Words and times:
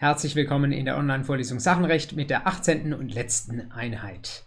Herzlich 0.00 0.34
willkommen 0.34 0.72
in 0.72 0.86
der 0.86 0.96
Online-Vorlesung 0.96 1.60
Sachenrecht 1.60 2.16
mit 2.16 2.30
der 2.30 2.46
18. 2.46 2.94
und 2.94 3.12
letzten 3.12 3.70
Einheit. 3.70 4.44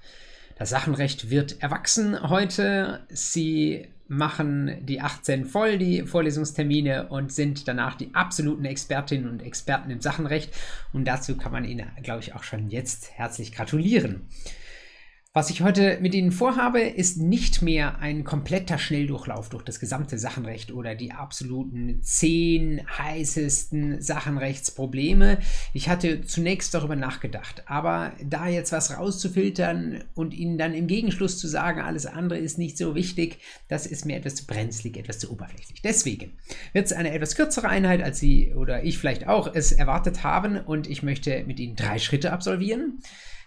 Das 0.57 0.71
Sachenrecht 0.71 1.29
wird 1.29 1.61
erwachsen 1.61 2.27
heute. 2.27 3.01
Sie 3.09 3.87
machen 4.07 4.83
die 4.83 4.99
18 4.99 5.45
voll, 5.45 5.77
die 5.77 6.07
Vorlesungstermine, 6.07 7.09
und 7.09 7.31
sind 7.31 7.67
danach 7.67 7.93
die 7.93 8.15
absoluten 8.15 8.65
Expertinnen 8.65 9.29
und 9.29 9.43
Experten 9.43 9.91
im 9.91 10.01
Sachenrecht. 10.01 10.51
Und 10.91 11.05
dazu 11.05 11.37
kann 11.37 11.51
man 11.51 11.65
Ihnen, 11.65 11.85
glaube 12.01 12.23
ich, 12.23 12.33
auch 12.33 12.41
schon 12.41 12.69
jetzt 12.69 13.11
herzlich 13.11 13.51
gratulieren. 13.51 14.27
Was 15.35 15.49
ich 15.49 15.63
heute 15.63 15.97
mit 15.99 16.13
Ihnen 16.13 16.31
vorhabe, 16.31 16.81
ist 16.81 17.17
nicht 17.17 17.63
mehr 17.63 17.97
ein 17.97 18.23
kompletter 18.23 18.77
Schnelldurchlauf 18.77 19.49
durch 19.49 19.63
das 19.63 19.79
gesamte 19.79 20.19
Sachenrecht 20.19 20.71
oder 20.71 20.93
die 20.93 21.11
absoluten 21.11 22.03
zehn 22.03 22.83
heißesten 22.99 23.99
Sachenrechtsprobleme. 23.99 25.39
Ich 25.73 25.89
hatte 25.89 26.21
zunächst 26.21 26.75
darüber 26.75 26.95
nachgedacht, 26.95 27.63
aber 27.65 28.11
da 28.23 28.47
jetzt 28.47 28.71
was 28.71 28.95
rauszufiltern 28.95 30.03
und 30.13 30.35
Ihnen 30.35 30.59
dann 30.59 30.75
im 30.75 30.85
Gegenschluss 30.85 31.39
zu 31.39 31.47
sagen, 31.47 31.81
alles 31.81 32.05
andere 32.05 32.37
ist 32.37 32.59
nicht 32.59 32.77
so 32.77 32.93
wichtig, 32.93 33.39
das 33.69 33.87
ist 33.87 34.05
mir 34.05 34.17
etwas 34.17 34.35
zu 34.35 34.45
brenzlig, 34.45 34.97
etwas 34.97 35.17
zu 35.17 35.31
oberflächlich. 35.31 35.81
Deswegen 35.81 36.33
wird 36.73 36.85
es 36.85 36.93
eine 36.93 37.11
etwas 37.11 37.35
kürzere 37.35 37.69
Einheit, 37.69 38.03
als 38.03 38.19
Sie 38.19 38.53
oder 38.53 38.83
ich 38.83 38.99
vielleicht 38.99 39.27
auch 39.27 39.51
es 39.51 39.71
erwartet 39.71 40.23
haben 40.23 40.57
und 40.57 40.87
ich 40.87 41.01
möchte 41.01 41.43
mit 41.47 41.59
Ihnen 41.59 41.75
drei 41.75 41.97
Schritte 41.97 42.31
absolvieren. 42.33 43.01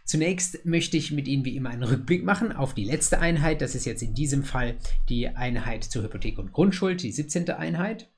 Zunächst 0.06 0.64
möchte 0.64 0.96
ich 0.96 1.10
mit 1.10 1.26
Ihnen 1.26 1.44
wie 1.44 1.56
immer 1.56 1.70
einen 1.70 1.82
Rückblick 1.82 2.24
machen 2.24 2.52
auf 2.52 2.74
die 2.74 2.84
letzte 2.84 3.18
Einheit. 3.18 3.60
Das 3.60 3.74
ist 3.74 3.86
jetzt 3.86 4.02
in 4.02 4.14
diesem 4.14 4.44
Fall 4.44 4.76
die 5.08 5.28
Einheit 5.28 5.82
zur 5.82 6.04
Hypothek 6.04 6.38
und 6.38 6.52
Grundschuld, 6.52 7.02
die 7.02 7.10
17. 7.10 7.50
Einheit. 7.50 8.08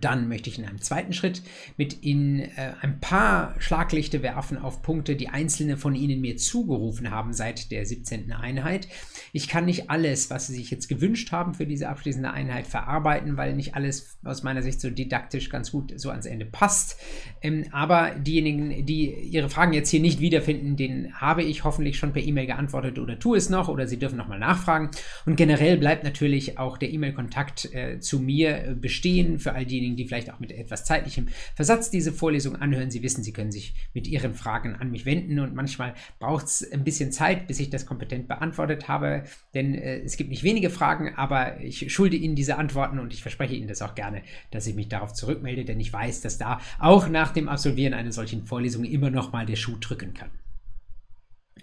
Dann 0.00 0.28
möchte 0.28 0.48
ich 0.48 0.58
in 0.58 0.64
einem 0.64 0.80
zweiten 0.80 1.12
Schritt 1.12 1.42
mit 1.76 2.02
Ihnen 2.02 2.40
äh, 2.40 2.72
ein 2.80 3.00
paar 3.00 3.54
Schlaglichte 3.60 4.22
werfen 4.22 4.56
auf 4.56 4.80
Punkte, 4.80 5.14
die 5.14 5.28
einzelne 5.28 5.76
von 5.76 5.94
Ihnen 5.94 6.22
mir 6.22 6.38
zugerufen 6.38 7.10
haben 7.10 7.34
seit 7.34 7.70
der 7.70 7.84
17. 7.84 8.32
Einheit. 8.32 8.88
Ich 9.34 9.46
kann 9.46 9.66
nicht 9.66 9.90
alles, 9.90 10.30
was 10.30 10.46
Sie 10.46 10.54
sich 10.54 10.70
jetzt 10.70 10.88
gewünscht 10.88 11.32
haben 11.32 11.52
für 11.52 11.66
diese 11.66 11.90
abschließende 11.90 12.30
Einheit, 12.30 12.66
verarbeiten, 12.66 13.36
weil 13.36 13.54
nicht 13.54 13.74
alles 13.74 14.16
aus 14.24 14.42
meiner 14.42 14.62
Sicht 14.62 14.80
so 14.80 14.88
didaktisch 14.88 15.50
ganz 15.50 15.70
gut 15.70 15.92
so 16.00 16.08
ans 16.08 16.24
Ende 16.24 16.46
passt. 16.46 16.98
Ähm, 17.42 17.66
aber 17.70 18.12
diejenigen, 18.12 18.86
die 18.86 19.12
Ihre 19.12 19.50
Fragen 19.50 19.74
jetzt 19.74 19.90
hier 19.90 20.00
nicht 20.00 20.18
wiederfinden, 20.18 20.76
denen 20.76 21.12
habe 21.20 21.42
ich 21.42 21.62
hoffentlich 21.62 21.98
schon 21.98 22.14
per 22.14 22.22
E-Mail 22.22 22.46
geantwortet 22.46 22.98
oder 22.98 23.18
tue 23.18 23.36
es 23.36 23.50
noch 23.50 23.68
oder 23.68 23.86
Sie 23.86 23.98
dürfen 23.98 24.16
nochmal 24.16 24.38
nachfragen. 24.38 24.90
Und 25.26 25.36
generell 25.36 25.76
bleibt 25.76 26.04
natürlich 26.04 26.58
auch 26.58 26.78
der 26.78 26.90
E-Mail-Kontakt 26.90 27.72
äh, 27.74 28.00
zu 28.00 28.18
mir 28.18 28.74
bestehen 28.80 29.38
für 29.38 29.52
all 29.52 29.66
die, 29.66 29.73
diejenigen, 29.74 29.96
die 29.96 30.06
vielleicht 30.06 30.32
auch 30.32 30.40
mit 30.40 30.52
etwas 30.52 30.84
zeitlichem 30.84 31.28
Versatz 31.54 31.90
diese 31.90 32.12
Vorlesung 32.12 32.56
anhören, 32.56 32.90
Sie 32.90 33.02
wissen, 33.02 33.24
Sie 33.24 33.32
können 33.32 33.50
sich 33.50 33.74
mit 33.92 34.06
Ihren 34.06 34.34
Fragen 34.34 34.76
an 34.76 34.90
mich 34.90 35.04
wenden 35.04 35.40
und 35.40 35.54
manchmal 35.54 35.94
braucht 36.18 36.46
es 36.46 36.72
ein 36.72 36.84
bisschen 36.84 37.12
Zeit, 37.12 37.46
bis 37.46 37.60
ich 37.60 37.70
das 37.70 37.86
kompetent 37.86 38.28
beantwortet 38.28 38.88
habe, 38.88 39.24
denn 39.54 39.74
äh, 39.74 40.00
es 40.00 40.16
gibt 40.16 40.30
nicht 40.30 40.42
wenige 40.42 40.70
Fragen, 40.70 41.14
aber 41.16 41.60
ich 41.60 41.92
schulde 41.92 42.16
Ihnen 42.16 42.36
diese 42.36 42.56
Antworten 42.56 42.98
und 42.98 43.12
ich 43.12 43.22
verspreche 43.22 43.54
Ihnen 43.54 43.68
das 43.68 43.82
auch 43.82 43.94
gerne, 43.94 44.22
dass 44.50 44.66
ich 44.66 44.74
mich 44.74 44.88
darauf 44.88 45.12
zurückmelde, 45.12 45.64
denn 45.64 45.80
ich 45.80 45.92
weiß, 45.92 46.20
dass 46.20 46.38
da 46.38 46.60
auch 46.78 47.08
nach 47.08 47.32
dem 47.32 47.48
Absolvieren 47.48 47.94
einer 47.94 48.12
solchen 48.12 48.46
Vorlesung 48.46 48.84
immer 48.84 49.10
noch 49.10 49.32
mal 49.32 49.46
der 49.46 49.56
Schuh 49.56 49.76
drücken 49.80 50.14
kann. 50.14 50.30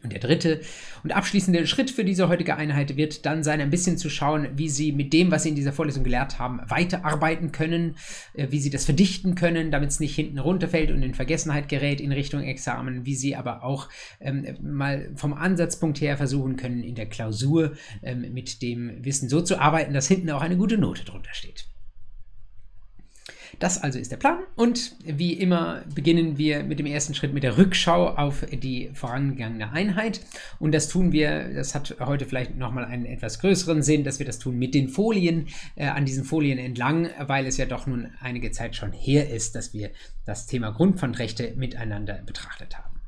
Und 0.04 0.14
der 0.14 0.20
dritte 0.20 0.62
und 1.04 1.12
abschließende 1.12 1.68
Schritt 1.68 1.92
für 1.92 2.04
diese 2.04 2.28
heutige 2.28 2.56
Einheit 2.56 2.98
wird 2.98 3.26
dann 3.26 3.44
sein, 3.44 3.62
ein 3.62 3.70
bisschen 3.70 3.98
zu 3.98 4.10
schauen, 4.10 4.48
wie 4.56 4.68
Sie 4.68 4.92
mit 4.92 5.14
dem, 5.14 5.30
was 5.30 5.44
Sie 5.44 5.50
in 5.50 5.56
dieser 5.56 5.74
Vorlesung 5.74 6.04
gelehrt 6.04 6.40
haben, 6.40 6.60
weiterarbeiten 6.68 7.52
können, 7.52 7.98
äh, 8.34 8.48
wie 8.50 8.60
Sie 8.60 8.72
das 8.72 8.86
verdichten 8.86 9.36
können, 9.36 9.70
damit 9.70 9.92
es 9.92 10.00
nicht 10.00 10.16
hinten 10.16 10.40
runterfällt 10.40 10.90
und 10.90 11.04
in 11.04 11.14
Vergessenheit 11.14 11.70
gerät 11.70 12.02
in 12.02 12.12
Richtung 12.12 12.42
Examen, 12.42 13.06
wie 13.06 13.16
Sie 13.16 13.36
aber 13.36 13.64
auch 13.64 13.90
ähm, 14.20 14.58
mal 14.62 15.12
vom 15.16 15.34
Ansatzpunkt 15.34 16.02
her 16.02 16.18
versuchen 16.18 16.56
können, 16.56 16.84
in 16.84 16.96
der 16.96 17.08
Klausur 17.08 17.74
ähm, 18.02 18.34
mit 18.34 18.62
dem 18.62 19.04
Wissen 19.06 19.30
so 19.30 19.42
zu 19.42 19.60
arbeiten, 19.60 19.94
dass 19.94 20.08
hinten 20.08 20.32
auch 20.32 20.42
eine 20.42 20.58
gute 20.58 20.78
Note 20.78 21.06
drunter 21.06 21.34
steht. 21.34 21.71
Das 23.62 23.78
also 23.78 24.00
ist 24.00 24.12
der 24.12 24.18
Plan 24.18 24.40
und 24.56 24.96
wie 25.06 25.34
immer 25.34 25.84
beginnen 25.94 26.40
wir 26.40 26.64
mit 26.64 26.80
dem 26.80 26.88
ersten 26.88 27.14
Schritt 27.14 27.32
mit 27.32 27.44
der 27.44 27.60
Rückschau 27.60 28.08
auf 28.08 28.44
die 28.52 28.90
vorangegangene 28.96 29.72
Einheit 29.72 30.22
und 30.58 30.72
das 30.72 30.90
tun 30.90 31.12
wir, 31.12 31.54
das 31.54 31.76
hat 31.76 31.96
heute 32.00 32.26
vielleicht 32.26 32.58
nochmal 32.58 32.86
einen 32.86 33.06
etwas 33.06 33.38
größeren 33.38 33.84
Sinn, 33.84 34.04
dass 34.04 34.18
wir 34.18 34.26
das 34.26 34.40
tun 34.40 34.58
mit 34.58 34.74
den 34.74 34.90
Folien, 34.90 35.46
äh, 35.76 35.86
an 35.86 36.06
diesen 36.06 36.24
Folien 36.24 36.58
entlang, 36.58 37.12
weil 37.20 37.46
es 37.46 37.58
ja 37.58 37.68
doch 37.68 37.86
nun 37.86 38.10
einige 38.20 38.50
Zeit 38.50 38.76
schon 38.76 38.94
her 38.94 39.30
ist, 39.30 39.54
dass 39.54 39.76
wir 39.76 39.92
das 40.26 40.48
Thema 40.48 40.72
Grundpfandrechte 40.72 41.54
miteinander 41.56 42.24
betrachtet 42.26 42.80
haben. 42.80 43.00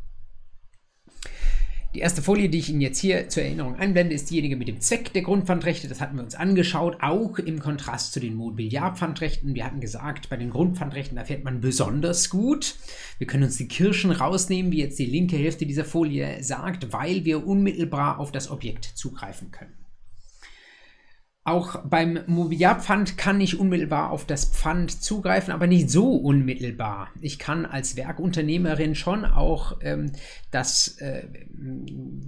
Die 1.93 1.99
erste 1.99 2.23
Folie, 2.23 2.49
die 2.49 2.57
ich 2.57 2.69
Ihnen 2.69 2.81
jetzt 2.81 2.97
hier 2.97 3.29
zur 3.29 3.43
Erinnerung 3.43 3.75
einblende, 3.75 4.15
ist 4.15 4.31
diejenige 4.31 4.55
mit 4.55 4.67
dem 4.67 4.81
Zweck 4.81 5.13
der 5.13 5.21
Grundpfandrechte. 5.21 5.87
Das 5.87 6.01
hatten 6.01 6.15
wir 6.15 6.23
uns 6.23 6.33
angeschaut, 6.33 6.97
auch 7.01 7.37
im 7.37 7.59
Kontrast 7.59 8.13
zu 8.13 8.19
den 8.19 8.33
Mobiliarpfandrechten. 8.33 9.53
Wir 9.53 9.63
hatten 9.63 9.79
gesagt, 9.79 10.27
bei 10.27 10.37
den 10.37 10.49
Grundpfandrechten, 10.49 11.15
da 11.17 11.23
fährt 11.23 11.43
man 11.43 11.61
besonders 11.61 12.31
gut. 12.31 12.77
Wir 13.19 13.27
können 13.27 13.43
uns 13.43 13.57
die 13.57 13.67
Kirschen 13.67 14.09
rausnehmen, 14.09 14.71
wie 14.71 14.79
jetzt 14.79 14.97
die 14.97 15.05
linke 15.05 15.37
Hälfte 15.37 15.67
dieser 15.67 15.85
Folie 15.85 16.43
sagt, 16.43 16.91
weil 16.93 17.25
wir 17.25 17.45
unmittelbar 17.45 18.19
auf 18.19 18.31
das 18.31 18.49
Objekt 18.49 18.85
zugreifen 18.85 19.51
können. 19.51 19.82
Auch 21.45 21.81
beim 21.83 22.19
Mobiliarpfand 22.25 23.17
kann 23.17 23.41
ich 23.41 23.59
unmittelbar 23.59 24.11
auf 24.11 24.25
das 24.25 24.45
Pfand 24.45 25.03
zugreifen, 25.03 25.53
aber 25.53 25.67
nicht 25.67 25.89
so 25.89 26.15
unmittelbar. 26.15 27.09
Ich 27.19 27.37
kann 27.37 27.65
als 27.65 27.97
Werkunternehmerin 27.97 28.95
schon 28.95 29.25
auch 29.25 29.77
ähm, 29.81 30.13
das 30.51 30.99
äh, 30.99 31.27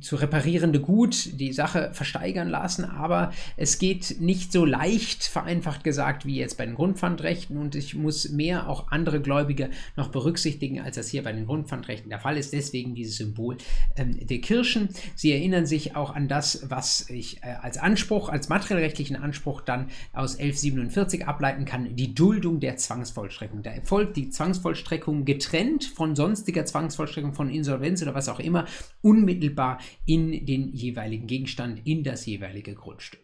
zu 0.02 0.18
reparierende 0.18 0.82
Gut, 0.82 1.40
die 1.40 1.54
Sache 1.54 1.92
versteigern 1.94 2.50
lassen, 2.50 2.84
aber 2.84 3.32
es 3.56 3.80
geht 3.80 4.20
nicht 4.20 4.52
so 4.52 4.66
leicht, 4.66 5.24
vereinfacht 5.24 5.86
gesagt, 5.86 6.26
wie 6.26 6.36
jetzt 6.36 6.58
bei 6.58 6.66
den 6.66 6.76
Grundpfandrechten 6.76 7.58
und 7.58 7.76
ich 7.76 7.96
muss 7.96 8.30
mehr 8.32 8.68
auch 8.68 8.92
andere 8.92 9.22
Gläubige 9.22 9.70
noch 9.96 10.10
berücksichtigen, 10.10 10.82
als 10.82 10.98
das 10.98 11.08
hier 11.08 11.24
bei 11.24 11.32
den 11.32 11.46
Grundpfandrechten 11.46 12.10
der 12.10 12.20
Fall 12.20 12.38
ist. 12.38 12.52
Deswegen 12.52 12.96
dieses 12.96 13.16
Symbol 13.16 13.56
ähm, 13.96 14.28
der 14.28 14.40
Kirschen. 14.40 14.90
Sie 15.16 15.32
erinnern 15.32 15.66
sich 15.66 15.96
auch 15.96 16.14
an 16.14 16.28
das, 16.28 16.66
was 16.70 17.10
ich 17.10 17.42
äh, 17.44 17.56
als 17.62 17.78
Anspruch, 17.78 18.28
als 18.28 18.50
materiellrechtlich 18.50 19.05
rechtlichen 19.06 19.16
Anspruch 19.16 19.62
dann 19.62 19.90
aus 20.14 20.38
1147 20.40 21.28
ableiten 21.28 21.66
kann, 21.66 21.96
die 21.96 22.14
Duldung 22.16 22.60
der 22.60 22.78
Zwangsvollstreckung. 22.78 23.62
Da 23.62 23.72
erfolgt 23.72 24.18
die 24.18 24.30
Zwangsvollstreckung 24.30 25.26
getrennt 25.26 25.86
von 25.86 26.16
sonstiger 26.16 26.66
Zwangsvollstreckung, 26.66 27.34
von 27.34 27.50
Insolvenz 27.50 28.02
oder 28.02 28.16
was 28.16 28.30
auch 28.30 28.40
immer, 28.40 28.66
unmittelbar 29.02 29.80
in 30.06 30.46
den 30.46 30.74
jeweiligen 30.74 31.28
Gegenstand, 31.28 31.82
in 31.86 32.04
das 32.04 32.26
jeweilige 32.26 32.74
Grundstück. 32.74 33.22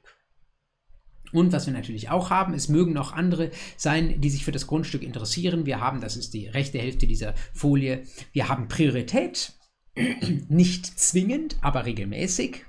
Und 1.33 1.53
was 1.53 1.65
wir 1.65 1.73
natürlich 1.73 2.09
auch 2.09 2.29
haben, 2.29 2.53
es 2.53 2.67
mögen 2.67 2.91
noch 2.91 3.13
andere 3.13 3.51
sein, 3.77 4.19
die 4.19 4.29
sich 4.29 4.43
für 4.43 4.51
das 4.51 4.67
Grundstück 4.67 5.01
interessieren. 5.01 5.65
Wir 5.65 5.79
haben, 5.79 6.01
das 6.01 6.17
ist 6.17 6.33
die 6.33 6.47
rechte 6.47 6.77
Hälfte 6.77 7.07
dieser 7.07 7.33
Folie, 7.53 8.03
wir 8.33 8.49
haben 8.49 8.67
Priorität, 8.67 9.53
nicht 10.49 10.85
zwingend, 10.99 11.55
aber 11.61 11.85
regelmäßig. 11.85 12.65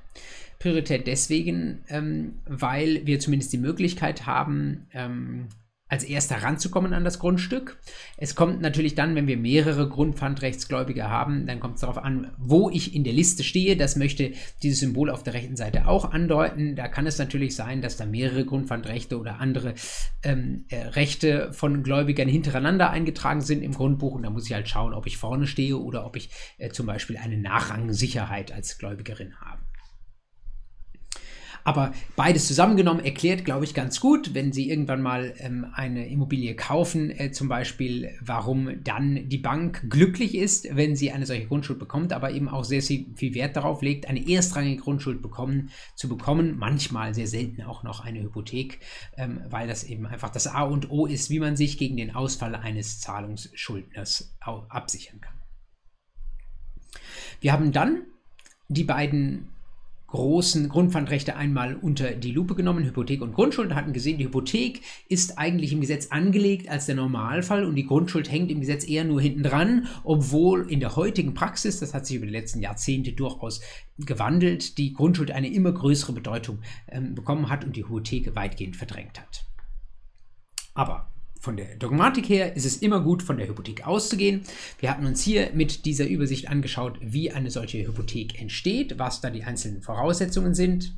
Priorität 0.62 1.06
deswegen, 1.08 1.82
ähm, 1.88 2.34
weil 2.46 3.04
wir 3.04 3.18
zumindest 3.18 3.52
die 3.52 3.58
Möglichkeit 3.58 4.26
haben, 4.26 4.86
ähm, 4.92 5.48
als 5.92 6.04
erster 6.04 6.36
ranzukommen 6.36 6.94
an 6.94 7.04
das 7.04 7.18
Grundstück. 7.18 7.78
Es 8.16 8.34
kommt 8.34 8.62
natürlich 8.62 8.94
dann, 8.94 9.14
wenn 9.14 9.26
wir 9.26 9.36
mehrere 9.36 9.90
Grundpfandrechtsgläubige 9.90 11.10
haben, 11.10 11.44
dann 11.44 11.60
kommt 11.60 11.74
es 11.74 11.82
darauf 11.82 11.98
an, 11.98 12.30
wo 12.38 12.70
ich 12.70 12.94
in 12.94 13.04
der 13.04 13.12
Liste 13.12 13.44
stehe. 13.44 13.76
Das 13.76 13.96
möchte 13.96 14.32
dieses 14.62 14.80
Symbol 14.80 15.10
auf 15.10 15.22
der 15.22 15.34
rechten 15.34 15.54
Seite 15.54 15.86
auch 15.86 16.10
andeuten. 16.10 16.76
Da 16.76 16.88
kann 16.88 17.06
es 17.06 17.18
natürlich 17.18 17.54
sein, 17.54 17.82
dass 17.82 17.98
da 17.98 18.06
mehrere 18.06 18.46
Grundpfandrechte 18.46 19.18
oder 19.18 19.38
andere 19.38 19.74
ähm, 20.22 20.64
äh, 20.70 20.78
Rechte 20.78 21.52
von 21.52 21.82
Gläubigern 21.82 22.28
hintereinander 22.28 22.88
eingetragen 22.88 23.42
sind 23.42 23.62
im 23.62 23.74
Grundbuch. 23.74 24.14
Und 24.14 24.22
da 24.22 24.30
muss 24.30 24.46
ich 24.46 24.54
halt 24.54 24.70
schauen, 24.70 24.94
ob 24.94 25.06
ich 25.06 25.18
vorne 25.18 25.46
stehe 25.46 25.76
oder 25.76 26.06
ob 26.06 26.16
ich 26.16 26.30
äh, 26.56 26.70
zum 26.70 26.86
Beispiel 26.86 27.18
eine 27.18 27.36
Nachrangsicherheit 27.36 28.50
als 28.50 28.78
Gläubigerin 28.78 29.34
habe. 29.42 29.51
Aber 31.64 31.92
beides 32.16 32.46
zusammengenommen 32.46 33.04
erklärt, 33.04 33.44
glaube 33.44 33.64
ich, 33.64 33.74
ganz 33.74 34.00
gut, 34.00 34.34
wenn 34.34 34.52
Sie 34.52 34.68
irgendwann 34.68 35.02
mal 35.02 35.34
ähm, 35.38 35.66
eine 35.74 36.08
Immobilie 36.08 36.54
kaufen, 36.56 37.10
äh, 37.10 37.30
zum 37.32 37.48
Beispiel, 37.48 38.10
warum 38.20 38.82
dann 38.82 39.28
die 39.28 39.38
Bank 39.38 39.88
glücklich 39.88 40.34
ist, 40.34 40.74
wenn 40.74 40.96
sie 40.96 41.12
eine 41.12 41.26
solche 41.26 41.46
Grundschuld 41.46 41.78
bekommt, 41.78 42.12
aber 42.12 42.32
eben 42.32 42.48
auch 42.48 42.64
sehr 42.64 42.82
viel 42.82 43.34
Wert 43.34 43.56
darauf 43.56 43.82
legt, 43.82 44.08
eine 44.08 44.28
erstrangige 44.28 44.82
Grundschuld 44.82 45.22
bekommen, 45.22 45.70
zu 45.94 46.08
bekommen, 46.08 46.56
manchmal 46.58 47.14
sehr 47.14 47.26
selten 47.26 47.62
auch 47.62 47.82
noch 47.82 48.04
eine 48.04 48.22
Hypothek, 48.22 48.80
ähm, 49.16 49.40
weil 49.48 49.68
das 49.68 49.84
eben 49.84 50.06
einfach 50.06 50.30
das 50.30 50.46
A 50.46 50.62
und 50.62 50.90
O 50.90 51.06
ist, 51.06 51.30
wie 51.30 51.40
man 51.40 51.56
sich 51.56 51.78
gegen 51.78 51.96
den 51.96 52.14
Ausfall 52.14 52.54
eines 52.54 53.00
Zahlungsschuldners 53.00 54.36
absichern 54.40 55.20
kann. 55.20 55.34
Wir 57.40 57.52
haben 57.52 57.72
dann 57.72 58.02
die 58.68 58.84
beiden 58.84 59.51
großen 60.12 60.68
Grundpfandrechte 60.68 61.36
einmal 61.36 61.74
unter 61.74 62.12
die 62.12 62.32
Lupe 62.32 62.54
genommen, 62.54 62.84
Hypothek 62.84 63.22
und 63.22 63.32
Grundschuld, 63.32 63.70
und 63.70 63.74
hatten 63.74 63.94
gesehen, 63.94 64.18
die 64.18 64.26
Hypothek 64.26 64.82
ist 65.08 65.38
eigentlich 65.38 65.72
im 65.72 65.80
Gesetz 65.80 66.08
angelegt 66.08 66.68
als 66.68 66.84
der 66.84 66.96
Normalfall 66.96 67.64
und 67.64 67.74
die 67.76 67.86
Grundschuld 67.86 68.30
hängt 68.30 68.50
im 68.50 68.60
Gesetz 68.60 68.86
eher 68.86 69.04
nur 69.04 69.22
hinten 69.22 69.42
dran, 69.42 69.86
obwohl 70.04 70.70
in 70.70 70.80
der 70.80 70.96
heutigen 70.96 71.32
Praxis, 71.32 71.80
das 71.80 71.94
hat 71.94 72.06
sich 72.06 72.16
über 72.16 72.26
die 72.26 72.32
letzten 72.32 72.60
Jahrzehnte 72.60 73.14
durchaus 73.14 73.62
gewandelt, 73.98 74.76
die 74.76 74.92
Grundschuld 74.92 75.30
eine 75.30 75.50
immer 75.50 75.72
größere 75.72 76.12
Bedeutung 76.12 76.58
ähm, 76.88 77.14
bekommen 77.14 77.48
hat 77.48 77.64
und 77.64 77.74
die 77.74 77.84
Hypothek 77.84 78.36
weitgehend 78.36 78.76
verdrängt 78.76 79.18
hat. 79.18 79.46
Aber 80.74 81.11
von 81.42 81.56
der 81.56 81.74
Dogmatik 81.74 82.28
her 82.28 82.54
ist 82.54 82.64
es 82.64 82.76
immer 82.76 83.00
gut, 83.00 83.20
von 83.20 83.36
der 83.36 83.48
Hypothek 83.48 83.84
auszugehen. 83.84 84.42
Wir 84.78 84.88
hatten 84.90 85.04
uns 85.04 85.24
hier 85.24 85.50
mit 85.52 85.86
dieser 85.86 86.06
Übersicht 86.06 86.48
angeschaut, 86.48 86.98
wie 87.00 87.32
eine 87.32 87.50
solche 87.50 87.84
Hypothek 87.84 88.40
entsteht, 88.40 89.00
was 89.00 89.20
da 89.20 89.28
die 89.28 89.42
einzelnen 89.42 89.82
Voraussetzungen 89.82 90.54
sind. 90.54 90.94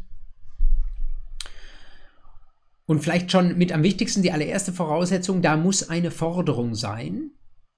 Und 2.84 3.00
vielleicht 3.00 3.32
schon 3.32 3.56
mit 3.56 3.72
am 3.72 3.82
wichtigsten 3.82 4.20
die 4.20 4.32
allererste 4.32 4.74
Voraussetzung, 4.74 5.40
da 5.40 5.56
muss 5.56 5.88
eine 5.88 6.10
Forderung 6.10 6.74
sein. 6.74 7.30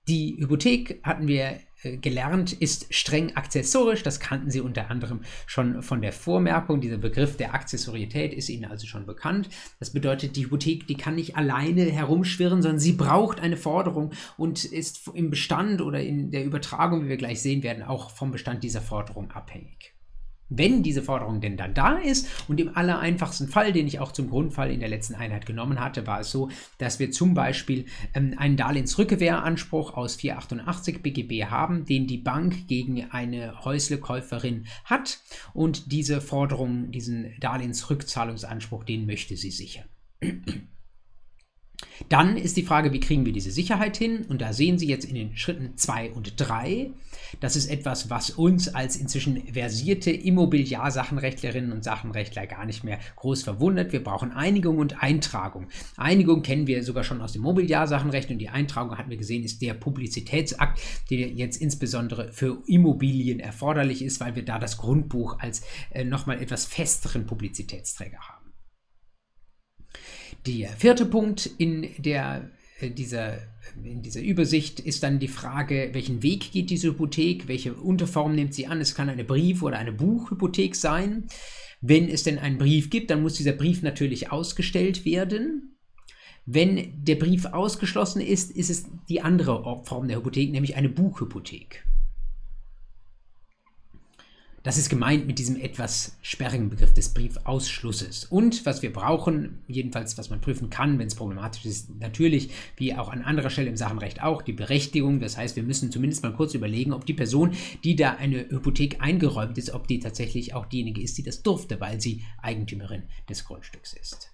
Die 0.08 0.36
Hypothek, 0.38 1.00
hatten 1.02 1.26
wir 1.26 1.58
äh, 1.82 1.96
gelernt, 1.96 2.52
ist 2.52 2.94
streng 2.94 3.34
akzessorisch. 3.34 4.04
Das 4.04 4.20
kannten 4.20 4.50
Sie 4.50 4.60
unter 4.60 4.88
anderem 4.88 5.22
schon 5.46 5.82
von 5.82 6.00
der 6.00 6.12
Vormerkung. 6.12 6.80
Dieser 6.80 6.98
Begriff 6.98 7.36
der 7.36 7.54
Akzessorietät 7.54 8.32
ist 8.32 8.48
Ihnen 8.48 8.66
also 8.66 8.86
schon 8.86 9.04
bekannt. 9.04 9.48
Das 9.80 9.90
bedeutet, 9.90 10.36
die 10.36 10.44
Hypothek, 10.44 10.86
die 10.86 10.96
kann 10.96 11.16
nicht 11.16 11.36
alleine 11.36 11.82
herumschwirren, 11.90 12.62
sondern 12.62 12.78
sie 12.78 12.92
braucht 12.92 13.40
eine 13.40 13.56
Forderung 13.56 14.12
und 14.36 14.64
ist 14.64 15.08
im 15.12 15.30
Bestand 15.30 15.80
oder 15.80 16.00
in 16.00 16.30
der 16.30 16.44
Übertragung, 16.44 17.04
wie 17.04 17.08
wir 17.08 17.16
gleich 17.16 17.42
sehen 17.42 17.64
werden, 17.64 17.82
auch 17.82 18.10
vom 18.10 18.30
Bestand 18.30 18.62
dieser 18.62 18.82
Forderung 18.82 19.32
abhängig. 19.32 19.95
Wenn 20.48 20.82
diese 20.82 21.02
Forderung 21.02 21.40
denn 21.40 21.56
dann 21.56 21.74
da 21.74 21.96
ist 21.96 22.28
und 22.48 22.60
im 22.60 22.76
allereinfachsten 22.76 23.48
Fall, 23.48 23.72
den 23.72 23.86
ich 23.86 23.98
auch 23.98 24.12
zum 24.12 24.30
Grundfall 24.30 24.70
in 24.70 24.80
der 24.80 24.88
letzten 24.88 25.14
Einheit 25.14 25.44
genommen 25.44 25.80
hatte, 25.80 26.06
war 26.06 26.20
es 26.20 26.30
so, 26.30 26.50
dass 26.78 26.98
wir 26.98 27.10
zum 27.10 27.34
Beispiel 27.34 27.86
ähm, 28.14 28.34
einen 28.36 28.56
Darlehensrückgewehranspruch 28.56 29.94
aus 29.94 30.16
488 30.16 31.02
BGB 31.02 31.46
haben, 31.46 31.84
den 31.84 32.06
die 32.06 32.18
Bank 32.18 32.68
gegen 32.68 33.10
eine 33.10 33.64
Häuslekäuferin 33.64 34.66
hat 34.84 35.20
und 35.52 35.90
diese 35.90 36.20
Forderung, 36.20 36.90
diesen 36.92 37.34
Darlehensrückzahlungsanspruch, 37.40 38.84
den 38.84 39.06
möchte 39.06 39.36
sie 39.36 39.50
sichern. 39.50 39.86
Dann 42.08 42.36
ist 42.36 42.56
die 42.56 42.62
Frage, 42.62 42.92
wie 42.92 43.00
kriegen 43.00 43.26
wir 43.26 43.32
diese 43.32 43.50
Sicherheit 43.50 43.96
hin? 43.96 44.24
Und 44.28 44.40
da 44.40 44.52
sehen 44.52 44.78
Sie 44.78 44.86
jetzt 44.86 45.04
in 45.04 45.14
den 45.14 45.36
Schritten 45.36 45.76
2 45.76 46.12
und 46.12 46.34
3, 46.36 46.90
das 47.40 47.56
ist 47.56 47.70
etwas, 47.70 48.08
was 48.10 48.30
uns 48.30 48.68
als 48.74 48.96
inzwischen 48.96 49.42
versierte 49.52 50.10
Immobiliarsachenrechtlerinnen 50.10 51.72
und 51.72 51.84
Sachenrechtler 51.84 52.46
gar 52.46 52.64
nicht 52.64 52.84
mehr 52.84 52.98
groß 53.16 53.42
verwundert. 53.42 53.92
Wir 53.92 54.02
brauchen 54.02 54.32
Einigung 54.32 54.78
und 54.78 55.02
Eintragung. 55.02 55.68
Einigung 55.96 56.42
kennen 56.42 56.66
wir 56.66 56.82
sogar 56.82 57.04
schon 57.04 57.20
aus 57.20 57.32
dem 57.32 57.42
Mobiliarsachenrecht 57.42 58.30
und 58.30 58.38
die 58.38 58.48
Eintragung 58.48 58.96
hatten 58.96 59.10
wir 59.10 59.16
gesehen, 59.16 59.44
ist 59.44 59.60
der 59.62 59.74
Publizitätsakt, 59.74 60.80
der 61.10 61.28
jetzt 61.28 61.60
insbesondere 61.60 62.32
für 62.32 62.62
Immobilien 62.66 63.40
erforderlich 63.40 64.02
ist, 64.02 64.20
weil 64.20 64.36
wir 64.36 64.44
da 64.44 64.58
das 64.58 64.76
Grundbuch 64.76 65.38
als 65.40 65.62
äh, 65.90 66.04
nochmal 66.04 66.40
etwas 66.40 66.64
festeren 66.64 67.26
Publizitätsträger 67.26 68.18
haben. 68.18 68.45
Der 70.46 70.68
vierte 70.70 71.06
Punkt 71.06 71.50
in 71.58 71.88
der 71.98 72.50
äh, 72.80 72.90
dieser, 72.90 73.38
in 73.82 74.02
dieser 74.02 74.20
Übersicht 74.20 74.80
ist 74.80 75.02
dann 75.02 75.18
die 75.18 75.28
Frage, 75.28 75.90
welchen 75.92 76.22
Weg 76.22 76.52
geht 76.52 76.70
diese 76.70 76.88
Hypothek, 76.88 77.48
welche 77.48 77.74
Unterform 77.74 78.34
nimmt 78.34 78.54
sie 78.54 78.66
an. 78.66 78.80
Es 78.80 78.94
kann 78.94 79.08
eine 79.08 79.24
Brief- 79.24 79.62
oder 79.62 79.78
eine 79.78 79.92
Buchhypothek 79.92 80.76
sein. 80.76 81.24
Wenn 81.80 82.08
es 82.08 82.22
denn 82.22 82.38
einen 82.38 82.58
Brief 82.58 82.90
gibt, 82.90 83.10
dann 83.10 83.22
muss 83.22 83.34
dieser 83.34 83.52
Brief 83.52 83.82
natürlich 83.82 84.30
ausgestellt 84.30 85.04
werden. 85.04 85.76
Wenn 86.46 87.04
der 87.04 87.16
Brief 87.16 87.46
ausgeschlossen 87.46 88.20
ist, 88.20 88.52
ist 88.52 88.70
es 88.70 88.86
die 89.08 89.20
andere 89.20 89.82
Form 89.84 90.06
der 90.06 90.18
Hypothek, 90.18 90.52
nämlich 90.52 90.76
eine 90.76 90.88
Buchhypothek. 90.88 91.84
Das 94.66 94.78
ist 94.78 94.88
gemeint 94.88 95.28
mit 95.28 95.38
diesem 95.38 95.54
etwas 95.54 96.16
sperrigen 96.22 96.70
Begriff 96.70 96.92
des 96.92 97.14
Briefausschlusses. 97.14 98.24
Und 98.24 98.66
was 98.66 98.82
wir 98.82 98.92
brauchen, 98.92 99.60
jedenfalls 99.68 100.18
was 100.18 100.28
man 100.28 100.40
prüfen 100.40 100.70
kann, 100.70 100.98
wenn 100.98 101.06
es 101.06 101.14
problematisch 101.14 101.64
ist, 101.64 101.88
natürlich, 102.00 102.50
wie 102.74 102.92
auch 102.92 103.08
an 103.08 103.22
anderer 103.22 103.48
Stelle 103.48 103.68
im 103.68 103.76
Sachenrecht 103.76 104.24
auch, 104.24 104.42
die 104.42 104.52
Berechtigung. 104.52 105.20
Das 105.20 105.36
heißt, 105.36 105.54
wir 105.54 105.62
müssen 105.62 105.92
zumindest 105.92 106.24
mal 106.24 106.32
kurz 106.32 106.52
überlegen, 106.54 106.92
ob 106.92 107.06
die 107.06 107.14
Person, 107.14 107.52
die 107.84 107.94
da 107.94 108.14
eine 108.14 108.40
Hypothek 108.50 109.00
eingeräumt 109.00 109.56
ist, 109.56 109.70
ob 109.70 109.86
die 109.86 110.00
tatsächlich 110.00 110.52
auch 110.52 110.66
diejenige 110.66 111.00
ist, 111.00 111.16
die 111.16 111.22
das 111.22 111.44
durfte, 111.44 111.78
weil 111.78 112.00
sie 112.00 112.24
Eigentümerin 112.42 113.04
des 113.28 113.44
Grundstücks 113.44 113.92
ist. 113.92 114.32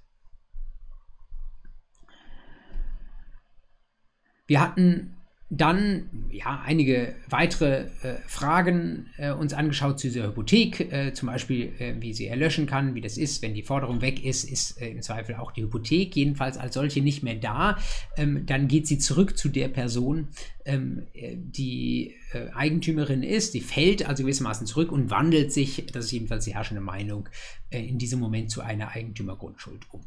Wir 4.46 4.62
hatten 4.62 5.14
dann 5.54 6.08
ja 6.30 6.62
einige 6.64 7.14
weitere 7.28 7.82
äh, 8.02 8.16
Fragen 8.26 9.10
äh, 9.18 9.32
uns 9.32 9.52
angeschaut 9.52 10.00
zu 10.00 10.06
dieser 10.06 10.28
Hypothek, 10.28 10.80
äh, 10.90 11.12
zum 11.12 11.26
Beispiel 11.26 11.74
äh, 11.78 11.94
wie 12.00 12.14
sie 12.14 12.26
erlöschen 12.26 12.64
kann, 12.64 12.94
wie 12.94 13.02
das 13.02 13.18
ist, 13.18 13.42
wenn 13.42 13.52
die 13.52 13.62
Forderung 13.62 14.00
weg 14.00 14.24
ist, 14.24 14.44
ist 14.44 14.80
äh, 14.80 14.88
im 14.88 15.02
Zweifel 15.02 15.34
auch 15.34 15.52
die 15.52 15.62
Hypothek 15.62 16.16
jedenfalls 16.16 16.56
als 16.56 16.72
solche 16.72 17.02
nicht 17.02 17.22
mehr 17.22 17.34
da. 17.34 17.76
Ähm, 18.16 18.46
dann 18.46 18.66
geht 18.66 18.86
sie 18.86 18.96
zurück 18.96 19.36
zu 19.36 19.50
der 19.50 19.68
Person, 19.68 20.28
ähm, 20.64 21.02
äh, 21.12 21.36
die 21.36 22.14
Eigentümerin 22.54 23.22
ist, 23.22 23.52
die 23.52 23.60
fällt 23.60 24.08
also 24.08 24.22
gewissermaßen 24.22 24.66
zurück 24.66 24.90
und 24.90 25.10
wandelt 25.10 25.52
sich, 25.52 25.84
das 25.92 26.06
ist 26.06 26.12
jedenfalls 26.12 26.46
die 26.46 26.54
herrschende 26.54 26.80
Meinung, 26.80 27.28
in 27.68 27.98
diesem 27.98 28.20
Moment 28.20 28.50
zu 28.50 28.62
einer 28.62 28.88
Eigentümergrundschuld 28.92 29.82
um. 29.90 30.00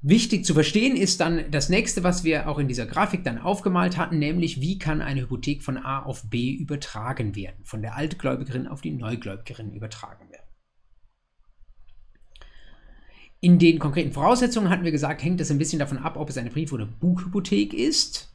Wichtig 0.00 0.44
zu 0.44 0.54
verstehen 0.54 0.96
ist 0.96 1.20
dann 1.20 1.50
das 1.50 1.68
nächste, 1.68 2.04
was 2.04 2.22
wir 2.22 2.48
auch 2.48 2.58
in 2.58 2.68
dieser 2.68 2.86
Grafik 2.86 3.24
dann 3.24 3.38
aufgemalt 3.38 3.96
hatten, 3.96 4.20
nämlich 4.20 4.60
wie 4.60 4.78
kann 4.78 5.02
eine 5.02 5.22
Hypothek 5.22 5.64
von 5.64 5.76
A 5.76 6.04
auf 6.04 6.30
B 6.30 6.52
übertragen 6.52 7.34
werden, 7.34 7.64
von 7.64 7.82
der 7.82 7.96
Altgläubigerin 7.96 8.68
auf 8.68 8.80
die 8.80 8.92
Neugläubigerin 8.92 9.72
übertragen 9.72 10.30
werden. 10.30 10.46
In 13.40 13.58
den 13.58 13.80
konkreten 13.80 14.12
Voraussetzungen 14.12 14.70
hatten 14.70 14.84
wir 14.84 14.92
gesagt, 14.92 15.22
hängt 15.22 15.40
es 15.40 15.50
ein 15.50 15.58
bisschen 15.58 15.80
davon 15.80 15.98
ab, 15.98 16.16
ob 16.16 16.28
es 16.30 16.38
eine 16.38 16.50
Brief- 16.50 16.72
oder 16.72 16.86
Buchhypothek 16.86 17.74
ist. 17.74 18.32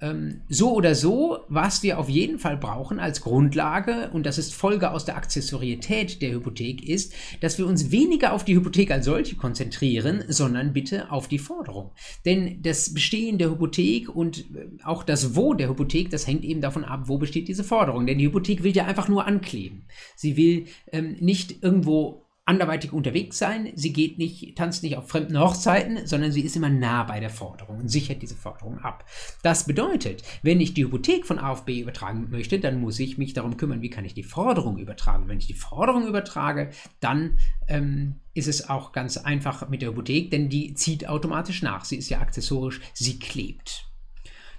Ähm, 0.00 0.40
so 0.48 0.74
oder 0.74 0.94
so, 0.94 1.38
was 1.48 1.82
wir 1.82 1.98
auf 1.98 2.08
jeden 2.08 2.38
Fall 2.38 2.56
brauchen 2.56 2.98
als 2.98 3.20
Grundlage, 3.20 4.10
und 4.12 4.26
das 4.26 4.38
ist 4.38 4.54
Folge 4.54 4.90
aus 4.90 5.04
der 5.04 5.16
Accessorietät 5.16 6.20
der 6.20 6.32
Hypothek, 6.32 6.88
ist, 6.88 7.12
dass 7.40 7.58
wir 7.58 7.66
uns 7.66 7.90
weniger 7.90 8.32
auf 8.32 8.44
die 8.44 8.56
Hypothek 8.56 8.90
als 8.90 9.04
solche 9.04 9.36
konzentrieren, 9.36 10.24
sondern 10.28 10.72
bitte 10.72 11.10
auf 11.12 11.28
die 11.28 11.38
Forderung. 11.38 11.92
Denn 12.24 12.60
das 12.62 12.92
Bestehen 12.92 13.38
der 13.38 13.50
Hypothek 13.50 14.14
und 14.14 14.40
äh, 14.40 14.66
auch 14.84 15.04
das 15.04 15.36
Wo 15.36 15.54
der 15.54 15.68
Hypothek, 15.68 16.10
das 16.10 16.26
hängt 16.26 16.44
eben 16.44 16.60
davon 16.60 16.84
ab, 16.84 17.04
wo 17.06 17.18
besteht 17.18 17.48
diese 17.48 17.64
Forderung. 17.64 18.06
Denn 18.06 18.18
die 18.18 18.26
Hypothek 18.26 18.62
will 18.62 18.74
ja 18.74 18.86
einfach 18.86 19.08
nur 19.08 19.26
ankleben. 19.26 19.84
Sie 20.16 20.36
will 20.36 20.66
ähm, 20.92 21.16
nicht 21.20 21.62
irgendwo 21.62 22.23
anderweitig 22.46 22.92
unterwegs 22.92 23.38
sein. 23.38 23.72
Sie 23.74 23.92
geht 23.92 24.18
nicht, 24.18 24.56
tanzt 24.56 24.82
nicht 24.82 24.96
auf 24.96 25.08
fremden 25.08 25.38
Hochzeiten, 25.38 26.06
sondern 26.06 26.30
sie 26.30 26.42
ist 26.42 26.56
immer 26.56 26.68
nah 26.68 27.04
bei 27.04 27.18
der 27.20 27.30
Forderung 27.30 27.78
und 27.78 27.88
sichert 27.88 28.20
diese 28.22 28.34
Forderung 28.34 28.78
ab. 28.78 29.04
Das 29.42 29.66
bedeutet, 29.66 30.22
wenn 30.42 30.60
ich 30.60 30.74
die 30.74 30.84
Hypothek 30.84 31.26
von 31.26 31.38
A 31.38 31.50
auf 31.50 31.64
B 31.64 31.80
übertragen 31.80 32.28
möchte, 32.30 32.58
dann 32.58 32.80
muss 32.80 32.98
ich 32.98 33.16
mich 33.16 33.32
darum 33.32 33.56
kümmern, 33.56 33.80
wie 33.80 33.90
kann 33.90 34.04
ich 34.04 34.14
die 34.14 34.22
Forderung 34.22 34.78
übertragen. 34.78 35.28
Wenn 35.28 35.38
ich 35.38 35.46
die 35.46 35.54
Forderung 35.54 36.06
übertrage, 36.06 36.70
dann 37.00 37.38
ähm, 37.66 38.16
ist 38.34 38.48
es 38.48 38.68
auch 38.68 38.92
ganz 38.92 39.16
einfach 39.16 39.68
mit 39.68 39.80
der 39.80 39.90
Hypothek, 39.90 40.30
denn 40.30 40.50
die 40.50 40.74
zieht 40.74 41.08
automatisch 41.08 41.62
nach. 41.62 41.84
Sie 41.84 41.96
ist 41.96 42.10
ja 42.10 42.20
akzessorisch, 42.20 42.80
sie 42.92 43.18
klebt. 43.18 43.86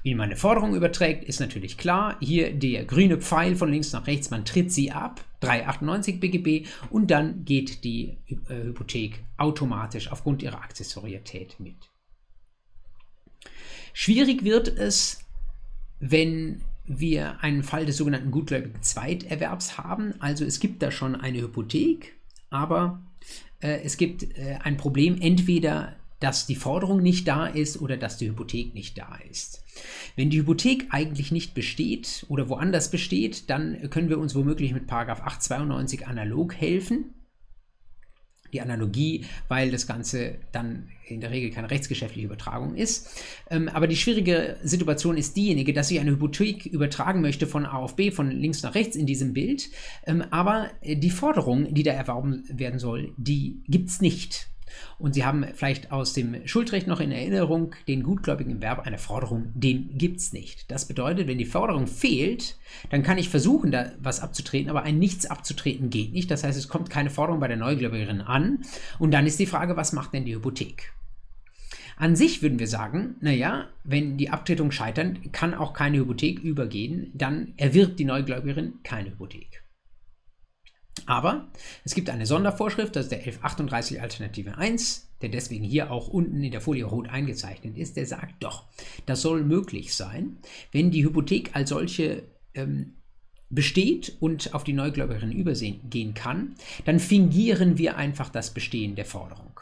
Wie 0.05 0.13
man 0.13 0.25
eine 0.25 0.35
Forderung 0.35 0.75
überträgt, 0.75 1.23
ist 1.23 1.39
natürlich 1.39 1.79
klar. 1.79 2.17
Hier 2.19 2.53
der 2.53 2.85
grüne 2.85 3.17
Pfeil 3.17 3.55
von 3.55 3.71
links 3.71 3.91
nach 3.91 4.05
rechts, 4.05 4.29
man 4.29 4.45
tritt 4.45 4.71
sie 4.71 4.91
ab, 4.91 5.25
398 5.39 6.19
BGB, 6.19 6.67
und 6.91 7.09
dann 7.09 7.43
geht 7.43 7.83
die 7.83 8.15
äh, 8.47 8.65
Hypothek 8.65 9.23
automatisch 9.37 10.11
aufgrund 10.11 10.43
ihrer 10.43 10.61
Accessorietät 10.61 11.59
mit. 11.59 11.89
Schwierig 13.93 14.43
wird 14.43 14.67
es, 14.67 15.25
wenn 15.99 16.61
wir 16.85 17.39
einen 17.41 17.63
Fall 17.63 17.87
des 17.87 17.97
sogenannten 17.97 18.29
gutgläubigen 18.29 18.83
Zweiterwerbs 18.83 19.79
haben. 19.79 20.13
Also 20.19 20.45
es 20.45 20.59
gibt 20.59 20.83
da 20.83 20.91
schon 20.91 21.15
eine 21.15 21.41
Hypothek, 21.41 22.13
aber 22.51 23.01
äh, 23.59 23.79
es 23.83 23.97
gibt 23.97 24.37
äh, 24.37 24.59
ein 24.61 24.77
Problem, 24.77 25.19
entweder 25.19 25.95
dass 26.19 26.45
die 26.45 26.55
Forderung 26.55 27.01
nicht 27.01 27.27
da 27.27 27.47
ist 27.47 27.81
oder 27.81 27.97
dass 27.97 28.17
die 28.17 28.29
Hypothek 28.29 28.75
nicht 28.75 28.99
da 28.99 29.17
ist. 29.29 29.64
Wenn 30.15 30.29
die 30.29 30.39
Hypothek 30.39 30.87
eigentlich 30.89 31.31
nicht 31.31 31.53
besteht 31.53 32.25
oder 32.29 32.49
woanders 32.49 32.89
besteht, 32.91 33.49
dann 33.49 33.89
können 33.89 34.09
wir 34.09 34.19
uns 34.19 34.35
womöglich 34.35 34.73
mit 34.73 34.91
892 34.91 36.07
analog 36.07 36.53
helfen. 36.55 37.11
die 38.53 38.61
Analogie, 38.61 39.25
weil 39.49 39.69
das 39.69 39.85
Ganze 39.85 40.37
dann 40.53 40.87
in 41.07 41.19
der 41.19 41.31
Regel 41.31 41.49
keine 41.49 41.69
rechtsgeschäftliche 41.69 42.25
Übertragung 42.25 42.75
ist. 42.75 43.09
Ähm, 43.49 43.67
aber 43.67 43.87
die 43.87 43.97
schwierige 43.97 44.57
Situation 44.63 45.17
ist 45.17 45.35
diejenige, 45.35 45.73
dass 45.73 45.91
ich 45.91 45.99
eine 45.99 46.11
Hypothek 46.11 46.65
übertragen 46.65 47.21
möchte 47.21 47.47
von 47.47 47.65
A 47.65 47.77
auf 47.77 47.95
B, 47.97 48.11
von 48.11 48.31
links 48.31 48.63
nach 48.63 48.75
rechts 48.75 48.95
in 48.95 49.05
diesem 49.05 49.33
Bild. 49.33 49.69
Ähm, 50.05 50.23
aber 50.31 50.71
die 50.83 51.09
Forderung, 51.09 51.73
die 51.73 51.83
da 51.83 51.91
erworben 51.91 52.45
werden 52.47 52.79
soll, 52.79 53.13
die 53.17 53.61
gibt 53.67 53.89
es 53.89 53.99
nicht. 53.99 54.47
Und 54.97 55.13
Sie 55.13 55.25
haben 55.25 55.45
vielleicht 55.53 55.91
aus 55.91 56.13
dem 56.13 56.47
Schuldrecht 56.47 56.87
noch 56.87 56.99
in 56.99 57.11
Erinnerung 57.11 57.75
den 57.87 58.03
gutgläubigen 58.03 58.61
Verb 58.61 58.85
einer 58.85 58.97
Forderung, 58.97 59.51
den 59.53 59.97
gibt 59.97 60.19
es 60.19 60.33
nicht. 60.33 60.71
Das 60.71 60.87
bedeutet, 60.87 61.27
wenn 61.27 61.37
die 61.37 61.45
Forderung 61.45 61.87
fehlt, 61.87 62.57
dann 62.89 63.03
kann 63.03 63.17
ich 63.17 63.29
versuchen, 63.29 63.71
da 63.71 63.91
was 63.99 64.21
abzutreten, 64.21 64.69
aber 64.69 64.83
ein 64.83 64.99
Nichts 64.99 65.25
abzutreten 65.25 65.89
geht 65.89 66.13
nicht. 66.13 66.31
Das 66.31 66.43
heißt, 66.43 66.57
es 66.57 66.69
kommt 66.69 66.89
keine 66.89 67.09
Forderung 67.09 67.39
bei 67.39 67.47
der 67.47 67.57
Neugläubigerin 67.57 68.21
an. 68.21 68.63
Und 68.99 69.11
dann 69.11 69.25
ist 69.25 69.39
die 69.39 69.45
Frage, 69.45 69.75
was 69.75 69.93
macht 69.93 70.13
denn 70.13 70.25
die 70.25 70.35
Hypothek? 70.35 70.93
An 71.97 72.15
sich 72.15 72.41
würden 72.41 72.59
wir 72.59 72.67
sagen, 72.67 73.15
naja, 73.21 73.69
wenn 73.85 74.17
die 74.17 74.29
Abtretung 74.29 74.71
scheitert, 74.71 75.31
kann 75.31 75.53
auch 75.53 75.73
keine 75.73 75.97
Hypothek 75.97 76.39
übergehen, 76.39 77.11
dann 77.13 77.53
erwirbt 77.55 77.99
die 77.99 78.05
Neugläubigerin 78.05 78.73
keine 78.83 79.11
Hypothek. 79.11 79.64
Aber 81.05 81.47
es 81.83 81.93
gibt 81.93 82.09
eine 82.09 82.25
Sondervorschrift, 82.25 82.95
das 82.95 83.05
ist 83.05 83.11
der 83.11 83.19
1138 83.19 84.01
Alternative 84.01 84.57
1, 84.57 85.09
der 85.21 85.29
deswegen 85.29 85.63
hier 85.63 85.91
auch 85.91 86.07
unten 86.07 86.43
in 86.43 86.51
der 86.51 86.61
Folie 86.61 86.85
rot 86.85 87.09
eingezeichnet 87.09 87.77
ist, 87.77 87.95
der 87.95 88.05
sagt 88.05 88.43
doch, 88.43 88.65
das 89.05 89.21
soll 89.21 89.43
möglich 89.43 89.95
sein, 89.95 90.37
wenn 90.71 90.91
die 90.91 91.03
Hypothek 91.03 91.55
als 91.55 91.69
solche 91.69 92.23
ähm, 92.53 92.95
besteht 93.49 94.17
und 94.19 94.53
auf 94.53 94.63
die 94.63 94.73
Neugläubigerin 94.73 95.31
übergehen 95.31 96.13
kann, 96.13 96.55
dann 96.85 96.99
fingieren 96.99 97.77
wir 97.77 97.97
einfach 97.97 98.29
das 98.29 98.53
Bestehen 98.53 98.95
der 98.95 99.05
Forderung. 99.05 99.59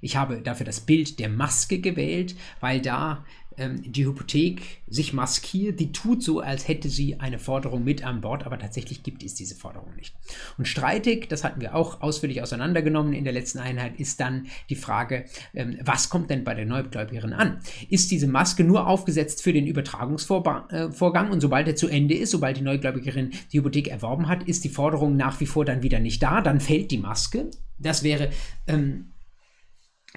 Ich 0.00 0.16
habe 0.16 0.42
dafür 0.42 0.66
das 0.66 0.80
Bild 0.80 1.20
der 1.20 1.28
Maske 1.28 1.78
gewählt, 1.78 2.34
weil 2.60 2.80
da 2.80 3.24
ähm, 3.56 3.82
die 3.84 4.06
Hypothek 4.06 4.82
sich 4.86 5.12
maskiert, 5.12 5.80
die 5.80 5.92
tut 5.92 6.22
so, 6.22 6.40
als 6.40 6.68
hätte 6.68 6.88
sie 6.88 7.20
eine 7.20 7.38
Forderung 7.38 7.84
mit 7.84 8.04
an 8.04 8.20
Bord, 8.20 8.44
aber 8.44 8.58
tatsächlich 8.58 9.02
gibt 9.02 9.22
es 9.22 9.34
diese 9.34 9.54
Forderung 9.54 9.94
nicht. 9.96 10.14
Und 10.58 10.66
streitig, 10.66 11.28
das 11.28 11.44
hatten 11.44 11.60
wir 11.60 11.74
auch 11.74 12.00
ausführlich 12.00 12.42
auseinandergenommen 12.42 13.12
in 13.12 13.24
der 13.24 13.32
letzten 13.32 13.58
Einheit, 13.58 13.98
ist 13.98 14.20
dann 14.20 14.46
die 14.68 14.76
Frage, 14.76 15.24
ähm, 15.54 15.78
was 15.82 16.10
kommt 16.10 16.30
denn 16.30 16.44
bei 16.44 16.54
der 16.54 16.66
Neugläubigerin 16.66 17.32
an? 17.32 17.60
Ist 17.88 18.10
diese 18.10 18.26
Maske 18.26 18.64
nur 18.64 18.86
aufgesetzt 18.86 19.42
für 19.42 19.52
den 19.52 19.66
Übertragungsvorgang 19.66 21.28
äh, 21.28 21.30
und 21.30 21.40
sobald 21.40 21.68
er 21.68 21.76
zu 21.76 21.88
Ende 21.88 22.14
ist, 22.14 22.30
sobald 22.30 22.56
die 22.56 22.62
Neugläubigerin 22.62 23.30
die 23.52 23.58
Hypothek 23.58 23.88
erworben 23.88 24.28
hat, 24.28 24.42
ist 24.44 24.64
die 24.64 24.68
Forderung 24.68 25.16
nach 25.16 25.40
wie 25.40 25.46
vor 25.46 25.64
dann 25.64 25.82
wieder 25.82 26.00
nicht 26.00 26.22
da, 26.22 26.40
dann 26.40 26.60
fällt 26.60 26.90
die 26.90 26.98
Maske. 26.98 27.50
Das 27.78 28.02
wäre 28.02 28.30
ähm, 28.66 29.11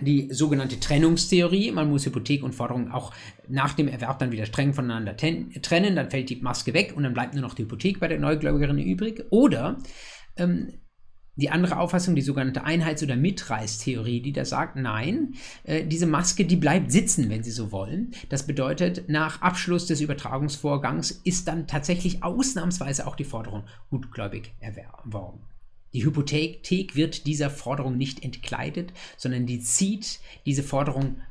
die 0.02 0.30
sogenannte 0.32 0.80
Trennungstheorie. 0.80 1.72
Man 1.72 1.90
muss 1.90 2.06
Hypothek 2.06 2.44
und 2.44 2.54
Forderung 2.54 2.92
auch 2.92 3.14
nach 3.48 3.74
dem 3.74 3.88
Erwerb 3.88 4.20
dann 4.20 4.32
wieder 4.32 4.46
streng 4.46 4.74
voneinander 4.74 5.16
trennen. 5.16 5.96
Dann 5.96 6.10
fällt 6.10 6.30
die 6.30 6.42
Maske 6.42 6.74
weg 6.74 6.94
und 6.96 7.04
dann 7.04 7.14
bleibt 7.14 7.34
nur 7.34 7.42
noch 7.42 7.54
die 7.54 7.64
Hypothek 7.64 8.00
bei 8.00 8.08
der 8.08 8.20
Neugläubigerin 8.20 8.80
übrig. 8.80 9.24
Oder 9.30 9.78
ähm, 10.36 10.74
die 11.38 11.50
andere 11.50 11.80
Auffassung, 11.80 12.16
die 12.16 12.22
sogenannte 12.22 12.64
Einheits- 12.64 13.04
oder 13.04 13.16
Mitreißtheorie, 13.16 14.22
die 14.22 14.32
da 14.32 14.46
sagt, 14.46 14.78
nein, 14.78 15.36
äh, 15.64 15.86
diese 15.86 16.06
Maske, 16.06 16.46
die 16.46 16.56
bleibt 16.56 16.92
sitzen, 16.92 17.30
wenn 17.30 17.44
Sie 17.44 17.52
so 17.52 17.72
wollen. 17.72 18.12
Das 18.30 18.48
bedeutet, 18.48 19.10
nach 19.10 19.42
Abschluss 19.42 19.86
des 19.86 20.02
Übertragungsvorgangs 20.02 21.12
ist 21.12 21.48
dann 21.48 21.68
tatsächlich 21.68 22.24
ausnahmsweise 22.24 23.06
auch 23.06 23.16
die 23.16 23.26
Forderung 23.26 23.64
gutgläubig 23.90 24.54
erworben. 24.60 25.42
Die 25.96 26.04
Hypothek 26.04 26.98
wird 26.98 27.26
dieser 27.26 27.50
Forderung 27.50 27.98
nicht 27.98 28.22
entkleidet, 28.22 28.92
sondern 29.16 29.46
die 29.46 29.62
zieht 29.62 30.20
diese 30.46 30.62
Forderung, 30.62 31.22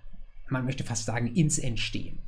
man 0.49 0.65
möchte 0.65 0.85
fast 0.85 1.05
sagen, 1.05 1.35
ins 1.35 1.59
Entstehen. 1.59 2.19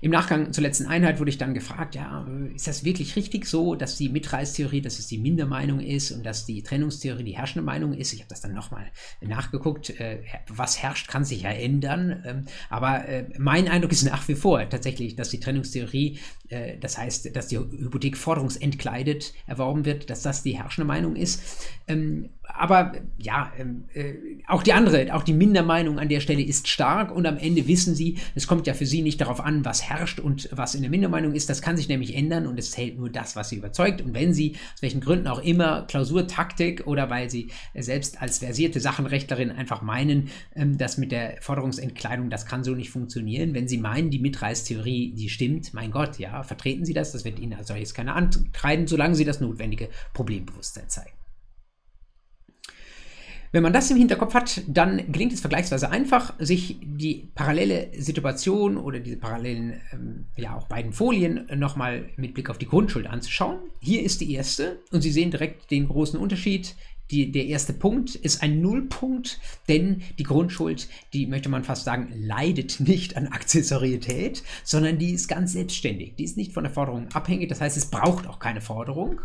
Im 0.00 0.12
Nachgang 0.12 0.52
zur 0.52 0.62
letzten 0.62 0.86
Einheit 0.86 1.18
wurde 1.18 1.30
ich 1.30 1.38
dann 1.38 1.54
gefragt, 1.54 1.94
ja, 1.94 2.26
ist 2.54 2.66
das 2.66 2.84
wirklich 2.84 3.16
richtig 3.16 3.46
so, 3.46 3.74
dass 3.74 3.96
die 3.96 4.08
Mitreißtheorie, 4.08 4.80
dass 4.80 4.98
es 4.98 5.08
die 5.08 5.18
Mindermeinung 5.18 5.80
ist 5.80 6.12
und 6.12 6.24
dass 6.24 6.46
die 6.46 6.62
Trennungstheorie 6.62 7.24
die 7.24 7.36
herrschende 7.36 7.64
Meinung 7.64 7.92
ist? 7.92 8.12
Ich 8.12 8.20
habe 8.20 8.28
das 8.28 8.40
dann 8.40 8.54
nochmal 8.54 8.86
nachgeguckt. 9.20 9.90
Äh, 9.98 10.22
was 10.48 10.82
herrscht, 10.82 11.08
kann 11.08 11.24
sich 11.24 11.42
ja 11.42 11.50
ändern. 11.50 12.22
Ähm, 12.24 12.44
aber 12.70 13.08
äh, 13.08 13.26
mein 13.38 13.68
Eindruck 13.68 13.92
ist 13.92 14.04
nach 14.04 14.26
wie 14.28 14.34
vor 14.34 14.68
tatsächlich, 14.68 15.16
dass 15.16 15.30
die 15.30 15.40
Trennungstheorie, 15.40 16.18
äh, 16.48 16.78
das 16.78 16.96
heißt, 16.98 17.34
dass 17.34 17.48
die 17.48 17.58
Hypothek 17.58 18.16
forderungsentkleidet 18.16 19.34
erworben 19.46 19.84
wird, 19.84 20.10
dass 20.10 20.22
das 20.22 20.42
die 20.42 20.56
herrschende 20.56 20.86
Meinung 20.86 21.16
ist. 21.16 21.42
Ähm, 21.86 22.30
aber 22.42 22.92
ja, 23.18 23.52
ähm, 23.58 23.84
äh, 23.94 24.14
auch 24.46 24.62
die 24.62 24.72
andere, 24.72 25.14
auch 25.14 25.22
die 25.22 25.32
Mindermeinung 25.32 25.98
an 25.98 26.08
der 26.08 26.20
Stelle 26.20 26.42
ist 26.42 26.68
stark 26.68 27.14
und 27.14 27.26
am 27.26 27.36
Ende 27.36 27.66
wissen 27.68 27.94
Sie, 27.94 28.18
es 28.34 28.46
kommt 28.46 28.66
ja 28.66 28.74
für 28.74 28.86
Sie 28.86 29.02
nicht 29.02 29.20
darauf 29.20 29.40
an, 29.40 29.64
was 29.64 29.87
herrscht 29.88 30.20
und 30.20 30.48
was 30.52 30.74
in 30.74 30.82
der 30.82 30.90
Mindermeinung 30.90 31.34
ist. 31.34 31.48
Das 31.48 31.62
kann 31.62 31.76
sich 31.76 31.88
nämlich 31.88 32.14
ändern 32.14 32.46
und 32.46 32.58
es 32.58 32.70
zählt 32.70 32.98
nur 32.98 33.10
das, 33.10 33.36
was 33.36 33.48
Sie 33.48 33.56
überzeugt. 33.56 34.00
Und 34.00 34.14
wenn 34.14 34.32
Sie, 34.32 34.56
aus 34.74 34.82
welchen 34.82 35.00
Gründen 35.00 35.26
auch 35.26 35.40
immer, 35.40 35.82
Klausurtaktik 35.86 36.86
oder 36.86 37.10
weil 37.10 37.30
Sie 37.30 37.48
selbst 37.74 38.20
als 38.20 38.38
versierte 38.38 38.80
Sachenrechtlerin 38.80 39.50
einfach 39.50 39.82
meinen, 39.82 40.30
ähm, 40.54 40.78
dass 40.78 40.98
mit 40.98 41.12
der 41.12 41.36
Forderungsentkleidung 41.40 42.30
das 42.30 42.46
kann 42.46 42.64
so 42.64 42.74
nicht 42.74 42.90
funktionieren, 42.90 43.54
wenn 43.54 43.68
Sie 43.68 43.78
meinen, 43.78 44.10
die 44.10 44.18
Mitreißtheorie, 44.18 45.12
die 45.12 45.28
stimmt, 45.28 45.74
mein 45.74 45.90
Gott, 45.90 46.18
ja, 46.18 46.42
vertreten 46.42 46.84
Sie 46.84 46.94
das, 46.94 47.12
das 47.12 47.24
wird 47.24 47.38
Ihnen 47.38 47.54
als 47.54 47.68
solches 47.68 47.94
keine 47.94 48.14
ankreiden, 48.14 48.86
solange 48.86 49.14
Sie 49.14 49.24
das 49.24 49.40
notwendige 49.40 49.88
Problembewusstsein 50.12 50.88
zeigen. 50.88 51.17
Wenn 53.50 53.62
man 53.62 53.72
das 53.72 53.90
im 53.90 53.96
Hinterkopf 53.96 54.34
hat, 54.34 54.62
dann 54.66 55.10
gelingt 55.10 55.32
es 55.32 55.40
vergleichsweise 55.40 55.90
einfach, 55.90 56.34
sich 56.38 56.76
die 56.82 57.28
parallele 57.34 57.88
Situation 57.98 58.76
oder 58.76 59.00
diese 59.00 59.16
parallelen, 59.16 59.80
ähm, 59.92 60.26
ja 60.36 60.56
auch 60.56 60.68
beiden 60.68 60.92
Folien 60.92 61.46
nochmal 61.54 62.10
mit 62.16 62.34
Blick 62.34 62.50
auf 62.50 62.58
die 62.58 62.66
Grundschuld 62.66 63.06
anzuschauen. 63.06 63.58
Hier 63.80 64.02
ist 64.02 64.20
die 64.20 64.32
erste 64.34 64.80
und 64.90 65.00
Sie 65.00 65.10
sehen 65.10 65.30
direkt 65.30 65.70
den 65.70 65.88
großen 65.88 66.18
Unterschied 66.18 66.74
die, 67.10 67.32
der 67.32 67.46
erste 67.46 67.72
Punkt 67.72 68.14
ist 68.14 68.42
ein 68.42 68.60
Nullpunkt, 68.60 69.40
denn 69.68 70.02
die 70.18 70.24
Grundschuld, 70.24 70.88
die 71.12 71.26
möchte 71.26 71.48
man 71.48 71.64
fast 71.64 71.84
sagen, 71.84 72.12
leidet 72.14 72.80
nicht 72.80 73.16
an 73.16 73.28
Akzessorietät, 73.28 74.42
sondern 74.64 74.98
die 74.98 75.12
ist 75.12 75.28
ganz 75.28 75.52
selbstständig. 75.52 76.16
Die 76.16 76.24
ist 76.24 76.36
nicht 76.36 76.52
von 76.52 76.64
der 76.64 76.72
Forderung 76.72 77.08
abhängig, 77.12 77.48
das 77.48 77.60
heißt, 77.60 77.76
es 77.76 77.86
braucht 77.86 78.26
auch 78.26 78.38
keine 78.38 78.60
Forderung. 78.60 79.20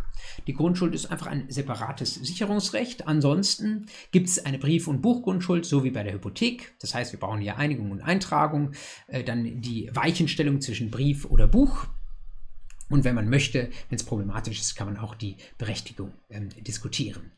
Die 0.48 0.54
Grundschuld 0.54 0.96
ist 0.96 1.12
einfach 1.12 1.28
ein 1.28 1.46
separates 1.50 2.16
Sicherungsrecht. 2.16 3.08
Ansonsten 3.08 3.88
gibt 4.12 4.30
es 4.30 4.46
eine 4.46 4.60
Brief- 4.60 4.88
und 4.88 5.02
Buchgrundschuld, 5.02 5.66
so 5.66 5.84
wie 5.84 5.92
bei 5.92 6.04
der 6.04 6.14
Hypothek. 6.14 6.74
Das 6.80 6.96
heißt, 6.96 7.12
wir 7.12 7.20
brauchen 7.20 7.42
hier 7.42 7.58
Einigung 7.58 7.92
und 7.92 8.02
Eintragung, 8.02 8.72
äh, 9.08 9.24
dann 9.24 9.62
die 9.62 9.90
Weichenstellung 9.94 10.62
zwischen 10.62 10.90
Brief 10.90 11.26
oder 11.26 11.48
Buch. 11.48 11.88
Und 12.90 13.04
wenn 13.04 13.16
man 13.16 13.30
möchte, 13.30 13.70
wenn 13.90 13.96
es 13.96 14.04
problematisch 14.04 14.60
ist, 14.60 14.76
kann 14.76 14.88
man 14.88 14.98
auch 14.98 15.16
die 15.16 15.38
Berechtigung 15.58 16.14
ähm, 16.30 16.50
diskutieren. 16.62 17.32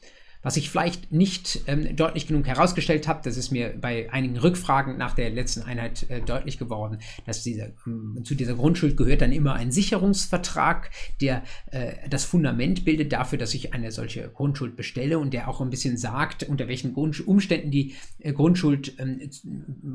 Was 0.45 0.57
ich 0.57 0.69
vielleicht 0.69 1.11
nicht 1.11 1.61
ähm, 1.65 1.95
deutlich 1.95 2.27
genug 2.27 2.45
herausgestellt 2.45 3.07
habe, 3.07 3.21
das 3.23 3.35
ist 3.35 3.49
mir 3.49 3.73
bei 3.81 4.11
einigen 4.11 4.37
Rückfragen 4.37 4.95
nach 4.95 5.15
der 5.15 5.31
letzten 5.31 5.63
Einheit 5.63 6.07
äh, 6.11 6.21
deutlich 6.21 6.59
geworden, 6.59 6.99
dass 7.25 7.41
dieser, 7.41 7.69
ähm, 7.87 8.19
zu 8.23 8.35
dieser 8.35 8.53
Grundschuld 8.53 8.95
gehört 8.95 9.21
dann 9.21 9.31
immer 9.31 9.55
ein 9.55 9.71
Sicherungsvertrag, 9.71 10.91
der 11.19 11.41
äh, 11.71 11.93
das 12.11 12.25
Fundament 12.25 12.85
bildet 12.85 13.11
dafür, 13.11 13.39
dass 13.39 13.55
ich 13.55 13.73
eine 13.73 13.91
solche 13.91 14.29
Grundschuld 14.29 14.75
bestelle 14.75 15.17
und 15.17 15.33
der 15.33 15.49
auch 15.49 15.61
ein 15.61 15.71
bisschen 15.71 15.97
sagt, 15.97 16.43
unter 16.43 16.67
welchen 16.67 16.93
Grund 16.93 17.27
Umständen 17.27 17.71
die 17.71 17.95
äh, 18.19 18.31
Grundschuld 18.31 18.99
ähm, 18.99 19.19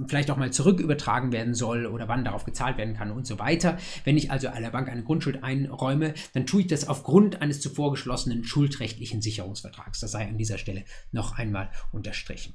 vielleicht 0.08 0.32
auch 0.32 0.36
mal 0.36 0.52
zurückübertragen 0.52 1.30
werden 1.30 1.54
soll 1.54 1.86
oder 1.86 2.08
wann 2.08 2.24
darauf 2.24 2.44
gezahlt 2.44 2.76
werden 2.76 2.96
kann 2.96 3.12
und 3.12 3.24
so 3.24 3.38
weiter. 3.38 3.78
Wenn 4.02 4.16
ich 4.16 4.32
also 4.32 4.48
einer 4.48 4.70
Bank 4.70 4.88
eine 4.88 5.04
Grundschuld 5.04 5.44
einräume, 5.44 6.14
dann 6.32 6.44
tue 6.44 6.62
ich 6.62 6.66
das 6.66 6.88
aufgrund 6.88 7.40
eines 7.40 7.60
zuvor 7.60 7.92
geschlossenen 7.92 8.42
schuldrechtlichen 8.42 9.22
Sicherungsvertrags. 9.22 10.00
Das 10.00 10.10
sei 10.10 10.26
an 10.26 10.39
dieser 10.40 10.58
Stelle 10.58 10.84
noch 11.12 11.38
einmal 11.38 11.70
unterstrichen. 11.92 12.54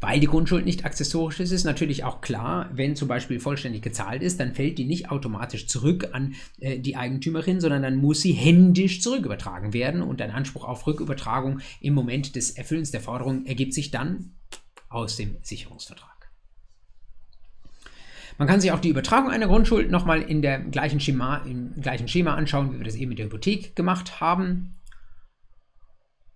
Weil 0.00 0.20
die 0.20 0.26
Grundschuld 0.26 0.66
nicht 0.66 0.84
accessorisch 0.84 1.40
ist, 1.40 1.50
ist 1.50 1.64
natürlich 1.64 2.04
auch 2.04 2.20
klar, 2.20 2.68
wenn 2.74 2.94
zum 2.94 3.08
Beispiel 3.08 3.40
vollständig 3.40 3.82
gezahlt 3.82 4.22
ist, 4.22 4.38
dann 4.38 4.54
fällt 4.54 4.76
die 4.76 4.84
nicht 4.84 5.10
automatisch 5.10 5.66
zurück 5.66 6.08
an 6.12 6.34
äh, 6.60 6.78
die 6.78 6.96
Eigentümerin, 6.96 7.60
sondern 7.60 7.82
dann 7.82 7.96
muss 7.96 8.20
sie 8.20 8.32
händisch 8.32 9.00
zurückübertragen 9.00 9.72
werden 9.72 10.02
und 10.02 10.20
ein 10.20 10.30
Anspruch 10.30 10.64
auf 10.64 10.86
Rückübertragung 10.86 11.60
im 11.80 11.94
Moment 11.94 12.36
des 12.36 12.50
Erfüllens 12.50 12.90
der 12.90 13.00
Forderung 13.00 13.46
ergibt 13.46 13.72
sich 13.72 13.90
dann 13.90 14.32
aus 14.90 15.16
dem 15.16 15.36
Sicherungsvertrag. 15.42 16.10
Man 18.38 18.48
kann 18.48 18.60
sich 18.60 18.72
auch 18.72 18.80
die 18.80 18.88
Übertragung 18.88 19.30
einer 19.30 19.46
Grundschuld 19.46 19.90
nochmal 19.90 20.22
in 20.22 20.42
der 20.42 20.58
gleichen 20.58 21.00
Schema, 21.00 21.38
im 21.46 21.80
gleichen 21.80 22.08
Schema 22.08 22.34
anschauen, 22.34 22.72
wie 22.72 22.78
wir 22.78 22.84
das 22.84 22.96
eben 22.96 23.10
mit 23.10 23.18
der 23.18 23.26
Hypothek 23.26 23.76
gemacht 23.76 24.20
haben. 24.20 24.74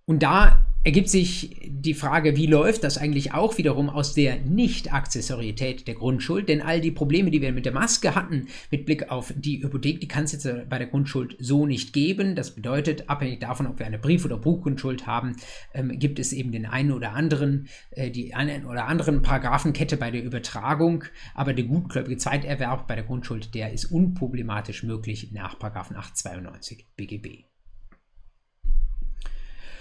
Und 0.09 0.23
da 0.23 0.65
ergibt 0.85 1.09
sich 1.09 1.67
die 1.67 1.93
Frage, 1.93 2.37
wie 2.37 2.45
läuft 2.45 2.85
das 2.85 2.97
eigentlich 2.97 3.33
auch 3.33 3.57
wiederum 3.57 3.89
aus 3.89 4.13
der 4.13 4.37
Nicht-Accessorität 4.37 5.85
der 5.85 5.95
Grundschuld? 5.95 6.47
Denn 6.47 6.61
all 6.61 6.79
die 6.79 6.91
Probleme, 6.91 7.29
die 7.29 7.41
wir 7.41 7.51
mit 7.51 7.65
der 7.65 7.73
Maske 7.73 8.15
hatten, 8.15 8.47
mit 8.71 8.85
Blick 8.85 9.11
auf 9.11 9.33
die 9.35 9.61
Hypothek, 9.61 9.99
die 9.99 10.07
kann 10.07 10.23
es 10.23 10.31
jetzt 10.31 10.47
bei 10.69 10.77
der 10.77 10.87
Grundschuld 10.87 11.35
so 11.39 11.65
nicht 11.65 11.91
geben. 11.91 12.35
Das 12.35 12.55
bedeutet, 12.55 13.09
abhängig 13.09 13.41
davon, 13.41 13.67
ob 13.67 13.79
wir 13.79 13.85
eine 13.85 13.99
Brief- 13.99 14.23
oder 14.23 14.37
Buchgrundschuld 14.37 15.05
haben, 15.05 15.35
ähm, 15.73 15.99
gibt 15.99 16.19
es 16.19 16.31
eben 16.31 16.53
den 16.53 16.65
einen 16.65 16.93
oder 16.93 17.11
anderen, 17.11 17.67
äh, 17.91 18.09
die 18.09 18.33
einen 18.33 18.65
oder 18.65 18.85
anderen 18.85 19.21
Paragraphenkette 19.21 19.97
bei 19.97 20.09
der 20.09 20.23
Übertragung. 20.23 21.03
Aber 21.35 21.51
der 21.51 21.65
gutgläubige 21.65 22.15
Zweiterwerb 22.15 22.87
bei 22.87 22.95
der 22.95 23.03
Grundschuld, 23.03 23.53
der 23.55 23.73
ist 23.73 23.91
unproblematisch 23.91 24.83
möglich 24.83 25.33
nach 25.33 25.59
892 25.59 26.85
BGB. 26.95 27.46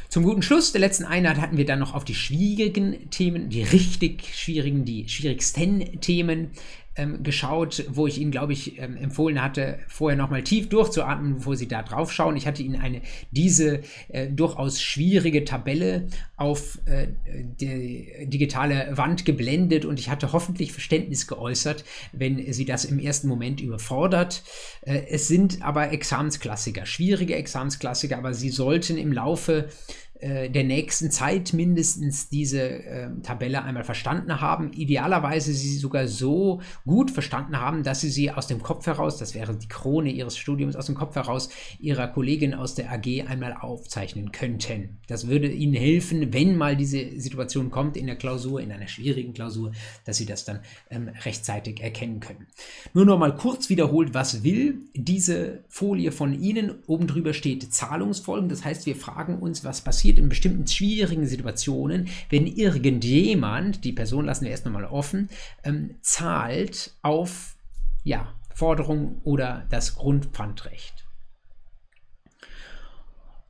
Zum 0.09 0.23
guten 0.23 0.43
Schluss 0.43 0.73
der 0.73 0.81
letzten 0.81 1.05
Einheit 1.05 1.41
hatten 1.41 1.57
wir 1.57 1.67
dann 1.67 1.79
noch 1.79 1.95
auf 1.95 2.05
die 2.05 2.15
schwierigen 2.15 3.11
Themen, 3.11 3.49
die 3.49 3.63
richtig 3.63 4.35
schwierigen, 4.35 4.85
die 4.85 5.09
schwierigsten 5.09 6.01
Themen 6.01 6.53
ähm, 6.97 7.23
geschaut, 7.23 7.85
wo 7.89 8.07
ich 8.07 8.19
Ihnen, 8.19 8.31
glaube 8.31 8.53
ich, 8.53 8.79
ähm, 8.79 8.97
empfohlen 8.97 9.43
hatte, 9.43 9.79
vorher 9.89 10.17
nochmal 10.17 10.43
tief 10.43 10.69
durchzuatmen, 10.69 11.37
bevor 11.37 11.57
Sie 11.57 11.69
da 11.69 11.83
drauf 11.83 12.13
schauen. 12.13 12.37
Ich 12.37 12.47
hatte 12.47 12.63
Ihnen 12.63 12.81
eine, 12.81 13.03
diese 13.31 13.83
äh, 14.09 14.29
durchaus 14.29 14.81
schwierige 14.81 15.45
Tabelle 15.45 16.09
auf 16.37 16.79
äh, 16.87 17.09
die 17.27 18.27
digitale 18.27 18.97
Wand 18.97 19.25
geblendet 19.25 19.85
und 19.85 19.99
ich 19.99 20.11
hatte 20.11 20.33
hoffentlich 20.33 20.73
Verständnis 20.73 21.27
geäußert, 21.27 21.85
wenn 22.13 22.53
Sie 22.53 22.65
das 22.65 22.85
im 22.85 22.99
ersten 22.99 23.29
Moment 23.29 23.61
überfordert. 23.61 24.43
Äh, 24.83 25.03
es 25.11 25.29
sind 25.29 25.63
aber 25.63 25.93
Examensklassiker, 25.93 26.87
schwierige 26.87 27.35
Examensklassiker, 27.35 28.19
aber 28.19 28.35
Sie 28.35 28.51
sollten 28.51 28.97
im 28.97 29.13
Laufe 29.13 29.57
äh, 29.57 30.06
der 30.49 30.65
nächsten 30.65 31.11
Zeit 31.11 31.53
mindestens 31.53 32.29
diese 32.29 32.61
äh, 32.61 33.11
Tabelle 33.23 33.63
einmal 33.63 33.85
verstanden 33.85 34.41
haben. 34.41 34.73
Idealerweise 34.73 35.53
sie 35.53 35.77
sogar 35.77 36.09
so 36.09 36.61
gut 36.85 37.11
verstanden 37.11 37.61
haben, 37.61 37.83
dass 37.83 38.01
sie 38.01 38.11
sie 38.11 38.31
aus 38.31 38.47
dem 38.47 38.63
Kopf 38.63 38.87
heraus, 38.87 39.19
das 39.19 39.35
wäre 39.35 39.55
die 39.55 39.69
Krone 39.69 40.11
ihres 40.11 40.37
Studiums, 40.37 40.77
aus 40.77 40.87
dem 40.87 40.95
Kopf 40.95 41.15
heraus 41.17 41.49
ihrer 41.79 42.09
Kollegin 42.09 42.55
aus 42.55 42.75
der 42.75 42.91
AG 42.91 43.27
einmal 43.27 43.55
aufzeichnen 43.55 44.33
könnten. 44.33 44.99
Das 45.07 45.29
würde 45.29 45.49
ihnen 45.49 45.75
helfen, 45.75 46.33
wenn 46.33 46.57
mal 46.57 46.77
diese 46.77 47.21
Situation 47.21 47.71
kommt 47.71 47.97
in 47.97 48.07
der 48.07 48.17
Klausur, 48.17 48.61
in 48.61 48.73
einer 48.73 48.89
schwierigen 48.89 49.35
Klausur, 49.35 49.73
dass 50.05 50.17
sie 50.17 50.27
das 50.27 50.45
dann 50.45 50.61
ähm, 50.91 51.09
rechtzeitig 51.25 51.81
erkennen 51.81 52.21
können. 52.21 52.47
Nur 52.95 53.05
noch 53.05 53.19
mal 53.19 53.35
kurz 53.37 53.69
wiederholt, 53.69 54.15
was 54.15 54.43
will 54.43 54.81
diese 54.95 55.65
Folie 55.69 56.13
von 56.13 56.33
Ihnen? 56.41 56.83
Oben 56.87 57.07
drüber 57.07 57.35
steht 57.35 57.73
Zahlungsfolgen. 57.73 58.49
Das 58.49 58.65
heißt, 58.65 58.87
wir 58.87 58.97
fragen 58.97 59.39
uns, 59.39 59.65
was 59.65 59.81
passiert 59.81 60.16
passiert 60.17 60.19
in 60.19 60.29
bestimmten 60.29 60.67
schwierigen 60.67 61.27
Situationen, 61.27 62.09
wenn 62.31 62.47
irgendjemand, 62.47 63.85
die 63.85 63.93
Person 63.93 64.25
lassen 64.25 64.45
wir 64.45 64.51
erst 64.51 64.65
nochmal 64.65 64.85
offen, 64.85 65.29
ähm, 65.65 65.97
zahlt 66.03 66.95
auf 67.03 67.57
ja, 68.05 68.35
Forderung 68.55 69.21
oder 69.25 69.67
das 69.71 69.97
Grundpfandrecht. 69.97 71.05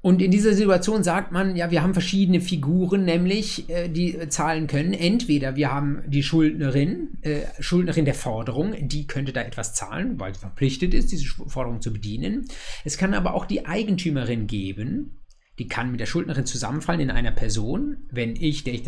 Und 0.02 0.22
in 0.22 0.30
dieser 0.30 0.54
Situation 0.54 1.02
sagt 1.02 1.32
man, 1.32 1.56
ja, 1.56 1.72
wir 1.72 1.82
haben 1.82 1.92
verschiedene 1.92 2.40
Figuren, 2.40 3.04
nämlich 3.04 3.68
äh, 3.68 3.88
die 3.88 4.28
zahlen 4.28 4.68
können. 4.68 4.92
Entweder 4.92 5.56
wir 5.56 5.72
haben 5.72 6.02
die 6.06 6.22
Schuldnerin, 6.22 7.18
äh, 7.22 7.40
Schuldnerin 7.58 8.04
der 8.04 8.14
Forderung, 8.14 8.76
die 8.78 9.08
könnte 9.08 9.32
da 9.32 9.40
etwas 9.40 9.74
zahlen, 9.74 10.20
weil 10.20 10.32
sie 10.32 10.40
verpflichtet 10.40 10.94
ist, 10.94 11.10
diese 11.10 11.26
Forderung 11.48 11.80
zu 11.80 11.92
bedienen. 11.92 12.46
Es 12.84 12.98
kann 12.98 13.14
aber 13.14 13.34
auch 13.34 13.46
die 13.46 13.66
Eigentümerin 13.66 14.46
geben, 14.46 15.18
die 15.58 15.68
kann 15.68 15.90
mit 15.90 16.00
der 16.00 16.06
Schuldnerin 16.06 16.44
zusammenfallen 16.44 17.00
in 17.00 17.10
einer 17.10 17.30
Person. 17.30 17.96
Wenn 18.10 18.36
ich, 18.36 18.64
der 18.64 18.74
ich 18.74 18.82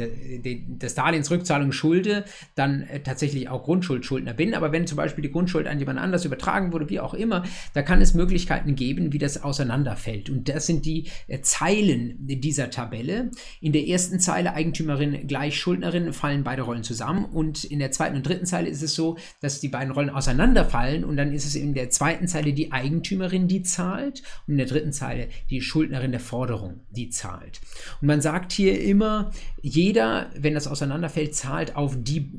das 0.79 0.95
Darlehensrückzahlung 0.95 1.73
schulde, 1.73 2.25
dann 2.55 2.83
äh, 2.83 3.01
tatsächlich 3.01 3.49
auch 3.49 3.65
Grundschuldschuldner 3.65 4.35
bin. 4.35 4.55
Aber 4.55 4.73
wenn 4.73 4.87
zum 4.87 4.97
Beispiel 4.97 5.23
die 5.23 5.31
Grundschuld 5.31 5.67
an 5.67 5.79
jemand 5.79 5.99
anders 5.99 6.25
übertragen 6.25 6.73
wurde, 6.73 6.91
wie 6.91 7.01
auch 7.01 7.15
immer, 7.15 7.45
da 7.73 7.83
kann 7.83 8.03
es 8.03 8.15
Möglichkeiten 8.15 8.75
geben, 8.75 9.13
wie 9.13 9.19
das 9.19 9.43
auseinanderfällt. 9.43 10.29
Und 10.29 10.49
das 10.49 10.67
sind 10.67 10.85
die 10.85 11.09
äh, 11.27 11.41
Zeilen 11.41 12.17
dieser 12.19 12.71
Tabelle. 12.71 13.31
In 13.61 13.73
der 13.73 13.87
ersten 13.87 14.21
Zeile 14.21 14.55
Eigentümerin 14.55 15.27
gleich 15.27 15.59
Schuldnerin 15.59 16.13
fallen 16.13 16.45
beide 16.45 16.63
Rollen 16.63 16.83
zusammen. 16.83 17.25
Und 17.25 17.65
in 17.65 17.79
der 17.79 17.93
zweiten 17.93 18.17
und 18.17 18.27
dritten 18.27 18.47
Zeile 18.47 18.69
ist 18.69 18.83
es 18.83 18.95
so, 18.95 19.17
dass 19.41 19.61
die 19.61 19.69
beiden 19.69 19.93
Rollen 19.93 20.11
auseinanderfallen. 20.11 21.05
Und 21.05 21.17
dann 21.17 21.33
ist 21.33 21.47
es 21.47 21.55
in 21.55 21.73
der 21.73 21.89
zweiten 21.89 22.29
Zeile 22.29 22.53
die 22.53 22.73
Eigentümerin, 22.73 23.49
die 23.49 23.63
zahlt. 23.63 24.23
Und 24.47 24.53
in 24.53 24.59
der 24.59 24.67
dritten 24.67 24.93
Zeile 24.93 25.29
die 25.49 25.63
Schuldnerin 25.63 26.11
der 26.11 26.21
Forderung 26.21 26.58
Förderung, 26.59 26.81
die 26.91 27.11
zahlt. 27.11 27.61
Und 28.01 28.09
man 28.09 28.21
sagt 28.21 28.53
hier 28.53 28.81
immer, 28.83 29.31
jeder, 29.63 30.31
wenn 30.37 30.55
das 30.55 30.67
auseinanderfällt, 30.67 31.35
zahlt 31.35 31.77
auf 31.77 31.97
die 31.97 32.31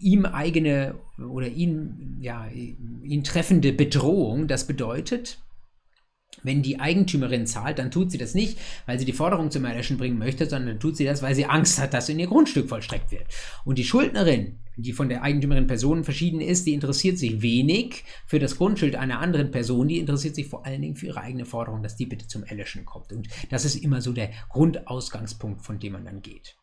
ihm 0.00 0.24
eigene 0.24 0.94
oder 1.18 1.48
ihn, 1.48 2.18
ja, 2.20 2.46
ihn 2.46 3.24
treffende 3.24 3.72
Bedrohung. 3.72 4.46
Das 4.46 4.66
bedeutet, 4.66 5.38
wenn 6.42 6.62
die 6.62 6.80
Eigentümerin 6.80 7.46
zahlt, 7.46 7.78
dann 7.78 7.90
tut 7.90 8.10
sie 8.10 8.18
das 8.18 8.34
nicht, 8.34 8.58
weil 8.86 8.98
sie 8.98 9.04
die 9.04 9.12
Forderung 9.12 9.50
zum 9.50 9.64
Erlöschen 9.64 9.98
bringen 9.98 10.18
möchte, 10.18 10.46
sondern 10.48 10.78
tut 10.78 10.96
sie 10.96 11.04
das, 11.04 11.22
weil 11.22 11.34
sie 11.34 11.46
Angst 11.46 11.80
hat, 11.80 11.94
dass 11.94 12.08
in 12.08 12.18
ihr 12.18 12.28
Grundstück 12.28 12.68
vollstreckt 12.68 13.10
wird. 13.10 13.26
Und 13.64 13.78
die 13.78 13.84
Schuldnerin, 13.84 14.58
die 14.76 14.92
von 14.92 15.08
der 15.08 15.22
Eigentümerin 15.22 15.66
Person 15.66 16.04
verschieden 16.04 16.40
ist, 16.40 16.66
die 16.66 16.74
interessiert 16.74 17.18
sich 17.18 17.42
wenig 17.42 18.04
für 18.26 18.38
das 18.38 18.56
Grundschild 18.56 18.94
einer 18.94 19.20
anderen 19.20 19.50
Person, 19.50 19.88
die 19.88 19.98
interessiert 19.98 20.34
sich 20.34 20.48
vor 20.48 20.66
allen 20.66 20.82
Dingen 20.82 20.96
für 20.96 21.06
ihre 21.06 21.20
eigene 21.20 21.46
Forderung, 21.46 21.82
dass 21.82 21.96
die 21.96 22.06
bitte 22.06 22.28
zum 22.28 22.44
Erlöschen 22.44 22.84
kommt. 22.84 23.12
Und 23.12 23.28
das 23.50 23.64
ist 23.64 23.76
immer 23.76 24.00
so 24.00 24.12
der 24.12 24.30
Grundausgangspunkt, 24.50 25.62
von 25.62 25.78
dem 25.78 25.94
man 25.94 26.04
dann 26.04 26.22
geht. 26.22 26.56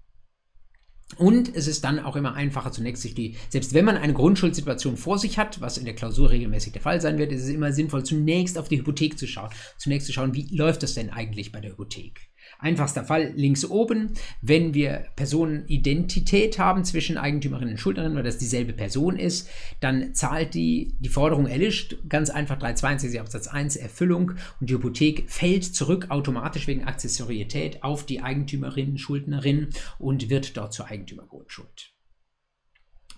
Und 1.18 1.56
es 1.56 1.68
ist 1.68 1.84
dann 1.84 2.00
auch 2.00 2.16
immer 2.16 2.34
einfacher, 2.34 2.72
zunächst 2.72 3.04
sich 3.04 3.14
die, 3.14 3.36
selbst 3.50 3.74
wenn 3.74 3.86
man 3.86 3.98
eine 3.98 4.14
Grundschuldsituation 4.14 4.98
vor 4.98 5.20
sich 5.20 5.38
hat, 5.38 5.62
was 5.62 5.78
in 5.78 5.86
der 5.86 5.94
Klausur 5.96 6.32
regelmäßig 6.32 6.74
der 6.74 6.82
Fall 6.82 7.02
sein 7.02 7.18
wird, 7.18 7.32
ist 7.32 7.44
es 7.44 7.50
immer 7.50 7.72
sinnvoll, 7.72 8.04
zunächst 8.04 8.58
auf 8.58 8.68
die 8.68 8.80
Hypothek 8.80 9.18
zu 9.18 9.28
schauen. 9.28 9.50
Zunächst 9.78 10.08
zu 10.08 10.14
schauen, 10.14 10.34
wie 10.34 10.48
läuft 10.56 10.82
das 10.82 10.96
denn 10.96 11.12
eigentlich 11.12 11.52
bei 11.52 11.60
der 11.60 11.72
Hypothek? 11.72 12.33
Einfachster 12.64 13.04
Fall 13.04 13.34
links 13.36 13.66
oben, 13.66 14.14
wenn 14.42 14.74
wir 14.74 15.06
Personenidentität 15.16 16.58
haben 16.58 16.86
zwischen 16.86 17.18
Eigentümerin 17.18 17.70
und 17.70 17.80
Schuldnerin, 17.80 18.16
weil 18.16 18.24
das 18.24 18.38
dieselbe 18.38 18.74
Person 18.74 19.18
ist, 19.18 19.50
dann 19.80 20.16
zahlt 20.16 20.54
die, 20.54 20.96
die 21.00 21.10
Forderung 21.10 21.46
erlischt, 21.46 21.98
ganz 22.08 22.30
einfach 22.30 22.58
362 22.58 23.20
Absatz 23.20 23.48
1 23.48 23.76
Erfüllung 23.76 24.32
und 24.60 24.70
die 24.70 24.74
Hypothek 24.74 25.30
fällt 25.30 25.66
zurück 25.66 26.08
automatisch 26.10 26.68
wegen 26.68 26.86
Accessorietät 26.86 27.84
auf 27.84 28.06
die 28.06 28.22
Eigentümerin, 28.22 28.98
Schuldnerin 28.98 29.70
und 30.00 30.30
wird 30.30 30.58
dort 30.58 30.74
zur 30.74 30.88
Eigentümergrundschuld. 30.88 31.93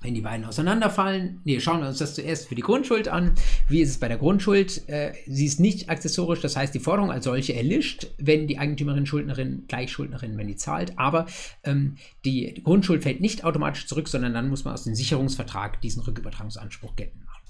Wenn 0.06 0.14
die 0.14 0.22
beiden 0.22 0.46
auseinanderfallen, 0.46 1.42
nee, 1.46 1.60
schauen 1.60 1.82
wir 1.82 1.88
uns 1.88 1.98
das 1.98 2.14
zuerst 2.14 2.48
für 2.48 2.54
die 2.54 2.62
Grundschuld 2.62 3.08
an. 3.08 3.32
Wie 3.68 3.82
ist 3.82 3.90
es 3.90 3.98
bei 3.98 4.08
der 4.08 4.18
Grundschuld? 4.18 4.88
Äh, 4.88 5.14
sie 5.26 5.48
ist 5.48 5.60
nicht 5.60 5.90
accessorisch, 5.90 6.42
das 6.42 6.56
heißt, 6.56 6.76
die 6.76 6.80
Forderung 6.80 7.10
als 7.10 7.26
solche 7.26 7.56
erlischt, 7.56 8.06
wenn 8.20 8.46
die 8.46 8.60
Eigentümerin, 8.60 9.08
Schuldnerin, 9.08 9.64
Gleichschuldnerin, 9.68 10.38
wenn 10.38 10.48
die 10.48 10.58
zahlt. 10.58 11.00
Aber 11.00 11.26
ähm, 11.64 11.96
die, 12.24 12.54
die 12.54 12.62
Grundschuld 12.62 13.02
fällt 13.02 13.20
nicht 13.20 13.46
automatisch 13.46 13.88
zurück, 13.88 14.08
sondern 14.08 14.36
dann 14.36 14.48
muss 14.48 14.64
man 14.64 14.76
aus 14.76 14.84
dem 14.84 14.94
Sicherungsvertrag 14.94 15.82
diesen 15.82 16.04
Rückübertragungsanspruch 16.04 16.96
geltend 16.96 17.26
machen. 17.26 17.42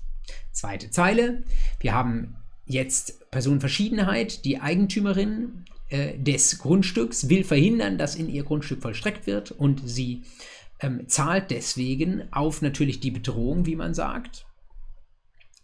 Zweite 0.53 0.89
Zeile. 0.91 1.43
Wir 1.81 1.93
haben 1.93 2.37
jetzt 2.65 3.29
Personenverschiedenheit. 3.31 4.45
Die 4.45 4.61
Eigentümerin 4.61 5.65
äh, 5.89 6.17
des 6.17 6.57
Grundstücks 6.59 7.27
will 7.27 7.43
verhindern, 7.43 7.97
dass 7.97 8.15
in 8.15 8.29
ihr 8.29 8.43
Grundstück 8.45 8.81
vollstreckt 8.81 9.27
wird 9.27 9.51
und 9.51 9.81
sie 9.83 10.23
ähm, 10.79 11.07
zahlt 11.07 11.51
deswegen 11.51 12.31
auf 12.31 12.61
natürlich 12.61 12.99
die 12.99 13.11
Bedrohung, 13.11 13.65
wie 13.65 13.75
man 13.75 13.93
sagt. 13.93 14.45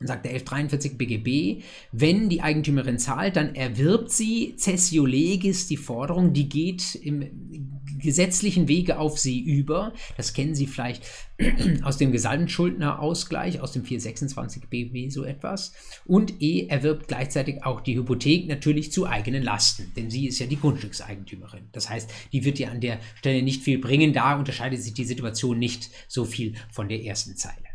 Sagt 0.04 0.26
der 0.26 0.32
1143 0.32 0.98
BGB, 0.98 1.64
wenn 1.92 2.30
die 2.30 2.42
Eigentümerin 2.42 3.00
zahlt, 3.00 3.36
dann 3.36 3.56
erwirbt 3.56 4.12
sie 4.12 4.56
cessio 4.58 5.06
legis 5.06 5.68
die 5.68 5.78
Forderung, 5.78 6.34
die 6.34 6.50
geht 6.50 6.96
im 6.96 7.72
gesetzlichen 8.02 8.68
Wege 8.68 9.00
auf 9.00 9.18
sie 9.18 9.40
über. 9.40 9.94
Das 10.18 10.34
kennen 10.34 10.56
Sie 10.56 10.68
vielleicht 10.68 11.04
aus 11.84 11.98
dem 11.98 12.12
Gesamtschuldnerausgleich, 12.12 13.62
aus 13.62 13.72
dem 13.72 13.86
426 13.86 14.70
BGB 14.70 15.10
so 15.10 15.24
etwas. 15.24 15.74
Und 16.06 16.42
E 16.42 16.68
erwirbt 16.68 17.08
gleichzeitig 17.08 17.64
auch 17.64 17.82
die 17.82 17.96
Hypothek 17.96 18.48
natürlich 18.48 18.92
zu 18.92 19.08
eigenen 19.08 19.44
Lasten, 19.44 19.92
denn 19.96 20.10
sie 20.10 20.28
ist 20.28 20.40
ja 20.40 20.48
die 20.48 20.60
Grundstückseigentümerin. 20.60 21.70
Das 21.72 21.90
heißt, 21.90 22.12
die 22.32 22.44
wird 22.44 22.60
ja 22.60 22.70
an 22.70 22.82
der 22.82 23.00
Stelle 23.16 23.42
nicht 23.44 23.64
viel 23.64 23.78
bringen. 23.78 24.14
Da 24.14 24.38
unterscheidet 24.38 24.82
sich 24.82 24.94
die 24.94 25.06
Situation 25.06 25.60
nicht 25.60 25.90
so 26.08 26.26
viel 26.26 26.56
von 26.70 26.90
der 26.90 27.04
ersten 27.04 27.36
Zeile. 27.36 27.71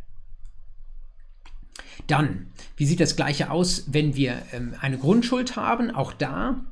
Dann, 2.06 2.46
wie 2.76 2.86
sieht 2.86 3.00
das 3.00 3.16
gleiche 3.16 3.50
aus, 3.50 3.84
wenn 3.88 4.16
wir 4.16 4.42
ähm, 4.52 4.74
eine 4.80 4.98
Grundschuld 4.98 5.56
haben? 5.56 5.90
Auch 5.90 6.12
da 6.12 6.64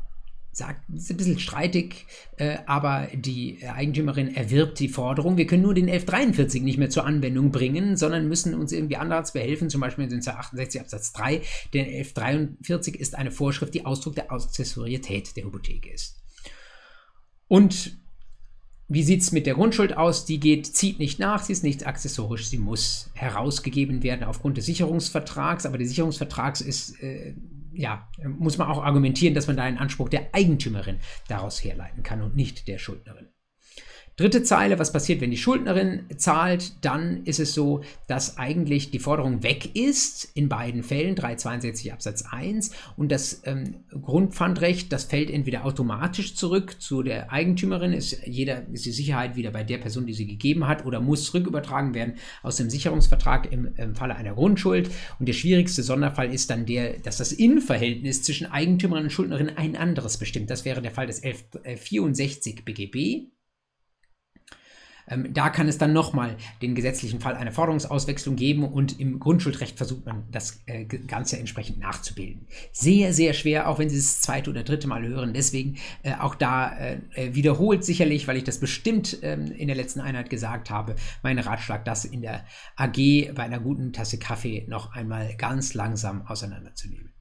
sagt, 0.56 0.88
ist 0.94 1.10
ein 1.10 1.16
bisschen 1.16 1.38
streitig, 1.38 2.06
äh, 2.36 2.58
aber 2.66 3.08
die 3.12 3.58
Eigentümerin 3.66 4.34
erwirbt 4.34 4.78
die 4.78 4.88
Forderung. 4.88 5.36
Wir 5.36 5.46
können 5.46 5.62
nur 5.62 5.74
den 5.74 5.88
1143 5.88 6.62
nicht 6.62 6.78
mehr 6.78 6.90
zur 6.90 7.04
Anwendung 7.04 7.50
bringen, 7.50 7.96
sondern 7.96 8.28
müssen 8.28 8.54
uns 8.54 8.72
irgendwie 8.72 8.96
anders 8.96 9.32
behelfen, 9.32 9.70
zum 9.70 9.80
Beispiel 9.80 10.04
in 10.04 10.10
den 10.10 10.22
268 10.22 10.80
Absatz 10.80 11.12
3. 11.12 11.42
Denn 11.72 11.86
1143 11.86 12.98
ist 12.98 13.16
eine 13.16 13.30
Vorschrift, 13.30 13.74
die 13.74 13.84
Ausdruck 13.84 14.14
der 14.14 14.30
Accessorietät 14.30 15.36
der 15.36 15.44
Hypothek 15.44 15.92
ist. 15.92 16.22
Und 17.48 17.96
wie 18.88 19.02
sieht 19.02 19.22
es 19.22 19.32
mit 19.32 19.46
der 19.46 19.54
Grundschuld 19.54 19.96
aus? 19.96 20.24
Die 20.26 20.38
geht, 20.38 20.66
zieht 20.66 20.98
nicht 20.98 21.18
nach, 21.18 21.42
sie 21.42 21.52
ist 21.52 21.64
nicht 21.64 21.86
accessorisch, 21.86 22.46
sie 22.46 22.58
muss 22.58 23.10
herausgegeben 23.14 24.02
werden 24.02 24.24
aufgrund 24.24 24.56
des 24.56 24.66
Sicherungsvertrags, 24.66 25.66
aber 25.66 25.78
der 25.78 25.86
Sicherungsvertrag 25.86 26.60
ist, 26.60 27.02
äh, 27.02 27.34
ja, 27.72 28.08
muss 28.24 28.58
man 28.58 28.68
auch 28.68 28.84
argumentieren, 28.84 29.34
dass 29.34 29.46
man 29.46 29.56
da 29.56 29.62
einen 29.64 29.78
Anspruch 29.78 30.08
der 30.08 30.34
Eigentümerin 30.34 30.98
daraus 31.28 31.62
herleiten 31.64 32.02
kann 32.02 32.22
und 32.22 32.36
nicht 32.36 32.68
der 32.68 32.78
Schuldnerin. 32.78 33.28
Dritte 34.16 34.44
Zeile, 34.44 34.78
was 34.78 34.92
passiert, 34.92 35.20
wenn 35.20 35.32
die 35.32 35.36
Schuldnerin 35.36 36.04
zahlt? 36.18 36.84
Dann 36.84 37.24
ist 37.24 37.40
es 37.40 37.52
so, 37.52 37.82
dass 38.06 38.38
eigentlich 38.38 38.92
die 38.92 39.00
Forderung 39.00 39.42
weg 39.42 39.74
ist, 39.74 40.30
in 40.34 40.48
beiden 40.48 40.84
Fällen, 40.84 41.16
362 41.16 41.92
Absatz 41.92 42.24
1, 42.30 42.70
und 42.96 43.10
das 43.10 43.42
ähm, 43.44 43.74
Grundpfandrecht, 43.90 44.92
das 44.92 45.02
fällt 45.02 45.30
entweder 45.30 45.64
automatisch 45.64 46.36
zurück 46.36 46.80
zu 46.80 47.02
der 47.02 47.32
Eigentümerin, 47.32 47.92
ist, 47.92 48.24
jeder, 48.24 48.68
ist 48.68 48.86
die 48.86 48.92
Sicherheit 48.92 49.34
wieder 49.34 49.50
bei 49.50 49.64
der 49.64 49.78
Person, 49.78 50.06
die 50.06 50.12
sie 50.12 50.28
gegeben 50.28 50.68
hat, 50.68 50.86
oder 50.86 51.00
muss 51.00 51.34
rückübertragen 51.34 51.92
werden 51.94 52.14
aus 52.44 52.54
dem 52.54 52.70
Sicherungsvertrag 52.70 53.50
im, 53.50 53.74
im 53.76 53.96
Falle 53.96 54.14
einer 54.14 54.34
Grundschuld. 54.34 54.90
Und 55.18 55.26
der 55.26 55.32
schwierigste 55.32 55.82
Sonderfall 55.82 56.32
ist 56.32 56.50
dann 56.50 56.66
der, 56.66 57.00
dass 57.00 57.16
das 57.16 57.32
Innenverhältnis 57.32 58.22
zwischen 58.22 58.46
Eigentümerin 58.46 59.04
und 59.04 59.10
Schuldnerin 59.10 59.50
ein 59.56 59.74
anderes 59.74 60.18
bestimmt. 60.18 60.50
Das 60.50 60.64
wäre 60.64 60.82
der 60.82 60.92
Fall 60.92 61.08
des 61.08 61.24
1164 61.24 62.64
BGB. 62.64 63.34
Ähm, 65.08 65.32
da 65.32 65.50
kann 65.50 65.68
es 65.68 65.78
dann 65.78 65.92
nochmal 65.92 66.36
den 66.62 66.74
gesetzlichen 66.74 67.20
Fall 67.20 67.34
einer 67.34 67.52
Forderungsauswechslung 67.52 68.36
geben 68.36 68.64
und 68.64 68.98
im 69.00 69.18
Grundschuldrecht 69.18 69.76
versucht 69.76 70.06
man 70.06 70.24
das 70.30 70.62
äh, 70.66 70.84
Ganze 70.84 71.38
entsprechend 71.38 71.78
nachzubilden. 71.78 72.46
Sehr, 72.72 73.12
sehr 73.12 73.34
schwer, 73.34 73.68
auch 73.68 73.78
wenn 73.78 73.88
Sie 73.88 73.96
es 73.96 74.14
das 74.14 74.20
zweite 74.22 74.50
oder 74.50 74.62
dritte 74.62 74.88
Mal 74.88 75.06
hören. 75.06 75.32
Deswegen 75.34 75.76
äh, 76.02 76.14
auch 76.14 76.34
da 76.34 76.76
äh, 76.76 76.98
äh 77.14 77.34
wiederholt 77.34 77.84
sicherlich, 77.84 78.26
weil 78.28 78.36
ich 78.36 78.44
das 78.44 78.60
bestimmt 78.60 79.18
ähm, 79.22 79.52
in 79.52 79.68
der 79.68 79.76
letzten 79.76 80.00
Einheit 80.00 80.30
gesagt 80.30 80.70
habe, 80.70 80.96
mein 81.22 81.38
Ratschlag, 81.38 81.84
das 81.84 82.04
in 82.04 82.22
der 82.22 82.44
AG 82.76 82.96
bei 83.34 83.42
einer 83.42 83.60
guten 83.60 83.92
Tasse 83.92 84.18
Kaffee 84.18 84.64
noch 84.68 84.92
einmal 84.92 85.34
ganz 85.36 85.74
langsam 85.74 86.26
auseinanderzunehmen 86.26 87.13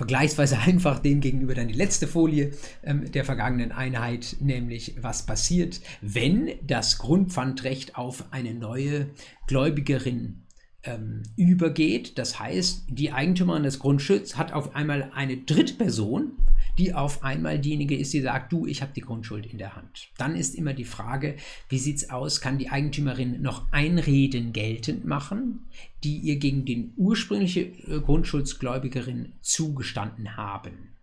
vergleichsweise 0.00 0.58
einfach 0.58 0.98
dem 0.98 1.20
gegenüber 1.20 1.52
dann 1.52 1.68
die 1.68 1.74
letzte 1.74 2.06
Folie 2.06 2.52
ähm, 2.82 3.12
der 3.12 3.22
vergangenen 3.22 3.70
Einheit, 3.70 4.36
nämlich 4.40 4.94
was 4.98 5.26
passiert, 5.26 5.82
wenn 6.00 6.52
das 6.66 6.96
Grundpfandrecht 6.96 7.96
auf 7.96 8.24
eine 8.30 8.54
neue 8.54 9.10
Gläubigerin 9.46 10.46
ähm, 10.84 11.24
übergeht. 11.36 12.16
Das 12.16 12.38
heißt, 12.40 12.84
die 12.88 13.12
Eigentümerin 13.12 13.62
des 13.62 13.78
Grundstücks 13.78 14.38
hat 14.38 14.54
auf 14.54 14.74
einmal 14.74 15.10
eine 15.14 15.36
Drittperson, 15.36 16.32
die 16.80 16.94
auf 16.94 17.22
einmal 17.22 17.58
diejenige 17.58 17.94
ist, 17.94 18.14
die 18.14 18.22
sagt, 18.22 18.50
du, 18.52 18.66
ich 18.66 18.80
habe 18.80 18.94
die 18.96 19.02
Grundschuld 19.02 19.44
in 19.44 19.58
der 19.58 19.76
Hand. 19.76 20.08
Dann 20.16 20.34
ist 20.34 20.54
immer 20.54 20.72
die 20.72 20.86
Frage, 20.86 21.36
wie 21.68 21.78
sieht 21.78 21.98
es 21.98 22.10
aus? 22.10 22.40
Kann 22.40 22.56
die 22.56 22.70
Eigentümerin 22.70 23.42
noch 23.42 23.70
Einreden 23.70 24.54
geltend 24.54 25.04
machen, 25.04 25.66
die 26.02 26.16
ihr 26.16 26.36
gegen 26.36 26.64
den 26.64 26.94
ursprüngliche 26.96 27.60
äh, 27.60 28.00
Grundschuldsgläubigerin 28.00 29.32
zugestanden 29.42 30.38
haben? 30.38 30.96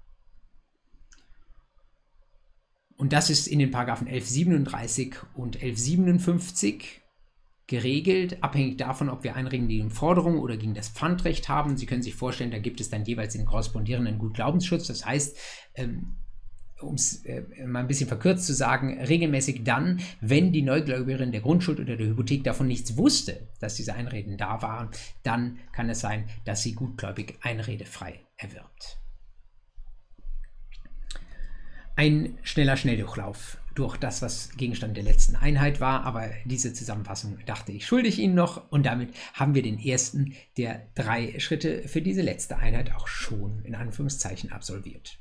Und 2.95 3.13
das 3.13 3.29
ist 3.29 3.45
in 3.45 3.59
den 3.59 3.69
Paragraphen 3.69 4.07
1137 4.07 5.13
und 5.35 5.57
1157 5.57 7.01
geregelt, 7.67 8.41
abhängig 8.41 8.77
davon, 8.77 9.09
ob 9.09 9.23
wir 9.23 9.35
Einreden 9.35 9.67
gegen 9.67 9.89
Forderung 9.89 10.39
oder 10.39 10.55
gegen 10.55 10.73
das 10.73 10.87
Pfandrecht 10.89 11.49
haben. 11.49 11.75
Sie 11.75 11.85
können 11.85 12.01
sich 12.01 12.15
vorstellen, 12.15 12.51
da 12.51 12.59
gibt 12.59 12.79
es 12.79 12.89
dann 12.89 13.03
jeweils 13.03 13.33
den 13.33 13.45
korrespondierenden 13.45 14.17
Gutglaubensschutz. 14.17 14.87
Das 14.87 15.05
heißt, 15.05 15.37
ähm, 15.75 16.15
um 16.79 16.95
es 16.95 17.25
äh, 17.25 17.43
mal 17.65 17.79
ein 17.79 17.87
bisschen 17.87 18.07
verkürzt 18.07 18.45
zu 18.45 18.53
sagen, 18.53 19.01
regelmäßig 19.01 19.63
dann, 19.63 19.99
wenn 20.21 20.53
die 20.53 20.61
Neugläubigerin 20.61 21.31
der 21.31 21.41
Grundschuld 21.41 21.79
oder 21.79 21.97
der 21.97 22.07
Hypothek 22.07 22.43
davon 22.43 22.67
nichts 22.67 22.97
wusste, 22.97 23.47
dass 23.59 23.75
diese 23.75 23.93
Einreden 23.93 24.37
da 24.37 24.61
waren, 24.61 24.89
dann 25.23 25.59
kann 25.71 25.89
es 25.89 25.99
sein, 25.99 26.29
dass 26.45 26.61
sie 26.61 26.73
gutgläubig 26.73 27.37
einredefrei 27.41 28.21
erwirbt. 28.37 28.99
Ein 31.95 32.37
schneller 32.43 32.77
Schnelldurchlauf 32.77 33.57
durch 33.77 33.97
das, 33.97 34.21
was 34.23 34.49
Gegenstand 34.57 34.97
der 34.97 35.03
letzten 35.03 35.35
Einheit 35.35 35.79
war. 35.79 36.03
Aber 36.03 36.29
diese 36.45 36.73
Zusammenfassung 36.73 37.37
dachte 37.45 37.71
ich 37.71 37.85
schuldig 37.85 38.17
Ihnen 38.17 38.33
noch. 38.33 38.71
Und 38.71 38.85
damit 38.85 39.13
haben 39.33 39.53
wir 39.53 39.61
den 39.61 39.79
ersten 39.79 40.33
der 40.57 40.87
drei 40.95 41.39
Schritte 41.39 41.87
für 41.87 42.01
diese 42.01 42.23
letzte 42.23 42.57
Einheit 42.57 42.93
auch 42.95 43.07
schon 43.07 43.63
in 43.63 43.75
Anführungszeichen 43.75 44.51
absolviert. 44.51 45.19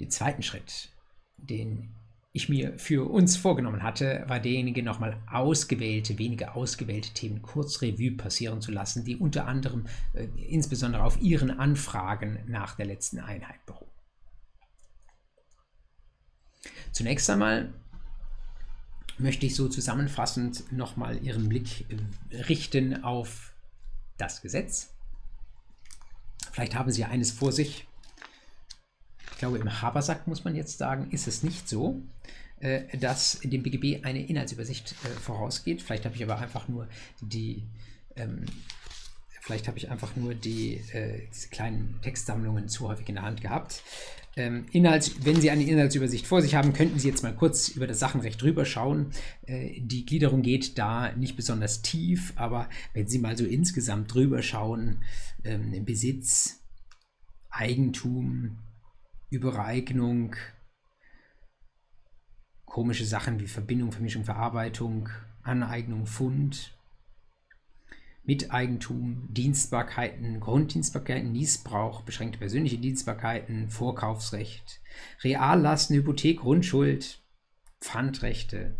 Den 0.00 0.10
zweiten 0.10 0.42
Schritt, 0.42 0.90
den 1.36 1.94
ich 2.32 2.48
mir 2.50 2.78
für 2.78 3.10
uns 3.10 3.36
vorgenommen 3.36 3.82
hatte, 3.82 4.24
war 4.28 4.40
derjenige, 4.40 4.82
nochmal 4.82 5.22
ausgewählte, 5.30 6.18
wenige 6.18 6.54
ausgewählte 6.54 7.14
Themen 7.14 7.40
kurz 7.40 7.80
Revue 7.80 8.12
passieren 8.12 8.60
zu 8.60 8.72
lassen, 8.72 9.04
die 9.04 9.16
unter 9.16 9.46
anderem 9.46 9.86
äh, 10.12 10.26
insbesondere 10.46 11.02
auf 11.02 11.20
Ihren 11.20 11.50
Anfragen 11.50 12.38
nach 12.46 12.76
der 12.76 12.86
letzten 12.86 13.20
Einheit 13.20 13.64
beruhen. 13.64 13.95
Zunächst 16.96 17.28
einmal 17.28 17.74
möchte 19.18 19.44
ich 19.44 19.54
so 19.54 19.68
zusammenfassend 19.68 20.72
nochmal 20.72 21.22
Ihren 21.22 21.46
Blick 21.46 21.84
richten 22.48 23.04
auf 23.04 23.52
das 24.16 24.40
Gesetz. 24.40 24.94
Vielleicht 26.52 26.74
haben 26.74 26.90
Sie 26.90 27.04
eines 27.04 27.32
vor 27.32 27.52
sich. 27.52 27.86
Ich 29.30 29.36
glaube, 29.36 29.58
im 29.58 29.82
Habersack 29.82 30.26
muss 30.26 30.44
man 30.44 30.56
jetzt 30.56 30.78
sagen, 30.78 31.10
ist 31.10 31.28
es 31.28 31.42
nicht 31.42 31.68
so, 31.68 32.00
äh, 32.60 32.96
dass 32.96 33.40
dem 33.40 33.62
BGB 33.62 34.02
eine 34.02 34.26
Inhaltsübersicht 34.26 34.92
äh, 34.92 35.08
vorausgeht. 35.20 35.82
Vielleicht 35.82 36.06
habe 36.06 36.16
ich 36.16 36.22
aber 36.22 36.38
einfach 36.38 36.66
nur 36.66 36.88
die 37.20 37.68
ähm, 38.16 38.46
Vielleicht 39.46 39.68
habe 39.68 39.78
ich 39.78 39.92
einfach 39.92 40.16
nur 40.16 40.34
die, 40.34 40.80
äh, 40.92 41.20
kleinen 41.52 42.00
Textsammlungen 42.02 42.66
zu 42.68 42.88
häufig 42.88 43.08
in 43.08 43.14
der 43.14 43.22
Hand 43.22 43.42
gehabt. 43.42 43.80
Ähm, 44.34 44.66
Inhalts, 44.72 45.24
wenn 45.24 45.40
Sie 45.40 45.52
eine 45.52 45.62
Inhaltsübersicht 45.62 46.26
vor 46.26 46.42
sich 46.42 46.56
haben, 46.56 46.72
könnten 46.72 46.98
Sie 46.98 47.06
jetzt 47.06 47.22
mal 47.22 47.32
kurz 47.32 47.68
über 47.68 47.86
das 47.86 48.00
Sachenrecht 48.00 48.42
drüber 48.42 48.64
schauen. 48.64 49.12
Äh, 49.46 49.80
die 49.80 50.04
Gliederung 50.04 50.42
geht 50.42 50.78
da 50.78 51.12
nicht 51.12 51.36
besonders 51.36 51.82
tief, 51.82 52.32
aber 52.34 52.68
wenn 52.92 53.06
Sie 53.06 53.20
mal 53.20 53.38
so 53.38 53.44
insgesamt 53.44 54.12
drüber 54.12 54.42
schauen, 54.42 55.04
ähm, 55.44 55.84
Besitz, 55.84 56.58
Eigentum, 57.48 58.58
Übereignung, 59.30 60.34
komische 62.64 63.04
Sachen 63.04 63.38
wie 63.38 63.46
Verbindung, 63.46 63.92
Vermischung, 63.92 64.24
Verarbeitung, 64.24 65.08
Aneignung, 65.44 66.04
Fund, 66.04 66.75
Miteigentum, 68.26 69.28
Dienstbarkeiten, 69.30 70.40
Grunddienstbarkeiten, 70.40 71.32
Niesbrauch, 71.32 72.02
beschränkte 72.02 72.38
persönliche 72.38 72.78
Dienstbarkeiten, 72.78 73.68
Vorkaufsrecht, 73.68 74.80
Reallasten, 75.22 75.96
Hypothek, 75.96 76.40
Grundschuld, 76.40 77.20
Pfandrechte. 77.80 78.76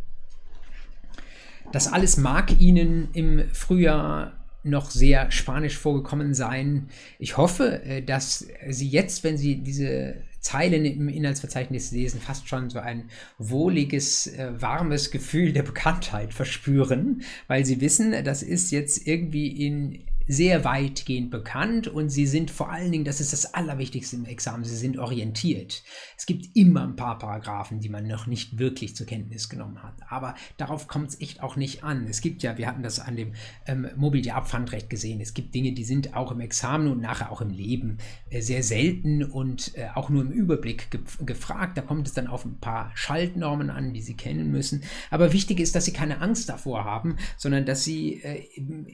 Das 1.73 1.93
alles 1.93 2.17
mag 2.17 2.61
Ihnen 2.61 3.09
im 3.13 3.49
Frühjahr 3.53 4.45
noch 4.63 4.91
sehr 4.91 5.31
spanisch 5.31 5.79
vorgekommen 5.79 6.35
sein. 6.35 6.89
Ich 7.19 7.37
hoffe, 7.37 7.83
äh, 7.85 8.03
dass 8.03 8.49
Sie 8.69 8.89
jetzt, 8.89 9.23
wenn 9.25 9.39
Sie 9.39 9.63
diese 9.63 10.23
Zeilen 10.47 10.85
im 10.85 11.09
Inhaltsverzeichnis 11.09 11.91
lesen, 11.91 12.21
fast 12.21 12.49
schon 12.49 12.71
so 12.71 12.79
ein 12.79 13.11
wohliges, 13.37 14.29
äh, 14.29 14.53
warmes 14.57 15.11
Gefühl 15.11 15.53
der 15.53 15.65
Bekanntheit 15.65 16.33
verspüren, 16.33 17.23
weil 17.49 17.65
sie 17.67 17.81
wissen, 17.81 18.15
das 18.23 18.45
ist 18.45 18.71
jetzt 18.71 19.09
irgendwie 19.09 19.49
in 19.49 20.06
sehr 20.29 20.65
weitgehend 20.65 21.31
bekannt 21.31 21.89
und 21.89 22.11
sie 22.11 22.27
sind 22.27 22.51
vor 22.51 22.71
allen 22.71 22.91
Dingen, 22.91 23.05
das 23.05 23.21
ist 23.21 23.33
das 23.33 23.55
Allerwichtigste 23.55 24.17
im 24.17 24.25
Examen, 24.25 24.65
sie 24.65 24.77
sind 24.77 24.99
orientiert. 24.99 25.83
Es 26.17 26.27
gibt 26.27 26.57
immer 26.57 26.83
ein 26.83 26.97
paar 26.97 27.19
Paragraphen, 27.19 27.81
die 27.81 27.89
man 27.89 28.07
noch 28.07 28.27
nicht 28.27 28.59
wirklich 28.59 28.97
zur 28.97 29.07
Kenntnis 29.07 29.49
genommen 29.49 29.83
hat. 29.83 29.95
Aber 30.09 30.35
darauf 30.57 30.89
kommt 30.89 31.11
es 31.11 31.21
echt 31.21 31.43
auch 31.43 31.57
nicht 31.57 31.85
an. 31.85 32.07
Es 32.09 32.21
gibt 32.21 32.43
ja, 32.43 32.59
wir 32.59 32.67
hatten 32.67 32.83
das 32.83 32.99
an 32.99 33.17
dem 33.17 33.35
ähm, 33.67 33.89
Mobiliarpfandrecht 33.97 34.91
gesehen, 34.91 35.21
es 35.21 35.35
gibt 35.35 35.55
Dinge, 35.55 35.73
die 35.73 35.85
sind 35.85 36.15
auch 36.15 36.33
im 36.33 36.41
Examen 36.41 36.91
und 36.91 37.01
nachher 37.01 37.31
auch 37.31 37.41
im 37.41 37.51
Leben 37.51 37.99
äh, 38.31 38.41
sehr 38.41 38.63
selten 38.63 39.23
und 39.23 39.77
äh, 39.77 39.89
auch 39.95 40.09
nur 40.09 40.23
im 40.23 40.31
Überblick 40.31 40.91
ge 40.91 41.01
gefragt. 41.25 41.79
Da 41.79 41.83
kommt 41.83 42.09
es 42.09 42.15
dann 42.15 42.27
auf 42.27 42.45
ein 42.45 42.59
paar 42.59 42.91
Schaltnormen 42.95 43.71
an, 43.71 43.93
die 43.93 44.03
Sie 44.03 44.15
kennen 44.15 44.51
müssen. 44.51 44.83
Aber 45.11 45.33
wichtig 45.33 45.61
ist, 45.61 45.75
dass 45.75 45.85
Sie 45.85 45.93
keine 45.93 46.21
Angst 46.21 46.49
davor 46.49 46.85
haben, 46.85 47.17
sondern 47.37 47.65
dass 47.65 47.85
Sie 47.85 48.23
äh, 48.23 48.43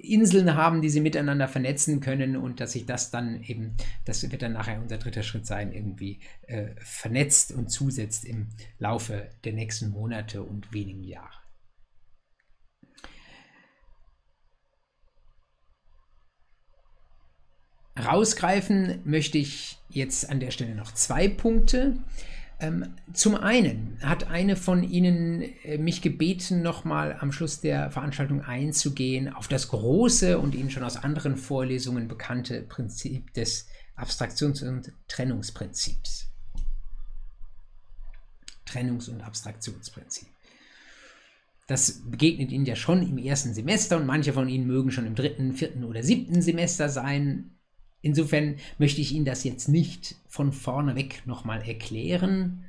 Inseln 0.02 0.54
haben, 0.54 0.82
die 0.82 0.90
Sie 0.90 1.00
miteinander 1.00 1.21
miteinander 1.22 1.48
vernetzen 1.48 2.00
können 2.00 2.36
und 2.36 2.60
dass 2.60 2.72
sich 2.72 2.86
das 2.86 3.10
dann 3.10 3.42
eben, 3.42 3.76
das 4.04 4.30
wird 4.30 4.42
dann 4.42 4.52
nachher 4.52 4.80
unser 4.80 4.98
dritter 4.98 5.22
Schritt 5.22 5.46
sein, 5.46 5.72
irgendwie 5.72 6.20
äh, 6.46 6.70
vernetzt 6.78 7.52
und 7.52 7.70
zusetzt 7.70 8.24
im 8.24 8.48
Laufe 8.78 9.30
der 9.44 9.52
nächsten 9.52 9.90
Monate 9.90 10.42
und 10.42 10.72
wenigen 10.72 11.04
Jahre. 11.04 11.42
rausgreifen 17.94 19.00
möchte 19.04 19.38
ich 19.38 19.78
jetzt 19.90 20.28
an 20.28 20.40
der 20.40 20.50
Stelle 20.50 20.74
noch 20.74 20.92
zwei 20.92 21.28
Punkte. 21.28 21.96
Ähm, 22.62 22.94
zum 23.12 23.34
einen 23.34 23.98
hat 24.02 24.28
eine 24.28 24.54
von 24.54 24.84
Ihnen 24.84 25.42
äh, 25.64 25.78
mich 25.78 26.00
gebeten, 26.00 26.62
nochmal 26.62 27.16
am 27.18 27.32
Schluss 27.32 27.60
der 27.60 27.90
Veranstaltung 27.90 28.40
einzugehen 28.40 29.34
auf 29.34 29.48
das 29.48 29.66
große 29.68 30.38
und 30.38 30.54
Ihnen 30.54 30.70
schon 30.70 30.84
aus 30.84 30.96
anderen 30.96 31.36
Vorlesungen 31.36 32.06
bekannte 32.06 32.62
Prinzip 32.62 33.34
des 33.34 33.66
Abstraktions- 33.96 34.62
und 34.62 34.92
Trennungsprinzips. 35.08 36.28
Trennungs- 38.64 39.10
und 39.10 39.22
Abstraktionsprinzip. 39.22 40.28
Das 41.66 42.02
begegnet 42.08 42.52
Ihnen 42.52 42.64
ja 42.64 42.76
schon 42.76 43.02
im 43.02 43.18
ersten 43.18 43.54
Semester 43.54 43.96
und 43.96 44.06
manche 44.06 44.32
von 44.32 44.48
Ihnen 44.48 44.68
mögen 44.68 44.92
schon 44.92 45.06
im 45.06 45.16
dritten, 45.16 45.54
vierten 45.54 45.82
oder 45.82 46.04
siebten 46.04 46.40
Semester 46.40 46.88
sein. 46.88 47.58
Insofern 48.02 48.56
möchte 48.78 49.00
ich 49.00 49.12
Ihnen 49.12 49.24
das 49.24 49.44
jetzt 49.44 49.68
nicht 49.68 50.16
von 50.28 50.52
vorne 50.52 50.96
weg 50.96 51.22
nochmal 51.24 51.62
erklären. 51.66 52.64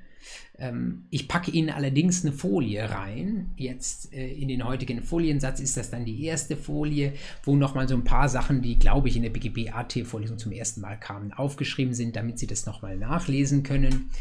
Ähm, 0.58 1.06
ich 1.10 1.28
packe 1.28 1.52
Ihnen 1.52 1.70
allerdings 1.70 2.24
eine 2.24 2.34
Folie 2.34 2.90
rein. 2.90 3.52
Jetzt 3.58 4.14
äh, 4.14 4.32
in 4.32 4.48
den 4.48 4.64
heutigen 4.64 5.02
Foliensatz 5.02 5.60
ist 5.60 5.76
das 5.76 5.90
dann 5.90 6.06
die 6.06 6.24
erste 6.24 6.56
Folie, 6.56 7.14
wo 7.44 7.56
nochmal 7.56 7.88
so 7.88 7.96
ein 7.96 8.04
paar 8.04 8.30
Sachen, 8.30 8.62
die, 8.62 8.78
glaube 8.78 9.10
ich, 9.10 9.16
in 9.16 9.24
der 9.24 9.32
BGB-AT-Vorlesung 9.32 10.38
zum 10.38 10.52
ersten 10.52 10.82
Mal 10.82 11.00
kamen, 11.00 11.34
aufgeschrieben 11.34 11.94
sind, 11.94 12.16
damit 12.16 12.40
Sie 12.40 12.48
das 12.48 12.66
nochmal 12.66 12.98
nachlesen 12.98 13.64
können. 13.64 14.12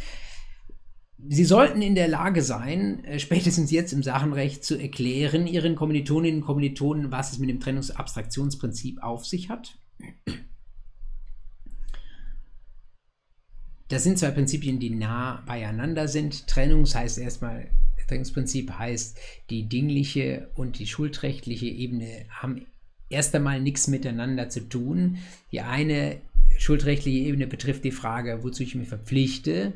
Sie 1.29 1.45
sollten 1.45 1.83
in 1.83 1.95
der 1.95 2.09
Lage 2.09 2.43
sein, 2.43 3.05
äh, 3.05 3.19
spätestens 3.19 3.71
jetzt 3.71 3.93
im 3.93 4.03
Sachenrecht 4.03 4.65
zu 4.65 4.77
erklären, 4.77 5.47
Ihren 5.47 5.77
Kommilitoninnen 5.77 6.41
und 6.41 6.47
Kommilitonen, 6.47 7.13
was 7.13 7.33
es 7.33 7.39
mit 7.39 7.51
dem 7.51 7.61
Trennungsabstraktionsprinzip 7.61 9.03
auf 9.03 9.27
sich 9.27 9.51
hat. 9.51 9.79
Das 13.93 14.05
sind 14.05 14.19
zwei 14.19 14.31
Prinzipien, 14.31 14.79
die 14.79 14.89
nah 14.89 15.43
beieinander 15.45 16.09
sind. 16.09 16.47
Trennung 16.47 16.87
heißt 16.87 17.19
erstmal, 17.19 17.67
Trennungsprinzip 18.09 18.73
heißt, 18.79 19.19
die 19.51 19.69
dingliche 19.69 20.49
und 20.55 20.79
die 20.79 20.87
schuldrechtliche 20.87 21.67
Ebene 21.67 22.25
haben 22.31 22.65
erst 23.11 23.35
einmal 23.35 23.61
nichts 23.61 23.89
miteinander 23.89 24.49
zu 24.49 24.67
tun. 24.67 25.19
Die 25.51 25.61
eine 25.61 26.23
schuldrechtliche 26.57 27.19
Ebene 27.19 27.47
betrifft 27.47 27.85
die 27.85 27.91
Frage, 27.91 28.43
wozu 28.43 28.63
ich 28.63 28.75
mich 28.75 28.89
verpflichte. 28.89 29.75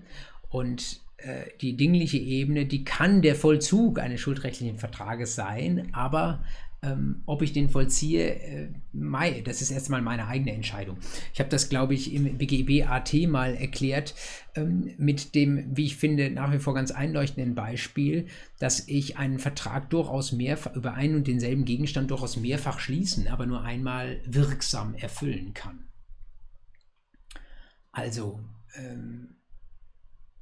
Und 0.48 1.00
äh, 1.18 1.50
die 1.60 1.76
dingliche 1.76 2.16
Ebene, 2.16 2.64
die 2.64 2.84
kann 2.84 3.20
der 3.20 3.34
Vollzug 3.34 3.98
eines 3.98 4.22
schuldrechtlichen 4.22 4.78
Vertrages 4.78 5.34
sein, 5.34 5.90
aber 5.92 6.42
ähm, 6.82 7.22
ob 7.26 7.42
ich 7.42 7.52
den 7.52 7.68
vollziehe, 7.68 8.34
äh, 8.34 8.68
mei, 8.92 9.40
das 9.40 9.62
ist 9.62 9.70
erstmal 9.70 10.02
meine 10.02 10.26
eigene 10.26 10.52
Entscheidung. 10.52 10.98
Ich 11.32 11.40
habe 11.40 11.48
das, 11.48 11.68
glaube 11.68 11.94
ich, 11.94 12.12
im 12.12 12.38
BGB 12.38 12.86
AT 12.86 13.12
mal 13.28 13.54
erklärt 13.54 14.14
ähm, 14.54 14.92
mit 14.98 15.34
dem, 15.34 15.76
wie 15.76 15.86
ich 15.86 15.96
finde, 15.96 16.30
nach 16.30 16.52
wie 16.52 16.58
vor 16.58 16.74
ganz 16.74 16.90
einleuchtenden 16.90 17.54
Beispiel, 17.54 18.26
dass 18.58 18.86
ich 18.88 19.16
einen 19.16 19.38
Vertrag 19.38 19.90
durchaus 19.90 20.32
mehrfach 20.32 20.74
über 20.76 20.94
einen 20.94 21.16
und 21.16 21.26
denselben 21.26 21.64
Gegenstand 21.64 22.10
durchaus 22.10 22.36
mehrfach 22.36 22.78
schließen, 22.78 23.28
aber 23.28 23.46
nur 23.46 23.62
einmal 23.62 24.20
wirksam 24.26 24.94
erfüllen 24.94 25.54
kann. 25.54 25.88
Also, 27.90 28.40
ähm, 28.74 29.36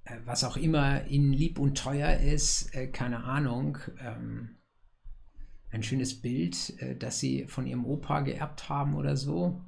äh, 0.04 0.16
was 0.24 0.44
auch 0.44 0.56
immer 0.56 1.06
Ihnen 1.06 1.32
lieb 1.32 1.58
und 1.58 1.78
teuer 1.78 2.18
ist, 2.18 2.74
äh, 2.74 2.88
keine 2.88 3.24
Ahnung, 3.24 3.78
ähm, 4.00 4.56
ein 5.74 5.82
schönes 5.82 6.20
Bild, 6.20 6.74
äh, 6.80 6.96
das 6.96 7.20
sie 7.20 7.46
von 7.46 7.66
ihrem 7.66 7.84
Opa 7.84 8.20
geerbt 8.20 8.68
haben 8.68 8.94
oder 8.94 9.16
so. 9.16 9.60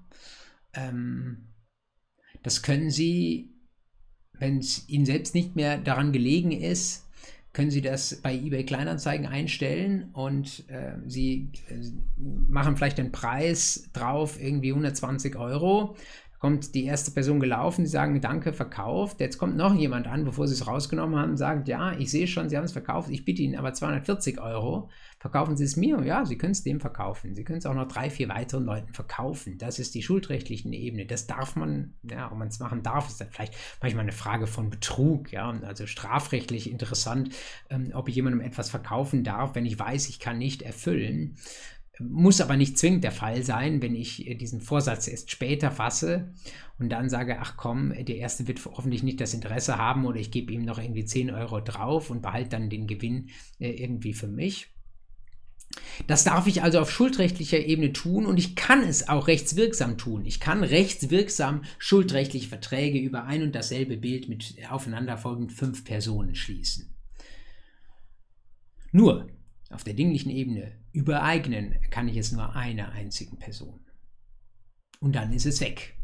Ähm, 0.72 1.48
das 2.42 2.62
können 2.62 2.90
sie, 2.90 3.54
wenn 4.32 4.58
es 4.58 4.88
ihnen 4.88 5.06
selbst 5.06 5.34
nicht 5.34 5.56
mehr 5.56 5.78
daran 5.78 6.12
gelegen 6.12 6.52
ist, 6.52 7.02
können 7.52 7.70
Sie 7.70 7.80
das 7.80 8.16
bei 8.16 8.34
eBay 8.34 8.66
Kleinanzeigen 8.66 9.26
einstellen 9.26 10.10
und 10.12 10.68
äh, 10.68 10.92
Sie 11.06 11.52
äh, 11.70 11.80
machen 12.18 12.76
vielleicht 12.76 12.98
den 12.98 13.12
Preis 13.12 13.88
drauf, 13.94 14.38
irgendwie 14.38 14.72
120 14.72 15.36
Euro 15.36 15.96
kommt 16.38 16.74
die 16.74 16.84
erste 16.84 17.10
Person 17.10 17.40
gelaufen, 17.40 17.86
sie 17.86 17.92
sagen, 17.92 18.20
danke, 18.20 18.52
verkauft. 18.52 19.20
Jetzt 19.20 19.38
kommt 19.38 19.56
noch 19.56 19.74
jemand 19.74 20.06
an, 20.06 20.24
bevor 20.24 20.46
sie 20.46 20.54
es 20.54 20.66
rausgenommen 20.66 21.18
haben, 21.18 21.36
sagt, 21.36 21.68
ja, 21.68 21.92
ich 21.98 22.10
sehe 22.10 22.26
schon, 22.26 22.48
sie 22.48 22.56
haben 22.56 22.64
es 22.64 22.72
verkauft, 22.72 23.10
ich 23.10 23.24
biete 23.24 23.42
Ihnen 23.42 23.56
aber 23.56 23.72
240 23.72 24.40
Euro. 24.40 24.88
Verkaufen 25.18 25.56
Sie 25.56 25.64
es 25.64 25.76
mir? 25.76 26.04
Ja, 26.04 26.24
Sie 26.24 26.36
können 26.36 26.52
es 26.52 26.62
dem 26.62 26.78
verkaufen. 26.78 27.34
Sie 27.34 27.42
können 27.42 27.58
es 27.58 27.66
auch 27.66 27.74
noch 27.74 27.88
drei, 27.88 28.10
vier 28.10 28.28
weiteren 28.28 28.64
Leuten 28.64 28.92
verkaufen. 28.92 29.56
Das 29.58 29.78
ist 29.78 29.94
die 29.94 30.02
schuldrechtliche 30.02 30.68
Ebene. 30.68 31.06
Das 31.06 31.26
darf 31.26 31.56
man, 31.56 31.94
ja, 32.02 32.30
ob 32.30 32.38
man 32.38 32.48
es 32.48 32.60
machen 32.60 32.82
darf, 32.82 33.08
ist 33.08 33.20
dann 33.20 33.30
vielleicht 33.30 33.54
manchmal 33.80 34.02
eine 34.02 34.12
Frage 34.12 34.46
von 34.46 34.70
Betrug, 34.70 35.32
ja, 35.32 35.50
also 35.62 35.86
strafrechtlich 35.86 36.70
interessant, 36.70 37.34
ähm, 37.70 37.90
ob 37.94 38.08
ich 38.08 38.14
jemandem 38.14 38.40
etwas 38.40 38.70
verkaufen 38.70 39.24
darf, 39.24 39.54
wenn 39.54 39.66
ich 39.66 39.78
weiß, 39.78 40.08
ich 40.10 40.20
kann 40.20 40.38
nicht 40.38 40.62
erfüllen. 40.62 41.36
Muss 41.98 42.42
aber 42.42 42.56
nicht 42.56 42.76
zwingend 42.76 43.04
der 43.04 43.12
Fall 43.12 43.42
sein, 43.42 43.80
wenn 43.80 43.94
ich 43.94 44.26
äh, 44.26 44.34
diesen 44.34 44.60
Vorsatz 44.60 45.08
erst 45.08 45.30
später 45.30 45.70
fasse 45.70 46.34
und 46.78 46.90
dann 46.90 47.08
sage, 47.08 47.38
ach 47.40 47.56
komm, 47.56 47.92
der 47.92 48.16
Erste 48.16 48.46
wird 48.46 48.64
hoffentlich 48.64 49.02
nicht 49.02 49.20
das 49.20 49.32
Interesse 49.32 49.78
haben 49.78 50.04
oder 50.04 50.20
ich 50.20 50.30
gebe 50.30 50.52
ihm 50.52 50.62
noch 50.62 50.78
irgendwie 50.78 51.06
10 51.06 51.30
Euro 51.30 51.60
drauf 51.60 52.10
und 52.10 52.22
behalte 52.22 52.50
dann 52.50 52.68
den 52.68 52.86
Gewinn 52.86 53.30
äh, 53.58 53.70
irgendwie 53.70 54.12
für 54.12 54.28
mich. 54.28 54.68
Das 56.06 56.24
darf 56.24 56.46
ich 56.46 56.62
also 56.62 56.80
auf 56.80 56.90
schuldrechtlicher 56.90 57.58
Ebene 57.58 57.92
tun 57.92 58.26
und 58.26 58.38
ich 58.38 58.56
kann 58.56 58.82
es 58.82 59.08
auch 59.08 59.26
rechtswirksam 59.26 59.98
tun. 59.98 60.24
Ich 60.24 60.40
kann 60.40 60.62
rechtswirksam 60.62 61.62
schuldrechtliche 61.78 62.48
Verträge 62.48 62.98
über 62.98 63.24
ein 63.24 63.42
und 63.42 63.54
dasselbe 63.54 63.96
Bild 63.96 64.28
mit 64.28 64.56
aufeinanderfolgend 64.70 65.52
fünf 65.52 65.84
Personen 65.84 66.34
schließen. 66.34 66.94
Nur, 68.92 69.28
auf 69.70 69.84
der 69.84 69.94
dinglichen 69.94 70.30
Ebene 70.30 70.72
übereignen 70.92 71.80
kann 71.90 72.08
ich 72.08 72.16
es 72.16 72.32
nur 72.32 72.54
einer 72.54 72.92
einzigen 72.92 73.38
Person. 73.38 73.84
Und 75.00 75.14
dann 75.14 75.32
ist 75.32 75.46
es 75.46 75.60
weg. 75.60 75.96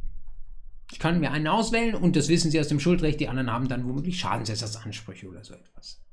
Ich 0.90 0.98
kann 0.98 1.20
mir 1.20 1.30
einen 1.30 1.46
auswählen 1.46 1.94
und 1.94 2.16
das 2.16 2.28
wissen 2.28 2.50
Sie 2.50 2.60
aus 2.60 2.68
dem 2.68 2.80
Schuldrecht, 2.80 3.18
die 3.20 3.28
anderen 3.28 3.50
haben 3.50 3.68
dann 3.68 3.86
womöglich 3.86 4.18
Schadensersatzansprüche 4.18 5.26
oder 5.26 5.42
so 5.42 5.54
etwas. 5.54 6.04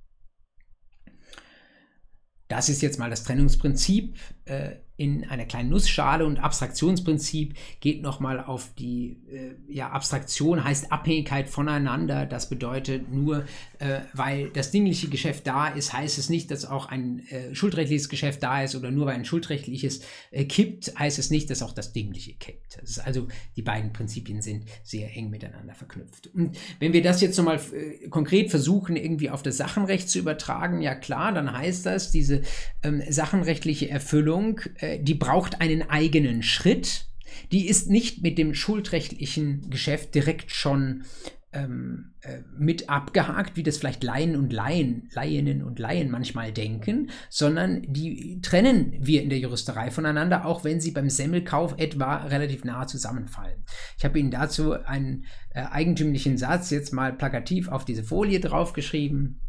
Das 2.47 2.69
ist 2.69 2.81
jetzt 2.81 2.97
mal 2.97 3.09
das 3.09 3.23
Trennungsprinzip 3.23 4.17
äh, 4.45 4.77
in 4.99 5.23
einer 5.29 5.45
kleinen 5.45 5.69
Nussschale 5.69 6.25
und 6.25 6.39
Abstraktionsprinzip 6.39 7.53
geht 7.79 8.01
nochmal 8.01 8.41
auf 8.41 8.73
die 8.77 9.15
äh, 9.31 9.73
ja, 9.73 9.91
Abstraktion, 9.91 10.61
heißt 10.61 10.91
Abhängigkeit 10.91 11.47
voneinander. 11.47 12.25
Das 12.25 12.49
bedeutet 12.49 13.09
nur, 13.09 13.45
äh, 13.79 14.01
weil 14.13 14.49
das 14.49 14.71
dingliche 14.71 15.07
Geschäft 15.07 15.47
da 15.47 15.69
ist, 15.69 15.93
heißt 15.93 16.17
es 16.17 16.29
nicht, 16.29 16.51
dass 16.51 16.65
auch 16.65 16.87
ein 16.87 17.25
äh, 17.29 17.55
schuldrechtliches 17.55 18.09
Geschäft 18.09 18.43
da 18.43 18.61
ist 18.61 18.75
oder 18.75 18.91
nur 18.91 19.05
weil 19.05 19.15
ein 19.15 19.23
schuldrechtliches 19.23 20.01
äh, 20.31 20.43
kippt, 20.43 20.93
heißt 20.99 21.17
es 21.17 21.29
nicht, 21.29 21.49
dass 21.49 21.63
auch 21.63 21.71
das 21.71 21.93
dingliche 21.93 22.33
kippt. 22.33 22.81
Das 22.81 22.99
also, 22.99 23.29
die 23.55 23.61
beiden 23.61 23.93
Prinzipien 23.93 24.41
sind 24.41 24.65
sehr 24.83 25.15
eng 25.15 25.29
miteinander 25.29 25.75
verknüpft. 25.75 26.27
Und 26.33 26.57
wenn 26.79 26.91
wir 26.91 27.01
das 27.01 27.21
jetzt 27.21 27.37
nochmal 27.37 27.61
äh, 27.73 28.09
konkret 28.09 28.49
versuchen, 28.49 28.97
irgendwie 28.97 29.29
auf 29.29 29.43
das 29.43 29.55
Sachenrecht 29.55 30.09
zu 30.09 30.19
übertragen, 30.19 30.81
ja 30.81 30.93
klar, 30.93 31.31
dann 31.31 31.57
heißt 31.57 31.85
das, 31.85 32.11
diese 32.11 32.41
ähm, 32.83 33.01
sachenrechtliche 33.09 33.89
Erfüllung, 33.89 34.59
äh, 34.79 34.88
die 34.97 35.13
braucht 35.13 35.61
einen 35.61 35.89
eigenen 35.89 36.43
Schritt. 36.43 37.05
Die 37.51 37.67
ist 37.67 37.89
nicht 37.89 38.23
mit 38.23 38.37
dem 38.37 38.53
schuldrechtlichen 38.53 39.69
Geschäft 39.69 40.15
direkt 40.15 40.51
schon 40.51 41.03
ähm, 41.51 42.13
äh, 42.21 42.39
mit 42.57 42.89
abgehakt, 42.89 43.57
wie 43.57 43.63
das 43.63 43.77
vielleicht 43.77 44.03
Laien 44.03 44.35
und 44.35 44.53
Laien, 44.53 45.09
Laieninnen 45.13 45.63
und 45.63 45.79
Laien 45.79 46.11
manchmal 46.11 46.51
denken, 46.51 47.09
sondern 47.29 47.81
die 47.87 48.39
trennen 48.41 48.95
wir 48.99 49.23
in 49.23 49.29
der 49.29 49.39
Juristerei 49.39 49.89
voneinander, 49.89 50.45
auch 50.45 50.63
wenn 50.63 50.79
sie 50.79 50.91
beim 50.91 51.09
Semmelkauf 51.09 51.75
etwa 51.77 52.17
relativ 52.17 52.65
nahe 52.65 52.85
zusammenfallen. 52.85 53.63
Ich 53.97 54.05
habe 54.05 54.19
Ihnen 54.19 54.31
dazu 54.31 54.73
einen 54.73 55.25
äh, 55.49 55.61
eigentümlichen 55.61 56.37
Satz 56.37 56.69
jetzt 56.69 56.93
mal 56.93 57.13
plakativ 57.13 57.67
auf 57.67 57.83
diese 57.83 58.03
Folie 58.03 58.39
draufgeschrieben. 58.39 59.41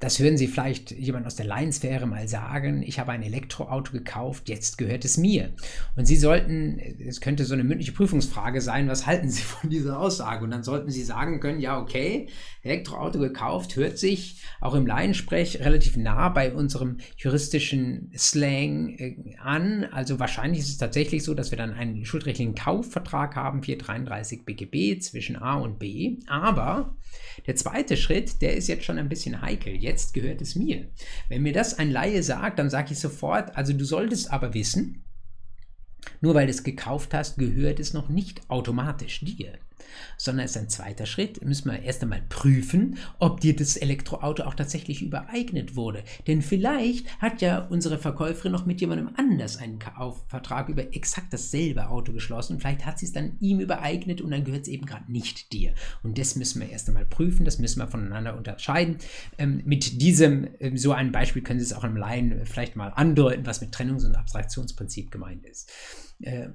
Das 0.00 0.20
hören 0.20 0.36
Sie 0.36 0.46
vielleicht 0.46 0.92
jemand 0.92 1.26
aus 1.26 1.34
der 1.34 1.46
Laiensphäre 1.46 2.06
mal 2.06 2.28
sagen, 2.28 2.82
ich 2.82 3.00
habe 3.00 3.10
ein 3.10 3.22
Elektroauto 3.22 3.90
gekauft, 3.92 4.48
jetzt 4.48 4.78
gehört 4.78 5.04
es 5.04 5.16
mir. 5.16 5.50
Und 5.96 6.06
Sie 6.06 6.16
sollten, 6.16 6.78
es 6.78 7.20
könnte 7.20 7.44
so 7.44 7.54
eine 7.54 7.64
mündliche 7.64 7.90
Prüfungsfrage 7.90 8.60
sein, 8.60 8.88
was 8.88 9.06
halten 9.06 9.28
Sie 9.28 9.42
von 9.42 9.70
dieser 9.70 9.98
Aussage? 9.98 10.44
Und 10.44 10.52
dann 10.52 10.62
sollten 10.62 10.90
Sie 10.90 11.02
sagen 11.02 11.40
können, 11.40 11.58
ja, 11.58 11.80
okay, 11.80 12.28
Elektroauto 12.62 13.18
gekauft, 13.18 13.74
hört 13.74 13.98
sich 13.98 14.40
auch 14.60 14.74
im 14.74 14.86
Laiensprech 14.86 15.60
relativ 15.60 15.96
nah 15.96 16.28
bei 16.28 16.52
unserem 16.54 16.98
juristischen 17.16 18.12
Slang 18.16 18.90
äh, 18.98 19.36
an. 19.42 19.84
Also 19.90 20.20
wahrscheinlich 20.20 20.60
ist 20.60 20.68
es 20.68 20.78
tatsächlich 20.78 21.24
so, 21.24 21.34
dass 21.34 21.50
wir 21.50 21.58
dann 21.58 21.72
einen 21.72 22.04
schuldrechtlichen 22.04 22.54
Kaufvertrag 22.54 23.34
haben, 23.34 23.64
433 23.64 24.44
BGB 24.44 25.00
zwischen 25.02 25.34
A 25.34 25.54
und 25.54 25.80
B. 25.80 26.18
Aber 26.28 26.94
der 27.46 27.56
zweite 27.56 27.96
Schritt, 27.96 28.42
der 28.42 28.56
ist 28.56 28.68
jetzt 28.68 28.84
schon 28.84 28.98
ein 28.98 29.08
bisschen 29.08 29.40
heikel. 29.40 29.74
Jetzt 29.74 30.14
gehört 30.14 30.40
es 30.42 30.54
mir. 30.54 30.88
Wenn 31.28 31.42
mir 31.42 31.52
das 31.52 31.78
ein 31.78 31.90
Laie 31.90 32.22
sagt, 32.22 32.58
dann 32.58 32.70
sage 32.70 32.92
ich 32.92 33.00
sofort, 33.00 33.56
also 33.56 33.72
du 33.72 33.84
solltest 33.84 34.30
aber 34.30 34.54
wissen, 34.54 35.04
Nur 36.20 36.34
weil 36.34 36.46
du 36.46 36.50
es 36.50 36.64
gekauft 36.64 37.14
hast, 37.14 37.38
gehört 37.38 37.80
es 37.80 37.92
noch 37.92 38.08
nicht 38.08 38.48
automatisch 38.48 39.20
dir 39.20 39.58
sondern 40.16 40.44
es 40.44 40.52
ist 40.52 40.56
ein 40.58 40.68
zweiter 40.68 41.06
Schritt. 41.06 41.44
Müssen 41.44 41.70
wir 41.70 41.82
erst 41.82 42.02
einmal 42.02 42.22
prüfen, 42.28 42.98
ob 43.18 43.40
dir 43.40 43.54
das 43.54 43.76
Elektroauto 43.76 44.44
auch 44.44 44.54
tatsächlich 44.54 45.02
übereignet 45.02 45.76
wurde. 45.76 46.02
Denn 46.26 46.42
vielleicht 46.42 47.20
hat 47.20 47.40
ja 47.40 47.66
unsere 47.66 47.98
Verkäuferin 47.98 48.52
noch 48.52 48.66
mit 48.66 48.80
jemandem 48.80 49.10
anders 49.16 49.58
einen 49.58 49.78
Kaufvertrag 49.78 50.68
über 50.68 50.94
exakt 50.94 51.32
dasselbe 51.32 51.88
Auto 51.88 52.12
geschlossen. 52.12 52.58
Vielleicht 52.58 52.86
hat 52.86 52.98
sie 52.98 53.06
es 53.06 53.12
dann 53.12 53.36
ihm 53.40 53.60
übereignet 53.60 54.20
und 54.20 54.30
dann 54.30 54.44
gehört 54.44 54.62
es 54.62 54.68
eben 54.68 54.86
gerade 54.86 55.10
nicht 55.10 55.52
dir. 55.52 55.74
Und 56.02 56.18
das 56.18 56.36
müssen 56.36 56.60
wir 56.60 56.70
erst 56.70 56.88
einmal 56.88 57.04
prüfen, 57.04 57.44
das 57.44 57.58
müssen 57.58 57.80
wir 57.80 57.88
voneinander 57.88 58.36
unterscheiden. 58.36 58.98
Ähm, 59.38 59.62
mit 59.64 60.00
diesem, 60.00 60.48
ähm, 60.60 60.76
so 60.76 60.92
einem 60.92 61.12
Beispiel 61.12 61.42
können 61.42 61.60
Sie 61.60 61.66
es 61.66 61.72
auch 61.72 61.84
im 61.84 61.96
Laien 61.96 62.44
vielleicht 62.44 62.76
mal 62.76 62.88
andeuten, 62.88 63.46
was 63.46 63.60
mit 63.60 63.74
Trennungs- 63.74 64.06
und 64.06 64.14
Abstraktionsprinzip 64.14 65.10
gemeint 65.10 65.44
ist. 65.44 65.70
Äh, 66.20 66.48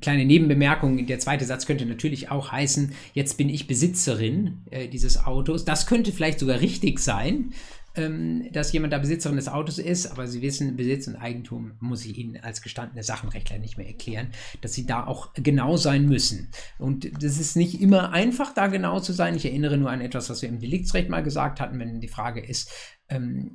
kleine 0.00 0.24
Nebenbemerkung, 0.24 1.06
der 1.06 1.18
zweite 1.18 1.44
Satz 1.44 1.66
könnte 1.66 1.84
natürlich 1.86 2.30
auch 2.30 2.52
heißen, 2.52 2.92
jetzt 3.12 3.36
bin 3.36 3.48
ich 3.48 3.66
Besitzerin 3.66 4.58
äh, 4.70 4.88
dieses 4.88 5.24
Autos. 5.24 5.64
Das 5.64 5.86
könnte 5.86 6.12
vielleicht 6.12 6.38
sogar 6.38 6.60
richtig 6.60 7.00
sein, 7.00 7.52
ähm, 7.96 8.48
dass 8.52 8.72
jemand 8.72 8.92
da 8.92 8.98
Besitzerin 8.98 9.36
des 9.36 9.48
Autos 9.48 9.78
ist, 9.78 10.06
aber 10.06 10.28
Sie 10.28 10.42
wissen, 10.42 10.76
Besitz 10.76 11.08
und 11.08 11.16
Eigentum 11.16 11.72
muss 11.80 12.04
ich 12.04 12.16
Ihnen 12.16 12.36
als 12.36 12.62
gestandene 12.62 13.02
Sachenrechtler 13.02 13.58
nicht 13.58 13.78
mehr 13.78 13.88
erklären, 13.88 14.28
dass 14.60 14.74
Sie 14.74 14.86
da 14.86 15.06
auch 15.06 15.32
genau 15.34 15.76
sein 15.76 16.06
müssen. 16.06 16.48
Und 16.78 17.10
das 17.20 17.40
ist 17.40 17.56
nicht 17.56 17.80
immer 17.80 18.12
einfach, 18.12 18.54
da 18.54 18.68
genau 18.68 19.00
zu 19.00 19.12
sein. 19.12 19.34
Ich 19.34 19.44
erinnere 19.44 19.76
nur 19.76 19.90
an 19.90 20.00
etwas, 20.00 20.30
was 20.30 20.40
wir 20.40 20.48
im 20.48 20.60
Deliktsrecht 20.60 21.08
mal 21.08 21.22
gesagt 21.22 21.60
hatten, 21.60 21.80
wenn 21.80 22.00
die 22.00 22.08
Frage 22.08 22.40
ist, 22.40 22.70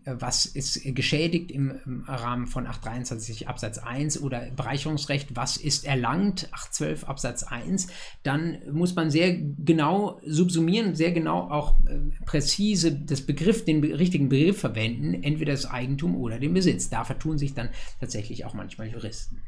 was 0.05 0.45
ist 0.45 0.81
geschädigt 0.95 1.49
im, 1.51 1.73
im, 1.85 2.03
Rahmen 2.07 2.45
von 2.45 2.67
823 2.67 3.47
Absatz 3.47 3.77
1 3.77 4.21
oder 4.21 4.51
Bereicherungsrecht, 4.51 5.35
was 5.35 5.55
ist 5.55 5.85
erlangt, 5.85 6.49
812 6.51 7.05
Absatz 7.05 7.43
1, 7.43 7.87
dann 8.23 8.57
muss 8.71 8.95
man 8.95 9.09
sehr 9.09 9.33
genau 9.33 10.19
subsumieren, 10.25 10.95
sehr 10.95 11.13
genau 11.13 11.49
auch 11.49 11.79
äh, 11.87 11.99
präzise 12.25 12.91
das 12.91 13.21
Begriff, 13.21 13.63
den 13.63 13.81
richtigen 13.83 14.27
Begriff 14.27 14.59
verwenden, 14.59 15.23
entweder 15.23 15.53
das 15.53 15.65
Eigentum 15.65 16.17
oder 16.17 16.37
den 16.37 16.53
Besitz. 16.53 16.89
Da 16.89 17.05
vertun 17.05 17.37
sich 17.37 17.53
dann 17.53 17.69
tatsächlich 17.99 18.43
auch 18.45 18.53
manchmal 18.53 18.89
Juristen. 18.89 19.41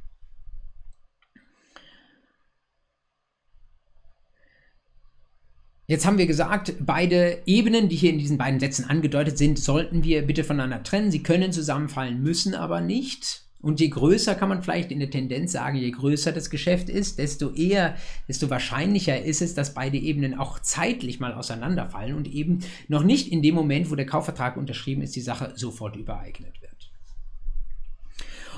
Jetzt 5.89 6.06
haben 6.06 6.17
wir 6.17 6.28
gesagt, 6.28 6.73
beide 6.82 7.43
Ebenen, 7.45 7.88
die 7.88 7.95
hier 7.95 8.10
in 8.10 8.19
diesen 8.19 8.38
beiden 8.38 8.60
Sätzen 8.60 8.89
angedeutet 8.89 9.38
sind, 9.38 9.58
sollten 9.58 10.04
wir 10.04 10.21
bitte 10.28 10.43
voneinander 10.43 10.84
trennen. 10.84 11.12
Sie 11.12 11.23
können 11.23 11.54
zusammenfallen, 11.54 12.21
müssen 12.21 12.56
aber 12.56 12.82
nicht. 12.82 13.43
Und 13.62 13.80
je 13.80 13.88
größer 13.88 14.36
kann 14.36 14.50
man 14.50 14.62
vielleicht 14.62 14.91
in 14.91 15.00
der 15.00 15.10
Tendenz 15.10 15.54
sagen, 15.54 15.78
je 15.78 15.89
größer 15.89 16.34
das 16.34 16.50
Geschäft 16.50 16.89
ist, 16.89 17.19
desto 17.19 17.54
eher, 17.54 17.95
desto 18.28 18.50
wahrscheinlicher 18.50 19.23
ist 19.23 19.41
es, 19.41 19.54
dass 19.54 19.73
beide 19.73 19.97
Ebenen 19.97 20.38
auch 20.38 20.60
zeitlich 20.60 21.21
mal 21.21 21.34
auseinanderfallen 21.34 22.15
und 22.15 22.28
eben 22.28 22.60
noch 22.89 23.04
nicht 23.04 23.32
in 23.32 23.41
dem 23.41 23.56
Moment, 23.56 23.89
wo 23.89 23.95
der 23.95 24.06
Kaufvertrag 24.06 24.58
unterschrieben 24.58 25.04
ist, 25.04 25.15
die 25.15 25.21
Sache 25.21 25.54
sofort 25.56 25.95
übereignet 25.95 26.62
wird. 26.62 26.66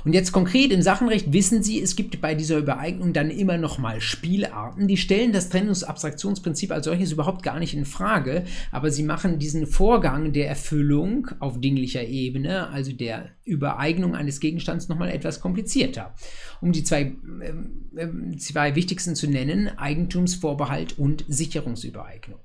Und 0.06 0.14
jetzt 0.14 0.32
konkret 0.32 0.72
im 0.72 0.82
Sachenrecht 0.82 1.34
wissen 1.34 1.64
Sie, 1.64 1.82
es 1.82 1.96
gibt 1.96 2.22
bei 2.22 2.36
dieser 2.36 2.58
Übereignung 2.58 3.14
dann 3.14 3.30
immer 3.30 3.58
noch 3.58 3.78
mal 3.78 4.02
Spielarten, 4.02 4.88
die 4.88 4.98
stellen 4.98 5.34
das 5.34 5.50
Trennungsabstraktionsprinzip 5.50 6.72
als 6.72 6.86
solches 6.86 7.12
überhaupt 7.12 7.44
gar 7.44 7.60
nicht 7.60 7.74
in 7.74 7.86
Frage, 7.86 8.46
aber 8.72 8.92
sie 8.92 9.04
machen 9.04 9.40
diesen 9.40 9.68
Vorgang 9.68 10.34
der 10.34 10.48
Erfüllung 10.48 11.28
auf 11.40 11.60
dinglicher 11.60 12.04
Ebene, 12.04 12.70
also 12.70 12.92
der 12.92 13.32
Übereignung 13.44 14.16
eines 14.16 14.40
Gegenstands 14.40 14.90
noch 14.90 14.98
mal 14.98 15.10
etwas 15.10 15.40
komplizierter. 15.40 16.14
Um 16.62 16.72
die 16.72 16.84
zwei, 16.84 17.16
äh, 17.42 18.38
zwei 18.38 18.76
wichtigsten 18.76 19.16
zu 19.16 19.28
nennen, 19.28 19.70
Eigentumsvorbehalt 19.78 20.98
und 20.98 21.26
Sicherungsübereignung. 21.28 22.40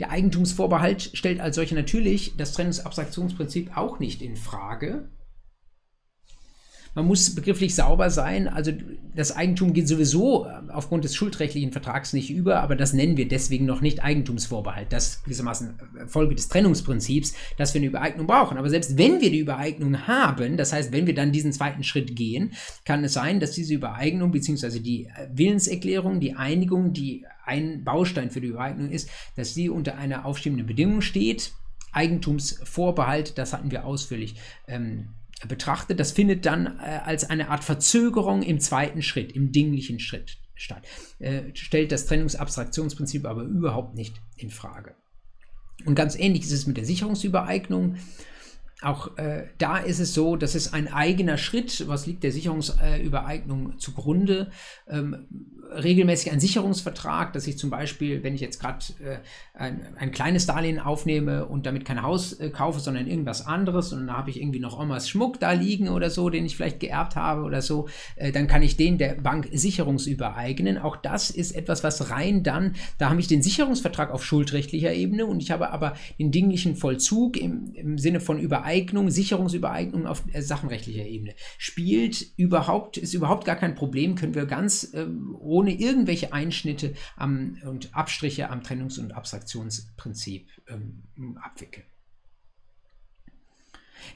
Der 0.00 0.10
Eigentumsvorbehalt 0.10 1.10
stellt 1.14 1.40
als 1.40 1.56
solcher 1.56 1.74
natürlich 1.74 2.34
das 2.36 2.52
Trennungsabstraktionsprinzip 2.52 3.76
auch 3.76 3.98
nicht 3.98 4.22
in 4.22 4.36
Frage, 4.36 5.10
man 6.94 7.06
muss 7.06 7.34
begrifflich 7.34 7.74
sauber 7.74 8.10
sein. 8.10 8.48
Also 8.48 8.72
das 9.14 9.34
Eigentum 9.34 9.72
geht 9.72 9.88
sowieso 9.88 10.46
äh, 10.46 10.50
aufgrund 10.70 11.04
des 11.04 11.14
schuldrechtlichen 11.14 11.72
Vertrags 11.72 12.12
nicht 12.12 12.30
über, 12.30 12.60
aber 12.60 12.76
das 12.76 12.92
nennen 12.92 13.16
wir 13.16 13.28
deswegen 13.28 13.64
noch 13.64 13.80
nicht 13.80 14.02
Eigentumsvorbehalt. 14.02 14.92
Das 14.92 15.08
ist 15.08 15.24
gewissermaßen 15.24 15.78
äh, 16.00 16.06
Folge 16.06 16.34
des 16.34 16.48
Trennungsprinzips, 16.48 17.34
dass 17.56 17.72
wir 17.74 17.80
eine 17.80 17.88
Übereignung 17.88 18.26
brauchen. 18.26 18.58
Aber 18.58 18.68
selbst 18.68 18.98
wenn 18.98 19.20
wir 19.20 19.30
die 19.30 19.38
Übereignung 19.38 20.06
haben, 20.06 20.56
das 20.56 20.72
heißt, 20.72 20.92
wenn 20.92 21.06
wir 21.06 21.14
dann 21.14 21.32
diesen 21.32 21.52
zweiten 21.52 21.82
Schritt 21.82 22.14
gehen, 22.14 22.52
kann 22.84 23.04
es 23.04 23.14
sein, 23.14 23.40
dass 23.40 23.52
diese 23.52 23.74
Übereignung 23.74 24.30
bzw. 24.30 24.80
die 24.80 25.06
äh, 25.06 25.28
Willenserklärung, 25.32 26.20
die 26.20 26.34
Einigung, 26.34 26.92
die 26.92 27.24
ein 27.44 27.84
Baustein 27.84 28.30
für 28.30 28.40
die 28.40 28.48
Übereignung 28.48 28.90
ist, 28.90 29.08
dass 29.36 29.54
sie 29.54 29.68
unter 29.68 29.96
einer 29.96 30.24
aufschiebenden 30.26 30.66
Bedingung 30.66 31.00
steht. 31.00 31.52
Eigentumsvorbehalt, 31.92 33.36
das 33.36 33.52
hatten 33.52 33.70
wir 33.70 33.84
ausführlich 33.84 34.36
ähm, 34.66 35.08
betrachtet. 35.48 36.00
Das 36.00 36.12
findet 36.12 36.46
dann 36.46 36.78
äh, 36.78 37.00
als 37.04 37.28
eine 37.28 37.48
Art 37.48 37.64
Verzögerung 37.64 38.42
im 38.42 38.60
zweiten 38.60 39.02
Schritt, 39.02 39.32
im 39.32 39.52
dinglichen 39.52 39.98
Schritt 39.98 40.38
statt. 40.54 40.82
Äh, 41.18 41.54
stellt 41.54 41.92
das 41.92 42.06
Trennungsabstraktionsprinzip 42.06 43.26
aber 43.26 43.42
überhaupt 43.42 43.94
nicht 43.94 44.14
in 44.36 44.50
Frage. 44.50 44.94
Und 45.84 45.94
ganz 45.94 46.16
ähnlich 46.16 46.42
ist 46.42 46.52
es 46.52 46.66
mit 46.66 46.76
der 46.76 46.84
Sicherungsübereignung. 46.84 47.96
Auch 48.82 49.16
äh, 49.16 49.44
da 49.58 49.78
ist 49.78 50.00
es 50.00 50.14
so, 50.14 50.36
dass 50.36 50.54
es 50.54 50.72
ein 50.72 50.92
eigener 50.92 51.38
Schritt, 51.38 51.86
was 51.88 52.06
liegt 52.06 52.24
der 52.24 52.32
Sicherungsübereignung 52.32 53.78
zugrunde, 53.78 54.50
ähm, 54.88 55.26
regelmäßig 55.74 56.32
ein 56.32 56.40
Sicherungsvertrag, 56.40 57.32
dass 57.32 57.46
ich 57.46 57.58
zum 57.58 57.70
Beispiel, 57.70 58.22
wenn 58.22 58.34
ich 58.34 58.40
jetzt 58.40 58.60
gerade 58.60 58.84
äh, 59.02 59.18
ein, 59.54 59.96
ein, 59.96 60.10
kleines 60.10 60.46
Darlehen 60.46 60.78
aufnehme 60.78 61.46
und 61.46 61.66
damit 61.66 61.84
kein 61.84 62.02
Haus 62.02 62.32
äh, 62.34 62.50
kaufe, 62.50 62.80
sondern 62.80 63.06
irgendwas 63.06 63.46
anderes 63.46 63.92
und 63.92 64.06
dann 64.06 64.16
habe 64.16 64.30
ich 64.30 64.40
irgendwie 64.40 64.58
noch 64.58 64.78
Omas 64.78 65.08
Schmuck 65.08 65.40
da 65.40 65.52
liegen 65.52 65.88
oder 65.88 66.10
so, 66.10 66.28
den 66.30 66.44
ich 66.44 66.56
vielleicht 66.56 66.80
geerbt 66.80 67.16
habe 67.16 67.42
oder 67.42 67.62
so, 67.62 67.88
äh, 68.16 68.32
dann 68.32 68.46
kann 68.46 68.62
ich 68.62 68.76
den 68.76 68.98
der 68.98 69.14
Bank 69.14 69.48
sicherungsübereignen. 69.52 70.78
Auch 70.78 70.96
das 70.96 71.30
ist 71.30 71.52
etwas, 71.52 71.84
was 71.84 72.10
rein 72.10 72.42
dann, 72.42 72.74
da 72.98 73.10
habe 73.10 73.20
ich 73.20 73.28
den 73.28 73.42
Sicherungsvertrag 73.42 74.10
auf 74.10 74.24
schuldrechtlicher 74.24 74.92
Ebene 74.92 75.26
und 75.26 75.42
ich 75.42 75.50
habe 75.50 75.70
aber 75.70 75.94
den 76.18 76.30
dinglichen 76.32 76.76
Vollzug 76.76 77.36
im, 77.36 77.72
im 77.74 77.98
Sinne 77.98 78.20
von 78.20 78.38
Übereignung, 78.38 78.71
Sicherungsübereignung 79.10 80.06
auf 80.06 80.22
äh, 80.32 80.42
sachenrechtlicher 80.42 81.06
Ebene. 81.06 81.34
Spielt 81.58 82.26
überhaupt, 82.36 82.96
ist 82.96 83.14
überhaupt 83.14 83.44
gar 83.44 83.56
kein 83.56 83.74
Problem, 83.74 84.14
können 84.14 84.34
wir 84.34 84.46
ganz 84.46 84.92
ohne 84.94 85.62
ohne 85.62 85.74
irgendwelche 85.74 86.32
Einschnitte 86.32 86.94
am, 87.16 87.56
und 87.64 87.94
Abstriche 87.94 88.50
am 88.50 88.62
Trennungs- 88.62 88.98
und 88.98 89.12
Abstraktionsprinzip 89.12 90.48
ähm, 90.68 91.04
abwickeln. 91.40 91.84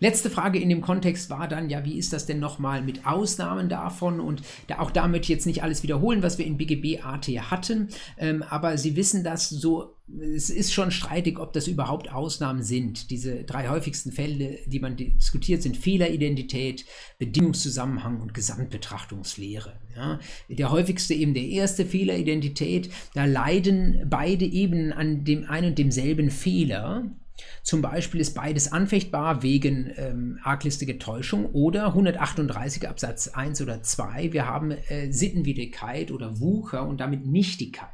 Letzte 0.00 0.30
Frage 0.30 0.58
in 0.58 0.68
dem 0.68 0.80
Kontext 0.80 1.30
war 1.30 1.48
dann, 1.48 1.70
ja, 1.70 1.84
wie 1.84 1.98
ist 1.98 2.12
das 2.12 2.26
denn 2.26 2.38
nochmal 2.38 2.82
mit 2.82 3.06
Ausnahmen 3.06 3.68
davon? 3.68 4.20
Und 4.20 4.42
da, 4.66 4.78
auch 4.78 4.90
da 4.90 5.08
möchte 5.08 5.24
ich 5.24 5.28
jetzt 5.30 5.46
nicht 5.46 5.62
alles 5.62 5.82
wiederholen, 5.82 6.22
was 6.22 6.38
wir 6.38 6.46
in 6.46 6.56
BGB 6.56 7.02
AT 7.04 7.26
hatten, 7.26 7.88
ähm, 8.18 8.42
aber 8.42 8.78
Sie 8.78 8.96
wissen 8.96 9.24
das 9.24 9.48
so, 9.48 9.96
es 10.34 10.50
ist 10.50 10.72
schon 10.72 10.92
streitig, 10.92 11.38
ob 11.38 11.52
das 11.52 11.66
überhaupt 11.66 12.12
Ausnahmen 12.12 12.62
sind. 12.62 13.10
Diese 13.10 13.42
drei 13.42 13.68
häufigsten 13.68 14.12
Fälle, 14.12 14.58
die 14.66 14.78
man 14.78 14.96
diskutiert, 14.96 15.62
sind 15.62 15.76
Fehleridentität, 15.76 16.84
Bedingungszusammenhang 17.18 18.20
und 18.20 18.32
Gesamtbetrachtungslehre. 18.32 19.72
Ja, 19.96 20.20
der 20.48 20.70
häufigste 20.70 21.14
eben 21.14 21.34
der 21.34 21.46
erste 21.46 21.84
Fehleridentität, 21.84 22.90
da 23.14 23.24
leiden 23.24 24.06
beide 24.08 24.44
Ebenen 24.44 24.92
an 24.92 25.24
dem 25.24 25.48
einen 25.50 25.70
und 25.70 25.78
demselben 25.78 26.30
Fehler. 26.30 27.10
Zum 27.62 27.82
Beispiel 27.82 28.20
ist 28.20 28.34
beides 28.34 28.72
anfechtbar 28.72 29.42
wegen 29.42 29.92
ähm, 29.96 30.38
arglistige 30.42 30.98
Täuschung 30.98 31.46
oder 31.46 31.88
138 31.88 32.88
Absatz 32.88 33.28
1 33.28 33.60
oder 33.62 33.82
2. 33.82 34.32
Wir 34.32 34.46
haben 34.46 34.70
äh, 34.70 35.12
Sittenwidrigkeit 35.12 36.10
oder 36.10 36.40
Wucher 36.40 36.86
und 36.86 37.00
damit 37.00 37.26
Nichtigkeit. 37.26 37.90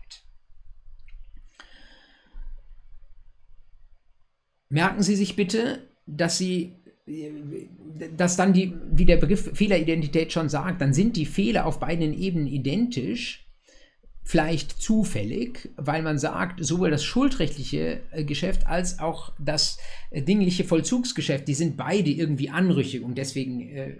Merken 4.68 5.02
Sie 5.02 5.16
sich 5.16 5.36
bitte, 5.36 5.88
dass 6.06 6.38
Sie 6.38 6.82
dass 8.16 8.36
dann 8.36 8.52
die, 8.52 8.74
wie 8.92 9.04
der 9.04 9.16
Begriff 9.16 9.50
Fehleridentität 9.54 10.32
schon 10.32 10.48
sagt, 10.48 10.80
dann 10.80 10.94
sind 10.94 11.16
die 11.16 11.26
Fehler 11.26 11.66
auf 11.66 11.80
beiden 11.80 12.16
Ebenen 12.16 12.46
identisch 12.46 13.41
vielleicht 14.24 14.80
zufällig, 14.80 15.70
weil 15.76 16.02
man 16.02 16.18
sagt, 16.18 16.64
sowohl 16.64 16.90
das 16.90 17.04
schuldrechtliche 17.04 18.00
äh, 18.12 18.24
Geschäft 18.24 18.66
als 18.66 18.98
auch 19.00 19.32
das 19.38 19.78
äh, 20.10 20.22
dingliche 20.22 20.64
Vollzugsgeschäft, 20.64 21.48
die 21.48 21.54
sind 21.54 21.76
beide 21.76 22.10
irgendwie 22.10 22.48
anrüchig 22.48 23.02
und 23.02 23.18
deswegen 23.18 23.68
äh, 23.68 23.96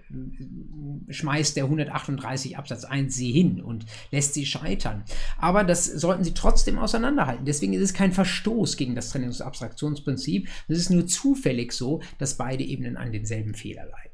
schmeißt 1.08 1.56
der 1.56 1.64
138 1.64 2.56
Absatz 2.56 2.84
1 2.84 3.14
sie 3.14 3.32
hin 3.32 3.60
und 3.60 3.84
lässt 4.10 4.34
sie 4.34 4.46
scheitern. 4.46 5.04
Aber 5.38 5.64
das 5.64 5.86
sollten 5.86 6.24
sie 6.24 6.34
trotzdem 6.34 6.78
auseinanderhalten. 6.78 7.44
Deswegen 7.44 7.72
ist 7.72 7.82
es 7.82 7.94
kein 7.94 8.12
Verstoß 8.12 8.76
gegen 8.76 8.94
das 8.94 9.12
Trennungs- 9.12 9.40
und 9.40 9.46
Abstraktionsprinzip. 9.46 10.48
Es 10.68 10.78
ist 10.78 10.90
nur 10.90 11.06
zufällig 11.06 11.72
so, 11.72 12.00
dass 12.18 12.36
beide 12.36 12.62
Ebenen 12.64 12.96
an 12.96 13.12
denselben 13.12 13.54
Fehler 13.54 13.86
leiden. 13.86 14.11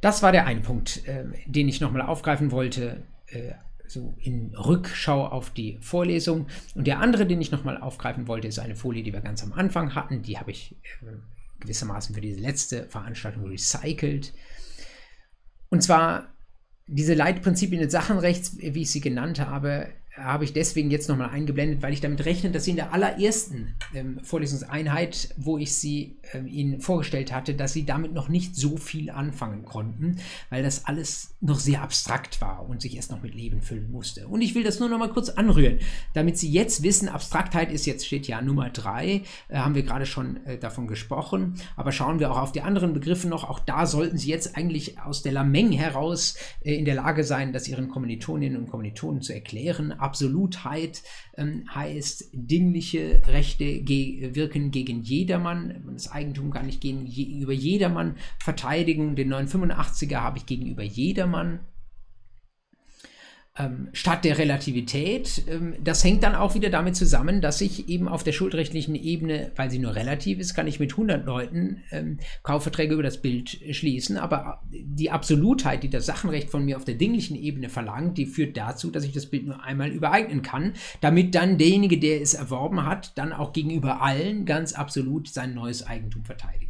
Das 0.00 0.22
war 0.22 0.32
der 0.32 0.46
eine 0.46 0.60
Punkt, 0.60 1.06
äh, 1.06 1.24
den 1.46 1.68
ich 1.68 1.80
nochmal 1.80 2.02
aufgreifen 2.02 2.50
wollte, 2.50 3.02
äh, 3.26 3.52
so 3.86 4.14
in 4.18 4.54
Rückschau 4.54 5.26
auf 5.26 5.50
die 5.50 5.78
Vorlesung. 5.80 6.46
Und 6.74 6.86
der 6.86 7.00
andere, 7.00 7.26
den 7.26 7.40
ich 7.40 7.50
nochmal 7.50 7.78
aufgreifen 7.78 8.28
wollte, 8.28 8.48
ist 8.48 8.58
eine 8.58 8.76
Folie, 8.76 9.02
die 9.02 9.12
wir 9.12 9.20
ganz 9.20 9.42
am 9.42 9.52
Anfang 9.52 9.94
hatten. 9.94 10.22
Die 10.22 10.38
habe 10.38 10.50
ich 10.50 10.76
äh, 11.02 11.16
gewissermaßen 11.60 12.14
für 12.14 12.20
diese 12.20 12.40
letzte 12.40 12.84
Veranstaltung 12.88 13.46
recycelt. 13.46 14.34
Und 15.70 15.82
zwar 15.82 16.28
diese 16.86 17.14
Leitprinzipien 17.14 17.82
des 17.82 17.92
Sachenrechts, 17.92 18.56
wie 18.58 18.82
ich 18.82 18.90
sie 18.90 19.00
genannt 19.00 19.40
habe, 19.40 19.88
habe 20.18 20.44
ich 20.44 20.52
deswegen 20.52 20.90
jetzt 20.90 21.08
nochmal 21.08 21.30
eingeblendet, 21.30 21.82
weil 21.82 21.92
ich 21.92 22.00
damit 22.00 22.24
rechne, 22.24 22.50
dass 22.50 22.64
Sie 22.64 22.70
in 22.70 22.76
der 22.76 22.92
allerersten 22.92 23.74
ähm, 23.94 24.20
Vorlesungseinheit, 24.22 25.34
wo 25.36 25.58
ich 25.58 25.74
sie 25.74 26.16
ähm, 26.32 26.46
Ihnen 26.46 26.80
vorgestellt 26.80 27.32
hatte, 27.32 27.54
dass 27.54 27.72
Sie 27.72 27.84
damit 27.84 28.12
noch 28.12 28.28
nicht 28.28 28.56
so 28.56 28.76
viel 28.76 29.10
anfangen 29.10 29.64
konnten, 29.64 30.16
weil 30.50 30.62
das 30.62 30.84
alles 30.86 31.34
noch 31.40 31.58
sehr 31.58 31.82
abstrakt 31.82 32.40
war 32.40 32.68
und 32.68 32.82
sich 32.82 32.96
erst 32.96 33.10
noch 33.10 33.22
mit 33.22 33.34
Leben 33.34 33.62
füllen 33.62 33.90
musste. 33.90 34.28
Und 34.28 34.42
ich 34.42 34.54
will 34.54 34.64
das 34.64 34.80
nur 34.80 34.88
nochmal 34.88 35.10
kurz 35.10 35.28
anrühren, 35.28 35.78
damit 36.14 36.38
Sie 36.38 36.50
jetzt 36.50 36.82
wissen, 36.82 37.08
Abstraktheit 37.08 37.72
ist 37.72 37.86
jetzt, 37.86 38.06
steht 38.06 38.26
ja 38.26 38.42
Nummer 38.42 38.70
drei, 38.70 39.22
äh, 39.48 39.58
haben 39.58 39.74
wir 39.74 39.82
gerade 39.82 40.06
schon 40.06 40.44
äh, 40.46 40.58
davon 40.58 40.86
gesprochen, 40.86 41.54
aber 41.76 41.92
schauen 41.92 42.18
wir 42.18 42.32
auch 42.32 42.38
auf 42.38 42.52
die 42.52 42.62
anderen 42.62 42.92
Begriffe 42.92 43.28
noch, 43.28 43.48
auch 43.48 43.60
da 43.60 43.86
sollten 43.86 44.18
Sie 44.18 44.28
jetzt 44.28 44.56
eigentlich 44.56 45.00
aus 45.00 45.22
der 45.22 45.32
Lameng 45.32 45.72
heraus 45.72 46.36
äh, 46.64 46.74
in 46.74 46.84
der 46.84 46.94
Lage 46.94 47.24
sein, 47.24 47.52
das 47.52 47.68
Ihren 47.68 47.88
Kommilitoninnen 47.88 48.58
und 48.58 48.70
Kommilitonen 48.70 49.22
zu 49.22 49.32
erklären, 49.32 49.92
Absolutheit 50.08 51.02
ähm, 51.36 51.64
heißt, 51.74 52.30
dingliche 52.32 53.20
Rechte 53.26 53.82
ge 53.82 54.34
wirken 54.34 54.70
gegen 54.70 55.02
jedermann. 55.02 55.84
Das 55.92 56.10
Eigentum 56.10 56.50
kann 56.50 56.66
ich 56.66 56.80
gegenüber 56.80 57.52
jedermann 57.52 58.16
verteidigen. 58.38 59.16
Den 59.16 59.32
985er 59.34 60.16
habe 60.16 60.38
ich 60.38 60.46
gegenüber 60.46 60.82
jedermann 60.82 61.60
ähm, 63.58 63.88
statt 63.92 64.24
der 64.24 64.38
Relativität. 64.38 65.42
Ähm, 65.48 65.74
das 65.82 66.04
hängt 66.04 66.22
dann 66.22 66.34
auch 66.34 66.54
wieder 66.54 66.70
damit 66.70 66.96
zusammen, 66.96 67.40
dass 67.40 67.60
ich 67.60 67.88
eben 67.88 68.08
auf 68.08 68.22
der 68.22 68.32
schuldrechtlichen 68.32 68.94
Ebene, 68.94 69.52
weil 69.56 69.70
sie 69.70 69.78
nur 69.78 69.94
relativ 69.94 70.38
ist, 70.38 70.54
kann 70.54 70.66
ich 70.66 70.80
mit 70.80 70.92
100 70.92 71.26
Leuten 71.26 71.82
ähm, 71.90 72.18
Kaufverträge 72.42 72.94
über 72.94 73.02
das 73.02 73.20
Bild 73.20 73.58
schließen. 73.70 74.16
Aber 74.16 74.62
die 74.70 75.10
Absolutheit, 75.10 75.82
die 75.82 75.90
das 75.90 76.06
Sachenrecht 76.06 76.50
von 76.50 76.64
mir 76.64 76.76
auf 76.76 76.84
der 76.84 76.94
dinglichen 76.94 77.36
Ebene 77.36 77.68
verlangt, 77.68 78.18
die 78.18 78.26
führt 78.26 78.56
dazu, 78.56 78.90
dass 78.90 79.04
ich 79.04 79.12
das 79.12 79.26
Bild 79.26 79.46
nur 79.46 79.62
einmal 79.62 79.90
übereignen 79.90 80.42
kann, 80.42 80.74
damit 81.00 81.34
dann 81.34 81.58
derjenige, 81.58 81.98
der 81.98 82.20
es 82.20 82.34
erworben 82.34 82.86
hat, 82.86 83.16
dann 83.18 83.32
auch 83.32 83.52
gegenüber 83.52 84.02
allen 84.02 84.46
ganz 84.46 84.72
absolut 84.72 85.28
sein 85.28 85.54
neues 85.54 85.86
Eigentum 85.86 86.24
verteidigt. 86.24 86.67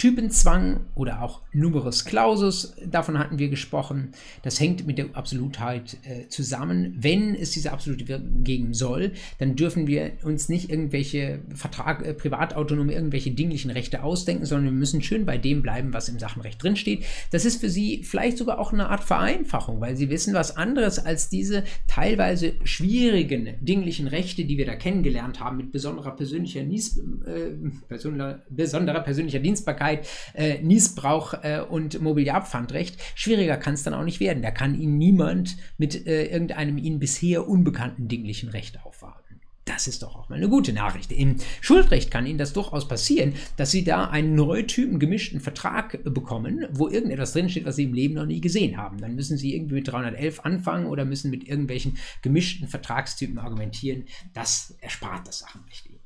Typenzwang 0.00 0.86
oder 0.94 1.22
auch 1.22 1.42
Numerus 1.52 2.06
Clausus, 2.06 2.74
davon 2.86 3.18
hatten 3.18 3.38
wir 3.38 3.50
gesprochen. 3.50 4.12
Das 4.42 4.58
hängt 4.58 4.86
mit 4.86 4.96
der 4.96 5.08
Absolutheit 5.12 5.98
äh, 6.04 6.26
zusammen. 6.28 6.96
Wenn 6.98 7.34
es 7.34 7.50
diese 7.50 7.70
absolute 7.70 8.08
Wirkung 8.08 8.42
geben 8.42 8.72
soll, 8.72 9.12
dann 9.38 9.56
dürfen 9.56 9.86
wir 9.86 10.12
uns 10.22 10.48
nicht 10.48 10.70
irgendwelche 10.70 11.40
Vertrag, 11.54 12.02
äh, 12.02 12.14
privatautonome, 12.14 12.94
irgendwelche 12.94 13.32
dinglichen 13.32 13.70
Rechte 13.70 14.02
ausdenken, 14.02 14.46
sondern 14.46 14.72
wir 14.72 14.78
müssen 14.78 15.02
schön 15.02 15.26
bei 15.26 15.36
dem 15.36 15.60
bleiben, 15.60 15.92
was 15.92 16.08
im 16.08 16.18
Sachenrecht 16.18 16.62
drinsteht. 16.62 17.04
Das 17.30 17.44
ist 17.44 17.60
für 17.60 17.68
Sie 17.68 18.02
vielleicht 18.02 18.38
sogar 18.38 18.58
auch 18.58 18.72
eine 18.72 18.88
Art 18.88 19.04
Vereinfachung, 19.04 19.82
weil 19.82 19.96
Sie 19.96 20.08
wissen 20.08 20.32
was 20.32 20.56
anderes 20.56 20.98
als 20.98 21.28
diese 21.28 21.64
teilweise 21.88 22.54
schwierigen 22.64 23.50
dinglichen 23.60 24.06
Rechte, 24.06 24.46
die 24.46 24.56
wir 24.56 24.64
da 24.64 24.76
kennengelernt 24.76 25.40
haben, 25.40 25.58
mit 25.58 25.72
besonderer 25.72 26.16
persönlicher, 26.16 26.62
Nies, 26.62 26.96
äh, 26.96 27.50
besonderer, 27.86 28.40
besonderer 28.48 29.00
persönlicher 29.00 29.40
Dienstbarkeit 29.40 29.89
Sicherheit, 29.90 30.08
äh, 30.34 30.62
Niesbrauch 30.62 31.34
äh, 31.42 31.60
und 31.60 32.00
Mobiliarpfandrecht. 32.00 32.98
Schwieriger 33.14 33.56
kann 33.56 33.74
es 33.74 33.82
dann 33.82 33.94
auch 33.94 34.04
nicht 34.04 34.20
werden. 34.20 34.42
Da 34.42 34.50
kann 34.50 34.80
Ihnen 34.80 34.98
niemand 34.98 35.56
mit 35.78 36.06
äh, 36.06 36.26
irgendeinem 36.26 36.78
Ihnen 36.78 36.98
bisher 36.98 37.48
unbekannten 37.48 38.08
dinglichen 38.08 38.50
Recht 38.50 38.84
aufwarten. 38.84 39.40
Das 39.66 39.86
ist 39.86 40.02
doch 40.02 40.16
auch 40.16 40.28
mal 40.28 40.36
eine 40.36 40.48
gute 40.48 40.72
Nachricht. 40.72 41.12
Im 41.12 41.36
Schuldrecht 41.60 42.10
kann 42.10 42.26
Ihnen 42.26 42.38
das 42.38 42.52
durchaus 42.52 42.88
passieren, 42.88 43.34
dass 43.56 43.70
Sie 43.70 43.84
da 43.84 44.06
einen 44.06 44.34
Neutypen 44.34 44.98
gemischten 44.98 45.40
Vertrag 45.40 46.02
bekommen, 46.02 46.66
wo 46.72 46.88
irgendetwas 46.88 47.32
drinsteht, 47.32 47.66
was 47.66 47.76
Sie 47.76 47.84
im 47.84 47.94
Leben 47.94 48.14
noch 48.14 48.26
nie 48.26 48.40
gesehen 48.40 48.78
haben. 48.78 48.98
Dann 48.98 49.14
müssen 49.14 49.36
Sie 49.36 49.54
irgendwie 49.54 49.76
mit 49.76 49.88
311 49.88 50.40
anfangen 50.40 50.86
oder 50.86 51.04
müssen 51.04 51.30
mit 51.30 51.46
irgendwelchen 51.46 51.98
gemischten 52.22 52.66
Vertragstypen 52.66 53.38
argumentieren. 53.38 54.06
Das 54.32 54.76
erspart 54.80 55.28
das 55.28 55.40
Sachenrecht 55.40 55.86
Ihnen. 55.86 56.00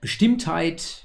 Bestimmtheit, 0.00 1.03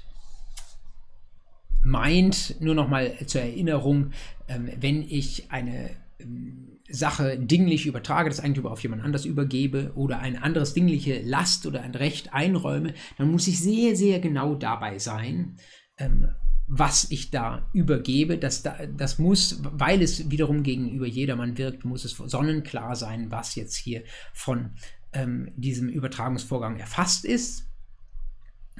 meint, 1.82 2.60
nur 2.60 2.74
noch 2.74 2.88
mal 2.88 3.14
zur 3.26 3.40
Erinnerung, 3.42 4.12
ähm, 4.48 4.68
wenn 4.78 5.02
ich 5.02 5.50
eine 5.50 5.90
ähm, 6.18 6.78
Sache 6.90 7.38
dinglich 7.38 7.86
übertrage, 7.86 8.28
das 8.28 8.40
Eigentum 8.40 8.66
auf 8.66 8.82
jemand 8.82 9.02
anders 9.02 9.24
übergebe 9.24 9.92
oder 9.94 10.18
ein 10.18 10.36
anderes 10.36 10.74
dingliche 10.74 11.22
Last 11.22 11.66
oder 11.66 11.82
ein 11.82 11.94
Recht 11.94 12.34
einräume, 12.34 12.94
dann 13.16 13.30
muss 13.30 13.46
ich 13.46 13.60
sehr, 13.60 13.94
sehr 13.96 14.18
genau 14.18 14.54
dabei 14.56 14.98
sein, 14.98 15.56
ähm, 15.98 16.28
was 16.66 17.10
ich 17.10 17.30
da 17.30 17.68
übergebe. 17.72 18.38
Das, 18.38 18.64
das 18.96 19.18
muss, 19.18 19.60
weil 19.62 20.02
es 20.02 20.30
wiederum 20.30 20.62
gegenüber 20.62 21.06
jedermann 21.06 21.58
wirkt, 21.58 21.84
muss 21.84 22.04
es 22.04 22.12
sonnenklar 22.12 22.96
sein, 22.96 23.30
was 23.30 23.54
jetzt 23.54 23.76
hier 23.76 24.02
von 24.32 24.70
ähm, 25.12 25.52
diesem 25.56 25.88
Übertragungsvorgang 25.88 26.76
erfasst 26.76 27.24
ist. 27.24 27.69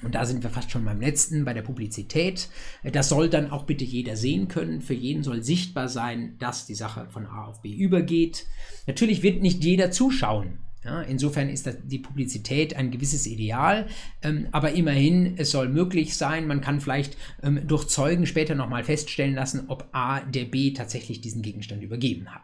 Und 0.03 0.15
da 0.15 0.25
sind 0.25 0.43
wir 0.43 0.51
fast 0.51 0.71
schon 0.71 0.85
beim 0.85 1.01
letzten, 1.01 1.45
bei 1.45 1.53
der 1.53 1.63
Publizität. 1.63 2.49
Das 2.93 3.09
soll 3.09 3.29
dann 3.29 3.51
auch 3.51 3.65
bitte 3.65 3.85
jeder 3.85 4.17
sehen 4.17 4.49
können. 4.49 4.81
Für 4.81 4.95
jeden 4.95 5.23
soll 5.23 5.43
sichtbar 5.43 5.89
sein, 5.89 6.37
dass 6.39 6.67
die 6.67 6.75
Sache 6.75 7.09
von 7.11 7.27
A 7.27 7.45
auf 7.47 7.63
B 7.63 7.73
übergeht. 7.75 8.47
Natürlich 8.87 9.23
wird 9.23 9.43
nicht 9.43 9.63
jeder 9.65 9.91
zuschauen. 9.91 10.59
Ja, 10.83 11.03
insofern 11.03 11.51
ist 11.51 11.69
die 11.85 11.99
Publizität 11.99 12.75
ein 12.75 12.91
gewisses 12.91 13.27
Ideal, 13.27 13.87
ähm, 14.23 14.49
aber 14.51 14.73
immerhin, 14.73 15.35
es 15.37 15.51
soll 15.51 15.69
möglich 15.69 16.17
sein. 16.17 16.47
Man 16.47 16.63
kann 16.63 16.81
vielleicht 16.81 17.19
ähm, 17.43 17.61
durch 17.67 17.87
Zeugen 17.89 18.25
später 18.25 18.55
nochmal 18.55 18.83
feststellen 18.83 19.35
lassen, 19.35 19.65
ob 19.69 19.91
A 19.93 20.21
der 20.21 20.47
B 20.47 20.73
tatsächlich 20.73 21.21
diesen 21.21 21.43
Gegenstand 21.43 21.83
übergeben 21.83 22.35
hat. 22.35 22.41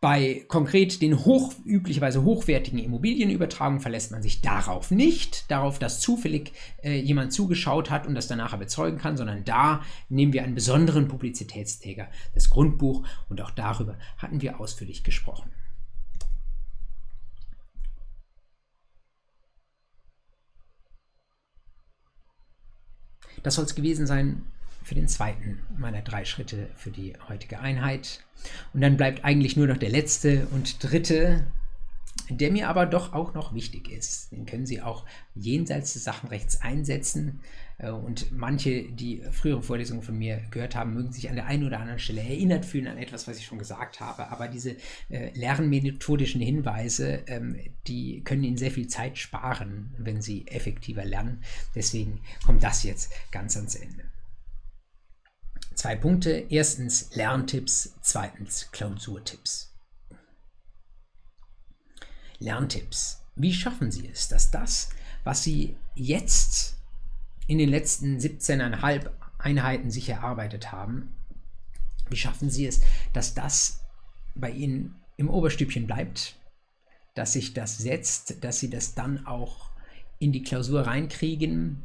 Bei 0.00 0.44
konkret 0.48 1.00
den 1.00 1.24
hoch, 1.24 1.54
üblicherweise 1.64 2.22
hochwertigen 2.22 2.78
Immobilienübertragungen 2.78 3.80
verlässt 3.80 4.12
man 4.12 4.22
sich 4.22 4.42
darauf 4.42 4.90
nicht, 4.90 5.50
darauf, 5.50 5.78
dass 5.78 6.00
zufällig 6.00 6.52
äh, 6.82 7.00
jemand 7.00 7.32
zugeschaut 7.32 7.90
hat 7.90 8.06
und 8.06 8.14
das 8.14 8.28
danach 8.28 8.56
bezeugen 8.58 8.98
kann, 8.98 9.16
sondern 9.16 9.44
da 9.44 9.82
nehmen 10.10 10.34
wir 10.34 10.42
einen 10.42 10.54
besonderen 10.54 11.08
Publizitätsträger, 11.08 12.08
das 12.34 12.50
Grundbuch, 12.50 13.06
und 13.30 13.40
auch 13.40 13.50
darüber 13.50 13.96
hatten 14.18 14.42
wir 14.42 14.60
ausführlich 14.60 15.02
gesprochen. 15.02 15.50
Das 23.42 23.54
soll 23.54 23.64
es 23.64 23.74
gewesen 23.74 24.06
sein 24.06 24.42
für 24.86 24.94
den 24.94 25.08
zweiten 25.08 25.58
meiner 25.76 26.00
drei 26.00 26.24
Schritte 26.24 26.68
für 26.76 26.92
die 26.92 27.14
heutige 27.28 27.58
Einheit. 27.58 28.24
Und 28.72 28.82
dann 28.82 28.96
bleibt 28.96 29.24
eigentlich 29.24 29.56
nur 29.56 29.66
noch 29.66 29.78
der 29.78 29.90
letzte 29.90 30.46
und 30.52 30.80
dritte, 30.80 31.44
der 32.30 32.52
mir 32.52 32.68
aber 32.68 32.86
doch 32.86 33.12
auch 33.12 33.34
noch 33.34 33.52
wichtig 33.52 33.90
ist. 33.90 34.30
Den 34.30 34.46
können 34.46 34.64
Sie 34.64 34.80
auch 34.80 35.04
jenseits 35.34 35.94
des 35.94 36.04
Sachenrechts 36.04 36.62
einsetzen. 36.62 37.40
Äh, 37.78 37.90
und 37.90 38.30
manche, 38.30 38.84
die 38.84 39.22
frühere 39.32 39.60
Vorlesungen 39.60 40.02
von 40.02 40.16
mir 40.16 40.40
gehört 40.52 40.76
haben, 40.76 40.94
mögen 40.94 41.10
sich 41.10 41.28
an 41.28 41.34
der 41.34 41.46
einen 41.46 41.64
oder 41.64 41.80
anderen 41.80 41.98
Stelle 41.98 42.20
erinnert 42.20 42.64
fühlen 42.64 42.86
an 42.86 42.98
etwas, 42.98 43.26
was 43.26 43.38
ich 43.38 43.44
schon 43.44 43.58
gesagt 43.58 43.98
habe. 43.98 44.28
Aber 44.28 44.46
diese 44.46 44.76
äh, 45.10 45.30
lernmethodischen 45.34 46.40
Hinweise, 46.40 47.24
ähm, 47.26 47.58
die 47.88 48.22
können 48.22 48.44
Ihnen 48.44 48.56
sehr 48.56 48.70
viel 48.70 48.86
Zeit 48.86 49.18
sparen, 49.18 49.92
wenn 49.98 50.22
Sie 50.22 50.46
effektiver 50.46 51.04
lernen. 51.04 51.42
Deswegen 51.74 52.20
kommt 52.44 52.62
das 52.62 52.84
jetzt 52.84 53.10
ganz 53.32 53.56
ans 53.56 53.74
Ende. 53.74 54.04
Zwei 55.76 55.94
Punkte. 55.94 56.46
Erstens 56.48 57.14
Lerntipps, 57.14 57.94
zweitens 58.00 58.70
Klausurtipps. 58.72 59.74
Lerntipps. 62.38 63.22
Wie 63.34 63.52
schaffen 63.52 63.90
Sie 63.90 64.08
es, 64.08 64.28
dass 64.28 64.50
das, 64.50 64.88
was 65.22 65.42
Sie 65.42 65.76
jetzt 65.94 66.78
in 67.46 67.58
den 67.58 67.68
letzten 67.68 68.16
17,5 68.16 69.10
Einheiten 69.36 69.90
sich 69.90 70.08
erarbeitet 70.08 70.72
haben, 70.72 71.14
wie 72.08 72.16
schaffen 72.16 72.48
Sie 72.48 72.66
es, 72.66 72.80
dass 73.12 73.34
das 73.34 73.84
bei 74.34 74.50
Ihnen 74.50 74.96
im 75.18 75.28
Oberstübchen 75.28 75.86
bleibt, 75.86 76.36
dass 77.14 77.34
sich 77.34 77.52
das 77.52 77.76
setzt, 77.76 78.42
dass 78.42 78.60
Sie 78.60 78.70
das 78.70 78.94
dann 78.94 79.26
auch 79.26 79.70
in 80.18 80.32
die 80.32 80.42
Klausur 80.42 80.86
reinkriegen, 80.86 81.84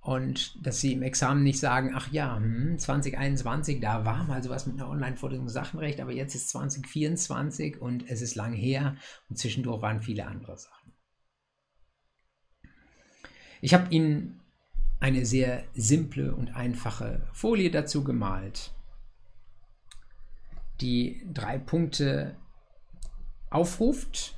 und 0.00 0.64
dass 0.66 0.80
sie 0.80 0.94
im 0.94 1.02
Examen 1.02 1.42
nicht 1.42 1.60
sagen, 1.60 1.92
ach 1.94 2.10
ja, 2.10 2.36
hm, 2.36 2.78
2021, 2.78 3.80
da 3.80 4.04
war 4.04 4.24
mal 4.24 4.42
sowas 4.42 4.66
mit 4.66 4.76
einer 4.76 4.88
Online-Vorlesung 4.88 5.48
Sachenrecht, 5.48 6.00
aber 6.00 6.12
jetzt 6.12 6.34
ist 6.34 6.48
2024 6.50 7.80
und 7.80 8.08
es 8.08 8.22
ist 8.22 8.34
lang 8.34 8.54
her 8.54 8.96
und 9.28 9.36
zwischendurch 9.36 9.82
waren 9.82 10.00
viele 10.00 10.26
andere 10.26 10.56
Sachen. 10.56 10.92
Ich 13.60 13.74
habe 13.74 13.92
Ihnen 13.92 14.40
eine 15.00 15.26
sehr 15.26 15.64
simple 15.74 16.34
und 16.34 16.56
einfache 16.56 17.26
Folie 17.32 17.70
dazu 17.70 18.02
gemalt, 18.02 18.72
die 20.80 21.26
drei 21.32 21.58
Punkte 21.58 22.36
aufruft. 23.50 24.34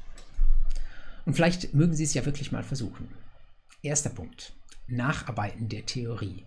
Und 1.25 1.35
vielleicht 1.35 1.73
mögen 1.73 1.95
Sie 1.95 2.03
es 2.03 2.15
ja 2.15 2.25
wirklich 2.25 2.51
mal 2.51 2.65
versuchen. 2.65 3.09
Erster 3.83 4.11
Punkt. 4.11 4.55
Nacharbeiten 4.87 5.69
der 5.69 5.87
Theorie. 5.87 6.45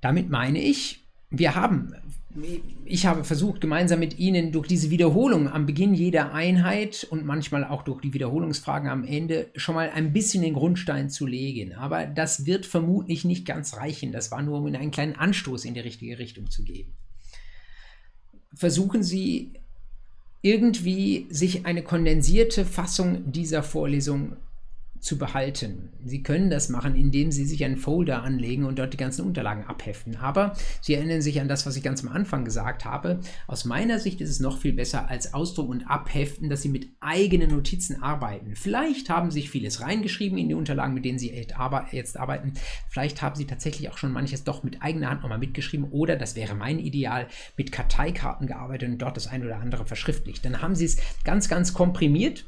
Damit 0.00 0.30
meine 0.30 0.60
ich, 0.60 1.00
wir 1.30 1.54
haben, 1.54 1.94
ich 2.84 3.06
habe 3.06 3.24
versucht, 3.24 3.60
gemeinsam 3.60 3.98
mit 3.98 4.18
Ihnen 4.18 4.52
durch 4.52 4.68
diese 4.68 4.90
Wiederholung 4.90 5.48
am 5.48 5.66
Beginn 5.66 5.94
jeder 5.94 6.32
Einheit 6.32 7.06
und 7.10 7.24
manchmal 7.24 7.64
auch 7.64 7.82
durch 7.82 8.00
die 8.00 8.14
Wiederholungsfragen 8.14 8.88
am 8.88 9.04
Ende 9.04 9.50
schon 9.56 9.74
mal 9.74 9.90
ein 9.90 10.12
bisschen 10.12 10.42
den 10.42 10.54
Grundstein 10.54 11.10
zu 11.10 11.26
legen. 11.26 11.74
Aber 11.74 12.06
das 12.06 12.46
wird 12.46 12.66
vermutlich 12.66 13.24
nicht 13.24 13.46
ganz 13.46 13.76
reichen. 13.76 14.12
Das 14.12 14.30
war 14.30 14.42
nur, 14.42 14.58
um 14.58 14.66
Ihnen 14.66 14.76
einen 14.76 14.90
kleinen 14.90 15.16
Anstoß 15.16 15.64
in 15.64 15.74
die 15.74 15.80
richtige 15.80 16.18
Richtung 16.18 16.50
zu 16.50 16.62
geben. 16.62 16.94
Versuchen 18.54 19.02
Sie 19.02 19.54
irgendwie 20.42 21.26
sich 21.30 21.66
eine 21.66 21.82
kondensierte 21.82 22.64
Fassung 22.64 23.32
dieser 23.32 23.64
Vorlesung 23.64 24.36
zu 25.06 25.18
behalten. 25.18 25.90
Sie 26.04 26.24
können 26.24 26.50
das 26.50 26.68
machen, 26.68 26.96
indem 26.96 27.30
Sie 27.30 27.44
sich 27.44 27.64
einen 27.64 27.76
Folder 27.76 28.24
anlegen 28.24 28.64
und 28.64 28.78
dort 28.78 28.92
die 28.92 28.96
ganzen 28.96 29.24
Unterlagen 29.24 29.64
abheften. 29.64 30.16
Aber 30.16 30.54
Sie 30.80 30.94
erinnern 30.94 31.22
sich 31.22 31.40
an 31.40 31.46
das, 31.46 31.64
was 31.64 31.76
ich 31.76 31.84
ganz 31.84 32.02
am 32.02 32.10
Anfang 32.10 32.44
gesagt 32.44 32.84
habe. 32.84 33.20
Aus 33.46 33.64
meiner 33.64 34.00
Sicht 34.00 34.20
ist 34.20 34.30
es 34.30 34.40
noch 34.40 34.58
viel 34.58 34.72
besser 34.72 35.08
als 35.08 35.32
Ausdruck 35.32 35.68
und 35.68 35.84
Abheften, 35.84 36.50
dass 36.50 36.62
Sie 36.62 36.68
mit 36.68 36.88
eigenen 36.98 37.50
Notizen 37.50 38.02
arbeiten. 38.02 38.56
Vielleicht 38.56 39.08
haben 39.08 39.30
Sie 39.30 39.40
sich 39.40 39.50
vieles 39.50 39.80
reingeschrieben 39.80 40.38
in 40.38 40.48
die 40.48 40.54
Unterlagen, 40.54 40.94
mit 40.94 41.04
denen 41.04 41.20
Sie 41.20 41.30
jetzt 41.30 41.54
arbeiten. 41.56 42.54
Vielleicht 42.88 43.22
haben 43.22 43.36
Sie 43.36 43.46
tatsächlich 43.46 43.88
auch 43.90 43.98
schon 43.98 44.12
manches 44.12 44.42
doch 44.42 44.64
mit 44.64 44.82
eigener 44.82 45.10
Hand 45.10 45.22
nochmal 45.22 45.38
mitgeschrieben 45.38 45.88
oder, 45.92 46.16
das 46.16 46.34
wäre 46.34 46.56
mein 46.56 46.80
Ideal, 46.80 47.28
mit 47.56 47.70
Karteikarten 47.70 48.48
gearbeitet 48.48 48.90
und 48.90 48.98
dort 48.98 49.16
das 49.16 49.28
ein 49.28 49.44
oder 49.44 49.58
andere 49.60 49.86
verschriftlicht. 49.86 50.44
Dann 50.44 50.62
haben 50.62 50.74
Sie 50.74 50.86
es 50.86 50.96
ganz, 51.22 51.48
ganz 51.48 51.72
komprimiert 51.72 52.44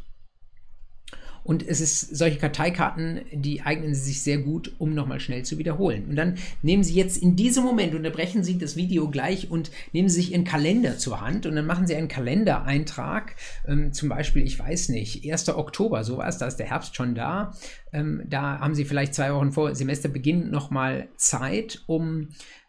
und 1.45 1.67
es 1.67 1.81
ist 1.81 2.17
solche 2.17 2.39
Karteikarten, 2.39 3.21
die 3.33 3.63
eignen 3.63 3.95
sich 3.95 4.23
sehr 4.23 4.39
gut, 4.39 4.73
um 4.79 4.95
nochmal 4.95 5.21
schnell 5.21 5.45
zu 5.45 5.59
wiederholen. 5.59 6.07
Und 6.09 6.17
dann 6.17 6.37
nehmen 6.63 6.83
Sie 6.83 6.95
jetzt 6.95 7.17
in 7.17 7.37
diesem 7.37 7.65
Moment, 7.65 7.95
unterbrechen 7.95 8.45
Sie 8.45 8.59
das 8.59 8.77
Video 8.77 9.09
gleich 9.09 9.51
und 9.51 9.71
nehmen 9.93 10.09
Sie 10.09 10.17
sich 10.21 10.33
Ihren 10.33 10.45
Kalender 10.45 10.99
zur 10.99 11.21
Hand 11.21 11.47
und 11.47 11.57
dann 11.57 11.67
machen 11.67 11.87
Sie 11.87 11.97
einen 11.97 12.09
Kalendereintrag. 12.09 13.37
Ähm, 13.67 13.93
zum 13.93 14.09
Beispiel, 14.09 14.45
ich 14.45 14.59
weiß 14.59 14.91
nicht, 14.91 15.31
1. 15.31 15.49
Oktober, 15.51 16.05
sowas, 16.05 16.39
da 16.39 16.47
ist 16.47 16.57
der 16.57 16.71
Herbst 16.71 16.97
schon 16.97 17.15
da. 17.15 17.53
Ähm, 17.93 18.23
da 18.27 18.61
haben 18.61 18.75
Sie 18.75 18.85
vielleicht 18.85 19.15
zwei 19.15 19.33
Wochen 19.33 19.53
vor 19.53 19.75
Semesterbeginn 19.75 20.51
nochmal 20.51 21.09
Zeit, 21.17 21.83
um 21.87 22.29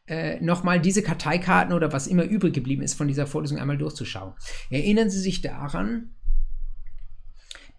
äh, 0.09 0.41
nochmal 0.41 0.79
diese 0.79 1.03
Karteikarten 1.03 1.73
oder 1.73 1.93
was 1.93 2.07
immer 2.07 2.23
übrig 2.23 2.53
geblieben 2.53 2.81
ist 2.81 2.95
von 2.95 3.07
dieser 3.07 3.27
Vorlesung 3.27 3.59
einmal 3.59 3.77
durchzuschauen. 3.77 4.33
Erinnern 4.71 5.09
Sie 5.09 5.19
sich 5.19 5.41
daran, 5.41 6.15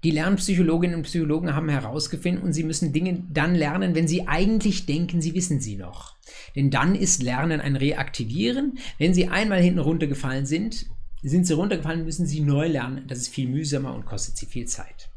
die 0.03 0.11
Lernpsychologinnen 0.11 0.97
und 0.97 1.03
Psychologen 1.03 1.55
haben 1.55 1.69
herausgefunden, 1.69 2.43
und 2.43 2.53
sie 2.53 2.65
müssen 2.65 2.93
Dinge 2.93 3.23
dann 3.29 3.55
lernen, 3.55 3.95
wenn 3.95 4.09
sie 4.09 4.27
eigentlich 4.27 4.87
denken, 4.87 5.21
sie 5.21 5.35
wissen 5.35 5.61
sie 5.61 5.77
noch. 5.77 6.17
Denn 6.57 6.71
dann 6.71 6.95
ist 6.95 7.23
Lernen 7.23 7.61
ein 7.61 7.77
Reaktivieren. 7.77 8.79
Wenn 8.99 9.15
sie 9.15 9.29
einmal 9.29 9.61
hinten 9.61 9.81
runtergefallen 9.81 10.47
sind, 10.47 10.87
sind 11.23 11.47
sie 11.47 11.53
runtergefallen, 11.53 12.05
müssen 12.05 12.27
sie 12.27 12.41
neu 12.41 12.67
lernen. 12.67 13.07
Das 13.09 13.19
ist 13.19 13.29
viel 13.29 13.49
mühsamer 13.49 13.95
und 13.95 14.07
kostet 14.07 14.37
sie 14.37 14.47
viel 14.47 14.67
Zeit. 14.67 15.11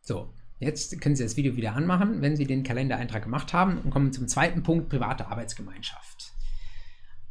So, 0.00 0.34
jetzt 0.58 1.00
können 1.00 1.14
Sie 1.14 1.22
das 1.22 1.36
Video 1.36 1.54
wieder 1.54 1.76
anmachen, 1.76 2.22
wenn 2.22 2.34
Sie 2.34 2.44
den 2.44 2.64
Kalendereintrag 2.64 3.22
gemacht 3.22 3.52
haben 3.52 3.78
und 3.78 3.90
kommen 3.90 4.12
zum 4.12 4.26
zweiten 4.26 4.64
Punkt, 4.64 4.88
private 4.88 5.28
Arbeitsgemeinschaft. 5.28 6.32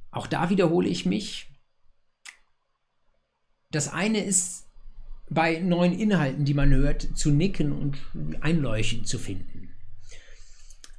Auch 0.09 0.25
da 0.25 0.49
wiederhole 0.49 0.87
ich 0.87 1.05
mich. 1.05 1.50
Das 3.71 3.91
eine 3.91 4.23
ist 4.23 4.67
bei 5.29 5.59
neuen 5.59 5.97
Inhalten, 5.97 6.43
die 6.43 6.53
man 6.53 6.71
hört, 6.71 7.17
zu 7.17 7.31
nicken 7.31 7.71
und 7.71 7.97
einleuchten 8.41 9.05
zu 9.05 9.17
finden. 9.17 9.69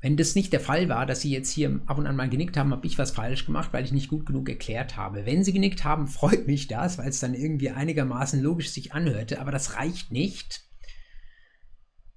Wenn 0.00 0.16
das 0.16 0.34
nicht 0.34 0.52
der 0.52 0.58
Fall 0.58 0.88
war, 0.88 1.06
dass 1.06 1.20
Sie 1.20 1.30
jetzt 1.30 1.52
hier 1.52 1.80
ab 1.86 1.96
und 1.96 2.08
an 2.08 2.16
mal 2.16 2.28
genickt 2.28 2.56
haben, 2.56 2.72
habe 2.72 2.86
ich 2.86 2.98
was 2.98 3.12
falsch 3.12 3.46
gemacht, 3.46 3.68
weil 3.72 3.84
ich 3.84 3.92
nicht 3.92 4.08
gut 4.08 4.26
genug 4.26 4.48
erklärt 4.48 4.96
habe. 4.96 5.26
Wenn 5.26 5.44
Sie 5.44 5.52
genickt 5.52 5.84
haben, 5.84 6.08
freut 6.08 6.48
mich 6.48 6.66
das, 6.66 6.98
weil 6.98 7.08
es 7.08 7.20
dann 7.20 7.34
irgendwie 7.34 7.70
einigermaßen 7.70 8.42
logisch 8.42 8.70
sich 8.70 8.92
anhörte, 8.94 9.40
aber 9.40 9.52
das 9.52 9.76
reicht 9.76 10.10
nicht. 10.10 10.62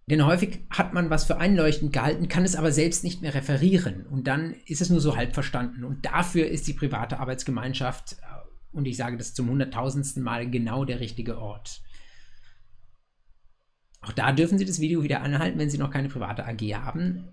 Denn 0.07 0.25
häufig 0.25 0.61
hat 0.69 0.93
man 0.93 1.09
was 1.09 1.25
für 1.25 1.37
einleuchtend 1.37 1.93
gehalten, 1.93 2.27
kann 2.27 2.43
es 2.43 2.55
aber 2.55 2.71
selbst 2.71 3.03
nicht 3.03 3.21
mehr 3.21 3.33
referieren 3.33 4.05
und 4.07 4.25
dann 4.25 4.55
ist 4.65 4.81
es 4.81 4.89
nur 4.89 5.01
so 5.01 5.15
halb 5.15 5.33
verstanden. 5.33 5.83
Und 5.83 6.05
dafür 6.05 6.47
ist 6.47 6.67
die 6.67 6.73
private 6.73 7.19
Arbeitsgemeinschaft 7.19 8.17
und 8.75 8.85
ich 8.87 8.97
sage 8.97 9.17
das 9.17 9.33
zum 9.33 9.49
hunderttausendsten 9.49 10.23
Mal 10.23 10.49
genau 10.49 10.85
der 10.85 10.99
richtige 10.99 11.37
Ort. 11.37 11.81
Auch 14.01 14.13
da 14.13 14.31
dürfen 14.31 14.57
Sie 14.57 14.65
das 14.65 14.79
Video 14.79 15.03
wieder 15.03 15.21
anhalten, 15.21 15.57
wenn 15.57 15.69
Sie 15.69 15.77
noch 15.77 15.89
keine 15.89 16.09
private 16.09 16.45
AG 16.45 16.61
haben 16.75 17.27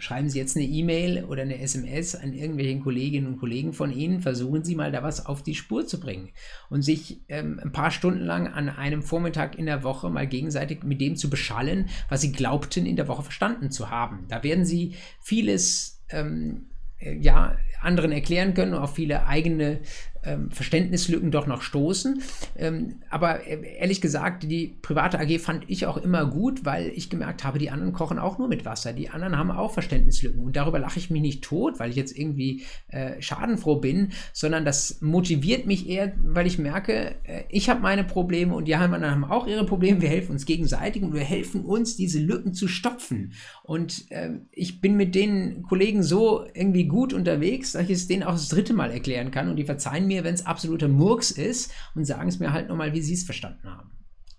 schreiben 0.00 0.28
Sie 0.28 0.38
jetzt 0.38 0.56
eine 0.56 0.66
E-Mail 0.66 1.24
oder 1.24 1.42
eine 1.42 1.58
SMS 1.58 2.14
an 2.14 2.32
irgendwelchen 2.32 2.80
Kolleginnen 2.82 3.26
und 3.26 3.38
Kollegen 3.38 3.72
von 3.72 3.92
Ihnen, 3.92 4.20
versuchen 4.20 4.64
Sie 4.64 4.74
mal 4.74 4.92
da 4.92 5.02
was 5.02 5.26
auf 5.26 5.42
die 5.42 5.54
Spur 5.54 5.86
zu 5.86 6.00
bringen 6.00 6.30
und 6.70 6.82
sich 6.82 7.20
ähm, 7.28 7.60
ein 7.62 7.72
paar 7.72 7.90
Stunden 7.90 8.20
lang 8.20 8.46
an 8.48 8.68
einem 8.68 9.02
Vormittag 9.02 9.58
in 9.58 9.66
der 9.66 9.82
Woche 9.82 10.10
mal 10.10 10.26
gegenseitig 10.26 10.82
mit 10.84 11.00
dem 11.00 11.16
zu 11.16 11.30
beschallen, 11.30 11.88
was 12.08 12.20
Sie 12.20 12.32
glaubten 12.32 12.86
in 12.86 12.96
der 12.96 13.08
Woche 13.08 13.22
verstanden 13.22 13.70
zu 13.70 13.90
haben. 13.90 14.26
Da 14.28 14.42
werden 14.42 14.64
Sie 14.64 14.94
vieles 15.20 16.02
ähm, 16.10 16.66
äh, 16.98 17.16
ja, 17.16 17.56
anderen 17.80 18.12
erklären 18.12 18.54
können, 18.54 18.74
auf 18.74 18.94
viele 18.94 19.26
eigene 19.26 19.80
ähm, 20.24 20.50
Verständnislücken 20.50 21.30
doch 21.30 21.46
noch 21.46 21.62
stoßen. 21.62 22.22
Ähm, 22.56 22.96
aber 23.10 23.46
äh, 23.46 23.76
ehrlich 23.78 24.00
gesagt, 24.00 24.44
die 24.44 24.76
private 24.82 25.18
AG 25.18 25.38
fand 25.38 25.64
ich 25.68 25.86
auch 25.86 25.96
immer 25.96 26.26
gut, 26.26 26.64
weil 26.64 26.88
ich 26.88 27.10
gemerkt 27.10 27.44
habe, 27.44 27.58
die 27.58 27.70
anderen 27.70 27.92
kochen 27.92 28.18
auch 28.18 28.38
nur 28.38 28.48
mit 28.48 28.64
Wasser. 28.64 28.92
Die 28.92 29.10
anderen 29.10 29.36
haben 29.36 29.50
auch 29.50 29.72
Verständnislücken. 29.72 30.40
Und 30.40 30.56
darüber 30.56 30.78
lache 30.78 30.98
ich 30.98 31.10
mich 31.10 31.22
nicht 31.22 31.44
tot, 31.44 31.78
weil 31.78 31.90
ich 31.90 31.96
jetzt 31.96 32.16
irgendwie 32.16 32.62
äh, 32.88 33.20
schadenfroh 33.22 33.76
bin, 33.76 34.12
sondern 34.32 34.64
das 34.64 35.00
motiviert 35.00 35.66
mich 35.66 35.88
eher, 35.88 36.12
weil 36.22 36.46
ich 36.46 36.58
merke, 36.58 37.14
äh, 37.24 37.44
ich 37.48 37.68
habe 37.68 37.80
meine 37.80 38.04
Probleme 38.04 38.54
und 38.54 38.66
die 38.66 38.74
anderen 38.74 39.10
haben 39.10 39.24
auch 39.24 39.46
ihre 39.46 39.64
Probleme. 39.64 40.00
Wir 40.00 40.08
helfen 40.08 40.32
uns 40.32 40.46
gegenseitig 40.46 41.02
und 41.02 41.14
wir 41.14 41.22
helfen 41.22 41.64
uns, 41.64 41.96
diese 41.96 42.18
Lücken 42.18 42.54
zu 42.54 42.68
stopfen. 42.68 43.32
Und 43.62 44.10
äh, 44.10 44.30
ich 44.52 44.80
bin 44.80 44.96
mit 44.96 45.14
den 45.14 45.62
Kollegen 45.62 46.02
so 46.02 46.46
irgendwie 46.54 46.84
gut 46.84 47.12
unterwegs, 47.12 47.72
dass 47.72 47.84
ich 47.84 47.90
es 47.90 48.08
denen 48.08 48.22
auch 48.22 48.32
das 48.32 48.48
dritte 48.48 48.74
Mal 48.74 48.90
erklären 48.90 49.30
kann 49.30 49.48
und 49.48 49.56
die 49.56 49.64
verzeihen 49.64 50.07
mir, 50.08 50.24
wenn 50.24 50.34
es 50.34 50.46
absoluter 50.46 50.88
Murks 50.88 51.30
ist 51.30 51.72
und 51.94 52.04
sagen 52.04 52.28
es 52.28 52.40
mir 52.40 52.52
halt 52.52 52.68
nochmal, 52.68 52.92
wie 52.92 53.02
sie 53.02 53.14
es 53.14 53.22
verstanden 53.22 53.68
haben. 53.68 53.90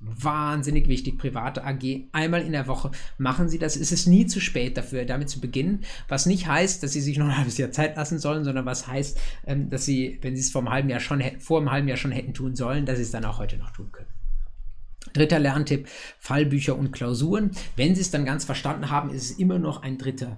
Wahnsinnig 0.02 0.88
wichtig, 0.88 1.18
private 1.18 1.66
AG. 1.66 2.08
Einmal 2.14 2.42
in 2.42 2.54
der 2.54 2.68
Woche 2.68 2.92
machen 3.18 3.50
Sie 3.50 3.60
das. 3.60 3.76
Es 3.76 3.92
ist 3.92 4.08
nie 4.08 4.26
zu 4.28 4.40
spät 4.40 4.78
dafür, 4.78 5.04
damit 5.04 5.30
zu 5.30 5.42
beginnen. 5.42 5.84
Was 6.08 6.26
nicht 6.26 6.48
heißt, 6.48 6.82
dass 6.82 6.94
Sie 6.94 7.02
sich 7.02 7.18
noch 7.18 7.26
ein 7.26 7.38
halbes 7.38 7.58
Jahr 7.58 7.72
Zeit 7.72 7.98
lassen 7.98 8.18
sollen, 8.18 8.46
sondern 8.46 8.66
was 8.66 8.88
heißt, 8.88 9.20
ähm, 9.46 9.70
dass 9.70 9.84
Sie, 9.84 10.18
wenn 10.22 10.38
Sie 10.38 10.42
es 10.42 10.52
vor 10.52 10.62
einem 10.62 10.72
halben 10.72 10.90
Jahr 10.90 11.02
schon 11.02 11.22
vor 11.40 11.60
einem 11.60 11.72
halben 11.72 11.90
Jahr 11.90 11.98
schon 11.98 12.14
hätten 12.14 12.34
tun 12.34 12.56
sollen, 12.56 12.86
dass 12.86 12.96
Sie 12.96 13.04
es 13.04 13.12
dann 13.12 13.26
auch 13.26 13.40
heute 13.40 13.58
noch 13.58 13.72
tun 13.72 13.92
können. 13.92 14.08
Dritter 15.12 15.40
Lerntipp, 15.40 15.90
Fallbücher 16.20 16.78
und 16.78 16.92
Klausuren. 16.92 17.52
Wenn 17.76 17.94
Sie 17.94 18.02
es 18.02 18.12
dann 18.12 18.24
ganz 18.24 18.46
verstanden 18.46 18.90
haben, 18.90 19.10
ist 19.10 19.32
es 19.32 19.38
immer 19.38 19.60
noch 19.60 19.82
ein 19.82 19.98
dritter 19.98 20.38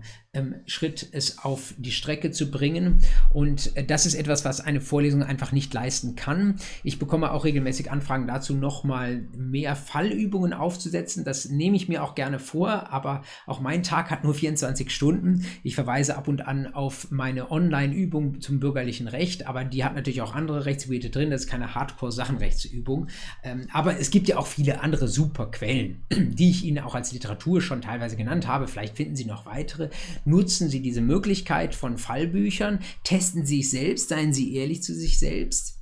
Schritt, 0.65 1.09
es 1.11 1.39
auf 1.39 1.73
die 1.77 1.91
Strecke 1.91 2.31
zu 2.31 2.51
bringen. 2.51 2.99
Und 3.33 3.75
äh, 3.75 3.83
das 3.83 4.05
ist 4.05 4.13
etwas, 4.13 4.45
was 4.45 4.61
eine 4.61 4.79
Vorlesung 4.79 5.23
einfach 5.23 5.51
nicht 5.51 5.73
leisten 5.73 6.15
kann. 6.15 6.55
Ich 6.85 6.99
bekomme 6.99 7.33
auch 7.33 7.43
regelmäßig 7.43 7.91
Anfragen 7.91 8.27
dazu, 8.27 8.53
nochmal 8.55 9.25
mehr 9.35 9.75
Fallübungen 9.75 10.53
aufzusetzen. 10.53 11.25
Das 11.25 11.49
nehme 11.49 11.75
ich 11.75 11.89
mir 11.89 12.01
auch 12.01 12.15
gerne 12.15 12.39
vor, 12.39 12.93
aber 12.93 13.23
auch 13.45 13.59
mein 13.59 13.83
Tag 13.83 14.09
hat 14.09 14.23
nur 14.23 14.33
24 14.33 14.89
Stunden. 14.89 15.45
Ich 15.63 15.75
verweise 15.75 16.15
ab 16.15 16.29
und 16.29 16.47
an 16.47 16.67
auf 16.67 17.11
meine 17.11 17.51
Online-Übung 17.51 18.39
zum 18.39 18.61
bürgerlichen 18.61 19.09
Recht, 19.09 19.47
aber 19.47 19.65
die 19.65 19.83
hat 19.83 19.95
natürlich 19.95 20.21
auch 20.21 20.33
andere 20.33 20.63
Rechtsgebiete 20.63 21.09
drin. 21.09 21.29
Das 21.29 21.41
ist 21.41 21.49
keine 21.49 21.75
Hardcore-Sachenrechtsübung. 21.75 23.07
Ähm, 23.43 23.67
aber 23.73 23.99
es 23.99 24.11
gibt 24.11 24.29
ja 24.29 24.37
auch 24.37 24.47
viele 24.47 24.79
andere 24.79 25.09
super 25.09 25.51
Quellen, 25.51 26.03
die 26.09 26.51
ich 26.51 26.63
Ihnen 26.63 26.79
auch 26.79 26.95
als 26.95 27.11
Literatur 27.11 27.59
schon 27.59 27.81
teilweise 27.81 28.15
genannt 28.15 28.47
habe. 28.47 28.69
Vielleicht 28.69 28.95
finden 28.95 29.17
Sie 29.17 29.25
noch 29.25 29.45
weitere 29.45 29.89
nutzen 30.25 30.69
Sie 30.69 30.81
diese 30.81 31.01
Möglichkeit 31.01 31.75
von 31.75 31.97
Fallbüchern, 31.97 32.79
testen 33.03 33.45
Sie 33.45 33.57
sich 33.61 33.71
selbst, 33.71 34.09
seien 34.09 34.33
Sie 34.33 34.55
ehrlich 34.55 34.83
zu 34.83 34.93
sich 34.93 35.19
selbst. 35.19 35.79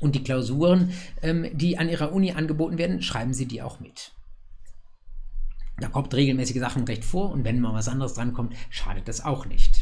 Und 0.00 0.14
die 0.14 0.24
Klausuren, 0.24 0.92
ähm, 1.22 1.46
die 1.52 1.78
an 1.78 1.88
Ihrer 1.88 2.12
Uni 2.12 2.32
angeboten 2.32 2.78
werden, 2.78 3.02
schreiben 3.02 3.34
Sie 3.34 3.46
die 3.46 3.62
auch 3.62 3.80
mit. 3.80 4.12
Da 5.78 5.88
kommt 5.88 6.14
regelmäßige 6.14 6.58
Sachen 6.58 6.84
recht 6.84 7.04
vor 7.04 7.30
und 7.30 7.44
wenn 7.44 7.60
mal 7.60 7.74
was 7.74 7.88
anderes 7.88 8.14
drankommt, 8.14 8.54
schadet 8.68 9.08
das 9.08 9.24
auch 9.24 9.46
nicht. 9.46 9.79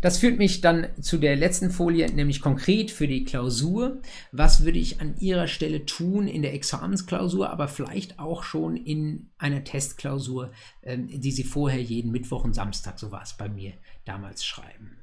Das 0.00 0.18
führt 0.18 0.38
mich 0.38 0.60
dann 0.60 0.88
zu 1.00 1.18
der 1.18 1.36
letzten 1.36 1.70
Folie, 1.70 2.10
nämlich 2.12 2.40
konkret 2.40 2.90
für 2.90 3.06
die 3.06 3.24
Klausur. 3.24 4.00
Was 4.32 4.64
würde 4.64 4.78
ich 4.78 5.00
an 5.00 5.16
Ihrer 5.18 5.46
Stelle 5.46 5.84
tun 5.86 6.26
in 6.26 6.42
der 6.42 6.54
Examensklausur, 6.54 7.50
aber 7.50 7.68
vielleicht 7.68 8.18
auch 8.18 8.42
schon 8.42 8.76
in 8.76 9.30
einer 9.38 9.64
Testklausur, 9.64 10.52
ähm, 10.82 11.08
die 11.08 11.32
Sie 11.32 11.44
vorher 11.44 11.82
jeden 11.82 12.10
Mittwoch 12.10 12.44
und 12.44 12.54
Samstag, 12.54 12.98
so 12.98 13.12
war 13.12 13.22
es 13.22 13.36
bei 13.36 13.48
mir 13.48 13.74
damals, 14.04 14.44
schreiben? 14.44 14.98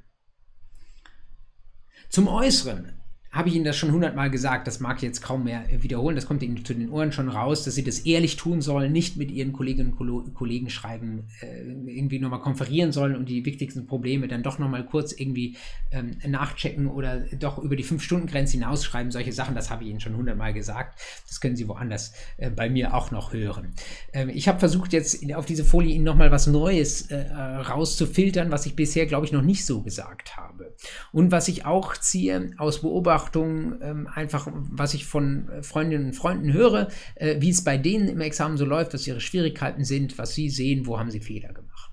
Zum 2.08 2.26
Äußeren 2.26 2.99
habe 3.32 3.48
ich 3.48 3.54
Ihnen 3.54 3.64
das 3.64 3.76
schon 3.76 3.92
hundertmal 3.92 4.28
gesagt, 4.28 4.66
das 4.66 4.80
mag 4.80 4.96
ich 4.96 5.02
jetzt 5.02 5.22
kaum 5.22 5.44
mehr 5.44 5.64
wiederholen, 5.70 6.16
das 6.16 6.26
kommt 6.26 6.42
Ihnen 6.42 6.64
zu 6.64 6.74
den 6.74 6.90
Ohren 6.90 7.12
schon 7.12 7.28
raus, 7.28 7.64
dass 7.64 7.76
Sie 7.76 7.84
das 7.84 8.00
ehrlich 8.00 8.36
tun 8.36 8.60
sollen, 8.60 8.90
nicht 8.90 9.16
mit 9.16 9.30
Ihren 9.30 9.52
Kolleginnen 9.52 9.92
und 9.92 10.34
Kollegen 10.34 10.68
schreiben, 10.68 11.28
äh, 11.40 11.62
irgendwie 11.92 12.18
nochmal 12.18 12.40
konferieren 12.40 12.90
sollen 12.90 13.14
und 13.14 13.28
die 13.28 13.44
wichtigsten 13.44 13.86
Probleme 13.86 14.26
dann 14.26 14.42
doch 14.42 14.58
nochmal 14.58 14.84
kurz 14.84 15.12
irgendwie 15.12 15.56
ähm, 15.92 16.16
nachchecken 16.26 16.88
oder 16.88 17.20
doch 17.38 17.58
über 17.58 17.76
die 17.76 17.84
Fünf-Stunden-Grenze 17.84 18.54
hinausschreiben. 18.54 19.12
Solche 19.12 19.32
Sachen, 19.32 19.54
das 19.54 19.70
habe 19.70 19.84
ich 19.84 19.90
Ihnen 19.90 20.00
schon 20.00 20.16
hundertmal 20.16 20.52
gesagt. 20.52 21.00
Das 21.28 21.40
können 21.40 21.54
Sie 21.54 21.68
woanders 21.68 22.12
äh, 22.36 22.50
bei 22.50 22.68
mir 22.68 22.94
auch 22.94 23.12
noch 23.12 23.32
hören. 23.32 23.74
Ähm, 24.12 24.28
ich 24.28 24.48
habe 24.48 24.58
versucht, 24.58 24.92
jetzt 24.92 25.32
auf 25.34 25.46
diese 25.46 25.64
Folie 25.64 25.94
Ihnen 25.94 26.04
nochmal 26.04 26.32
was 26.32 26.48
Neues 26.48 27.02
äh, 27.12 27.30
rauszufiltern, 27.30 28.50
was 28.50 28.66
ich 28.66 28.74
bisher, 28.74 29.06
glaube 29.06 29.26
ich, 29.26 29.30
noch 29.30 29.42
nicht 29.42 29.64
so 29.64 29.82
gesagt 29.82 30.36
habe. 30.36 30.74
Und 31.12 31.30
was 31.30 31.46
ich 31.46 31.64
auch 31.64 31.96
ziehe 31.96 32.50
aus 32.58 32.80
Beobachtungen, 32.80 33.19
Beobachtung, 33.20 33.80
ähm, 33.82 34.06
einfach 34.06 34.48
was 34.52 34.94
ich 34.94 35.06
von 35.06 35.48
äh, 35.48 35.62
Freundinnen 35.62 36.06
und 36.06 36.12
Freunden 36.14 36.52
höre, 36.52 36.88
äh, 37.16 37.40
wie 37.40 37.50
es 37.50 37.64
bei 37.64 37.76
denen 37.76 38.08
im 38.08 38.20
Examen 38.20 38.56
so 38.56 38.64
läuft, 38.64 38.94
was 38.94 39.06
ihre 39.06 39.20
Schwierigkeiten 39.20 39.84
sind, 39.84 40.18
was 40.18 40.34
sie 40.34 40.50
sehen, 40.50 40.86
wo 40.86 40.98
haben 40.98 41.10
sie 41.10 41.20
Fehler 41.20 41.52
gemacht. 41.52 41.90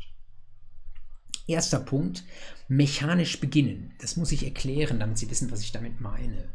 Erster 1.48 1.80
Punkt, 1.80 2.24
mechanisch 2.68 3.40
beginnen. 3.40 3.94
Das 4.02 4.18
muss 4.18 4.32
ich 4.32 4.44
erklären, 4.44 5.00
damit 5.00 5.18
Sie 5.18 5.30
wissen, 5.30 5.50
was 5.50 5.62
ich 5.62 5.72
damit 5.72 6.02
meine. 6.02 6.50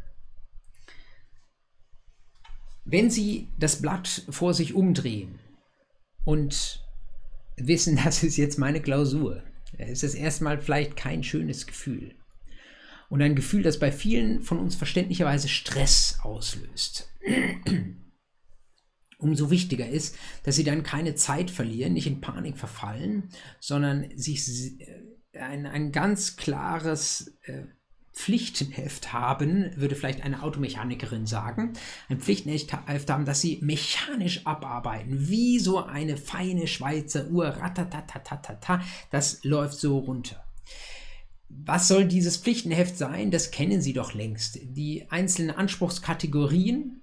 Wenn 2.85 3.09
Sie 3.09 3.47
das 3.57 3.81
Blatt 3.81 4.23
vor 4.29 4.53
sich 4.53 4.75
umdrehen 4.75 5.39
und 6.25 6.85
wissen, 7.57 7.95
das 8.03 8.21
ist 8.21 8.37
jetzt 8.37 8.59
meine 8.59 8.81
Klausur, 8.81 9.41
ist 9.79 10.03
es 10.03 10.13
erstmal 10.13 10.61
vielleicht 10.61 10.95
kein 10.95 11.23
schönes 11.23 11.65
Gefühl 11.65 12.13
und 13.13 13.21
ein 13.21 13.35
Gefühl, 13.35 13.61
das 13.61 13.77
bei 13.77 13.91
vielen 13.91 14.41
von 14.41 14.57
uns 14.57 14.73
verständlicherweise 14.73 15.47
Stress 15.47 16.17
auslöst. 16.23 17.13
Umso 19.19 19.51
wichtiger 19.51 19.87
ist, 19.87 20.17
dass 20.41 20.55
sie 20.55 20.63
dann 20.63 20.81
keine 20.81 21.13
Zeit 21.13 21.51
verlieren, 21.51 21.93
nicht 21.93 22.07
in 22.07 22.21
Panik 22.21 22.57
verfallen, 22.57 23.29
sondern 23.59 24.09
sich 24.17 24.81
äh, 24.81 25.39
ein, 25.39 25.67
ein 25.67 25.91
ganz 25.91 26.37
klares 26.37 27.37
äh, 27.43 27.65
Pflichtenheft 28.13 29.13
haben, 29.13 29.69
würde 29.75 29.95
vielleicht 29.95 30.23
eine 30.23 30.41
Automechanikerin 30.41 31.27
sagen, 31.27 31.73
ein 32.09 32.19
Pflichtenheft 32.19 32.73
haben, 32.73 33.25
dass 33.25 33.41
sie 33.41 33.59
mechanisch 33.61 34.47
abarbeiten, 34.47 35.29
wie 35.29 35.59
so 35.59 35.83
eine 35.83 36.17
feine 36.17 36.65
Schweizer 36.65 37.27
Uhr, 37.27 37.45
ratatatatata, 37.45 38.81
das 39.11 39.43
läuft 39.43 39.77
so 39.77 39.99
runter. 39.99 40.43
Was 41.65 41.87
soll 41.87 42.05
dieses 42.05 42.37
Pflichtenheft 42.37 42.97
sein? 42.97 43.31
Das 43.31 43.51
kennen 43.51 43.81
Sie 43.81 43.93
doch 43.93 44.13
längst. 44.13 44.59
Die 44.61 45.09
einzelnen 45.09 45.55
Anspruchskategorien, 45.55 47.01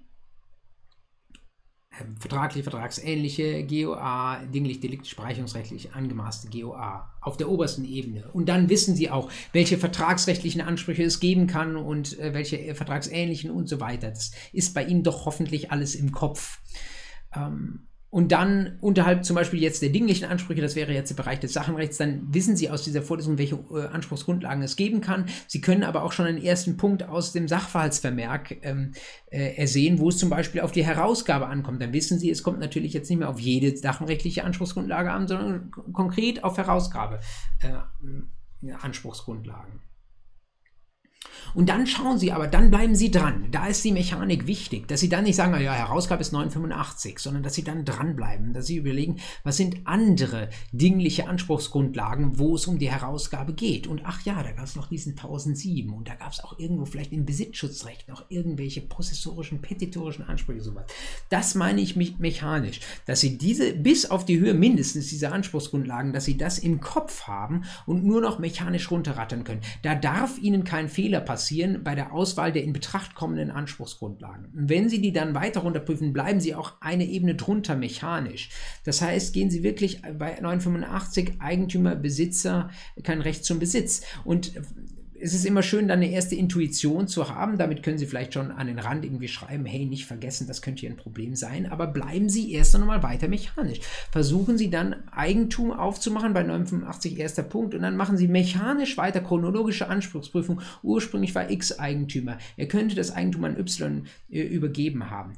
ähm, 1.99 2.17
vertraglich, 2.17 2.63
vertragsähnliche, 2.63 3.65
GOA, 3.65 4.45
dinglich, 4.45 4.79
deliktisch, 4.79 5.15
bereicherungsrechtlich 5.15 5.93
angemaßte 5.93 6.49
GOA 6.49 7.11
auf 7.21 7.37
der 7.37 7.49
obersten 7.49 7.85
Ebene. 7.85 8.29
Und 8.31 8.47
dann 8.49 8.69
wissen 8.69 8.95
Sie 8.95 9.09
auch, 9.09 9.31
welche 9.51 9.77
vertragsrechtlichen 9.77 10.61
Ansprüche 10.61 11.03
es 11.03 11.19
geben 11.19 11.47
kann 11.47 11.75
und 11.75 12.17
äh, 12.19 12.33
welche 12.33 12.59
äh, 12.59 12.75
vertragsähnlichen 12.75 13.51
und 13.51 13.67
so 13.67 13.79
weiter. 13.79 14.09
Das 14.09 14.31
ist 14.53 14.73
bei 14.73 14.83
Ihnen 14.85 15.03
doch 15.03 15.25
hoffentlich 15.25 15.71
alles 15.71 15.95
im 15.95 16.11
Kopf. 16.11 16.59
Ähm, 17.35 17.87
und 18.11 18.33
dann 18.33 18.77
unterhalb 18.81 19.23
zum 19.23 19.37
Beispiel 19.37 19.61
jetzt 19.61 19.81
der 19.81 19.89
dinglichen 19.89 20.25
Ansprüche, 20.27 20.61
das 20.61 20.75
wäre 20.75 20.93
jetzt 20.93 21.09
der 21.09 21.15
Bereich 21.15 21.39
des 21.39 21.53
Sachenrechts, 21.53 21.97
dann 21.97 22.21
wissen 22.33 22.57
Sie 22.57 22.69
aus 22.69 22.83
dieser 22.83 23.01
Vorlesung, 23.01 23.37
welche 23.37 23.55
äh, 23.73 23.87
Anspruchsgrundlagen 23.87 24.61
es 24.61 24.75
geben 24.75 24.99
kann. 24.99 25.25
Sie 25.47 25.61
können 25.61 25.83
aber 25.83 26.03
auch 26.03 26.11
schon 26.11 26.25
einen 26.25 26.43
ersten 26.43 26.75
Punkt 26.75 27.03
aus 27.03 27.31
dem 27.31 27.47
Sachverhaltsvermerk 27.47 28.57
ähm, 28.63 28.91
äh, 29.31 29.55
ersehen, 29.55 29.99
wo 29.99 30.09
es 30.09 30.17
zum 30.17 30.29
Beispiel 30.29 30.59
auf 30.59 30.73
die 30.73 30.85
Herausgabe 30.85 31.47
ankommt. 31.47 31.81
Dann 31.81 31.93
wissen 31.93 32.19
Sie, 32.19 32.29
es 32.29 32.43
kommt 32.43 32.59
natürlich 32.59 32.91
jetzt 32.91 33.09
nicht 33.09 33.19
mehr 33.19 33.29
auf 33.29 33.39
jede 33.39 33.75
sachenrechtliche 33.77 34.43
Anspruchsgrundlage 34.43 35.09
an, 35.09 35.29
sondern 35.29 35.71
konkret 35.93 36.43
auf 36.43 36.57
Herausgabe 36.57 37.21
äh, 37.61 38.73
Anspruchsgrundlagen. 38.73 39.79
Und 41.53 41.69
dann 41.69 41.85
schauen 41.87 42.17
Sie 42.17 42.31
aber, 42.31 42.47
dann 42.47 42.71
bleiben 42.71 42.95
Sie 42.95 43.11
dran. 43.11 43.47
Da 43.51 43.67
ist 43.67 43.83
die 43.83 43.91
Mechanik 43.91 44.47
wichtig, 44.47 44.87
dass 44.87 45.01
Sie 45.01 45.09
dann 45.09 45.25
nicht 45.25 45.35
sagen, 45.35 45.59
ja, 45.61 45.73
Herausgabe 45.73 46.21
ist 46.21 46.31
985, 46.31 47.19
sondern 47.19 47.43
dass 47.43 47.53
Sie 47.53 47.63
dann 47.63 47.85
dranbleiben, 47.85 48.53
dass 48.53 48.67
Sie 48.67 48.77
überlegen, 48.77 49.17
was 49.43 49.57
sind 49.57 49.81
andere 49.85 50.49
dingliche 50.71 51.27
Anspruchsgrundlagen, 51.27 52.39
wo 52.39 52.55
es 52.55 52.67
um 52.67 52.79
die 52.79 52.91
Herausgabe 52.91 53.53
geht. 53.53 53.87
Und 53.87 54.01
ach 54.05 54.21
ja, 54.25 54.41
da 54.41 54.51
gab 54.51 54.65
es 54.65 54.75
noch 54.75 54.87
diesen 54.87 55.11
1007 55.11 55.93
und 55.93 56.07
da 56.07 56.15
gab 56.15 56.31
es 56.31 56.43
auch 56.43 56.57
irgendwo 56.57 56.85
vielleicht 56.85 57.11
im 57.11 57.25
Besitzschutzrecht 57.25 58.07
noch 58.07 58.25
irgendwelche 58.29 58.81
prozessorischen, 58.81 59.61
petitorischen 59.61 60.27
Ansprüche, 60.27 60.61
sowas. 60.61 60.85
Das 61.29 61.55
meine 61.55 61.81
ich 61.81 61.95
mechanisch, 61.95 62.79
dass 63.05 63.19
Sie 63.19 63.37
diese 63.37 63.73
bis 63.73 64.09
auf 64.09 64.25
die 64.25 64.39
Höhe 64.39 64.53
mindestens 64.53 65.09
dieser 65.09 65.33
Anspruchsgrundlagen, 65.33 66.13
dass 66.13 66.25
Sie 66.25 66.37
das 66.37 66.59
im 66.59 66.79
Kopf 66.79 67.23
haben 67.23 67.65
und 67.85 68.05
nur 68.05 68.21
noch 68.21 68.39
mechanisch 68.39 68.89
runterrattern 68.89 69.43
können. 69.43 69.61
Da 69.81 69.95
darf 69.95 70.37
Ihnen 70.37 70.63
kein 70.63 70.87
Fehler 70.87 71.10
passieren 71.19 71.41
passieren 71.51 71.83
bei 71.83 71.95
der 71.95 72.13
Auswahl 72.13 72.51
der 72.51 72.63
in 72.63 72.73
Betracht 72.73 73.15
kommenden 73.15 73.51
Anspruchsgrundlagen. 73.51 74.45
Und 74.45 74.69
wenn 74.69 74.89
Sie 74.89 75.01
die 75.01 75.11
dann 75.11 75.35
weiter 75.35 75.61
runterprüfen, 75.61 76.13
bleiben 76.13 76.39
Sie 76.39 76.55
auch 76.55 76.73
eine 76.81 77.05
Ebene 77.05 77.35
drunter 77.35 77.75
mechanisch. 77.75 78.49
Das 78.85 79.01
heißt, 79.01 79.33
gehen 79.33 79.49
Sie 79.49 79.63
wirklich 79.63 80.01
bei 80.01 80.39
985 80.39 81.33
Eigentümer, 81.39 81.95
Besitzer, 81.95 82.69
kein 83.03 83.21
Recht 83.21 83.43
zum 83.43 83.59
Besitz. 83.59 84.03
Und 84.23 84.53
es 85.21 85.33
ist 85.33 85.45
immer 85.45 85.61
schön, 85.61 85.87
dann 85.87 85.99
eine 85.99 86.11
erste 86.11 86.35
Intuition 86.35 87.07
zu 87.07 87.29
haben. 87.29 87.57
Damit 87.57 87.83
können 87.83 87.97
Sie 87.97 88.07
vielleicht 88.07 88.33
schon 88.33 88.51
an 88.51 88.67
den 88.67 88.79
Rand 88.79 89.05
irgendwie 89.05 89.27
schreiben, 89.27 89.65
hey, 89.65 89.85
nicht 89.85 90.05
vergessen, 90.05 90.47
das 90.47 90.61
könnte 90.61 90.81
hier 90.81 90.89
ein 90.89 90.97
Problem 90.97 91.35
sein. 91.35 91.71
Aber 91.71 91.87
bleiben 91.87 92.27
Sie 92.27 92.51
erst 92.51 92.75
einmal 92.75 93.03
weiter 93.03 93.27
mechanisch. 93.27 93.81
Versuchen 94.11 94.57
Sie 94.57 94.69
dann 94.69 94.95
Eigentum 95.11 95.71
aufzumachen 95.71 96.33
bei 96.33 96.41
985 96.41 97.19
erster 97.19 97.43
Punkt 97.43 97.75
und 97.75 97.83
dann 97.83 97.95
machen 97.95 98.17
Sie 98.17 98.27
mechanisch 98.27 98.97
weiter 98.97 99.21
chronologische 99.21 99.87
Anspruchsprüfung. 99.87 100.61
Ursprünglich 100.81 101.35
war 101.35 101.51
X 101.51 101.77
Eigentümer. 101.77 102.37
Er 102.57 102.67
könnte 102.67 102.95
das 102.95 103.11
Eigentum 103.11 103.43
an 103.43 103.57
Y 103.57 104.05
äh, 104.31 104.41
übergeben 104.41 105.11
haben. 105.11 105.33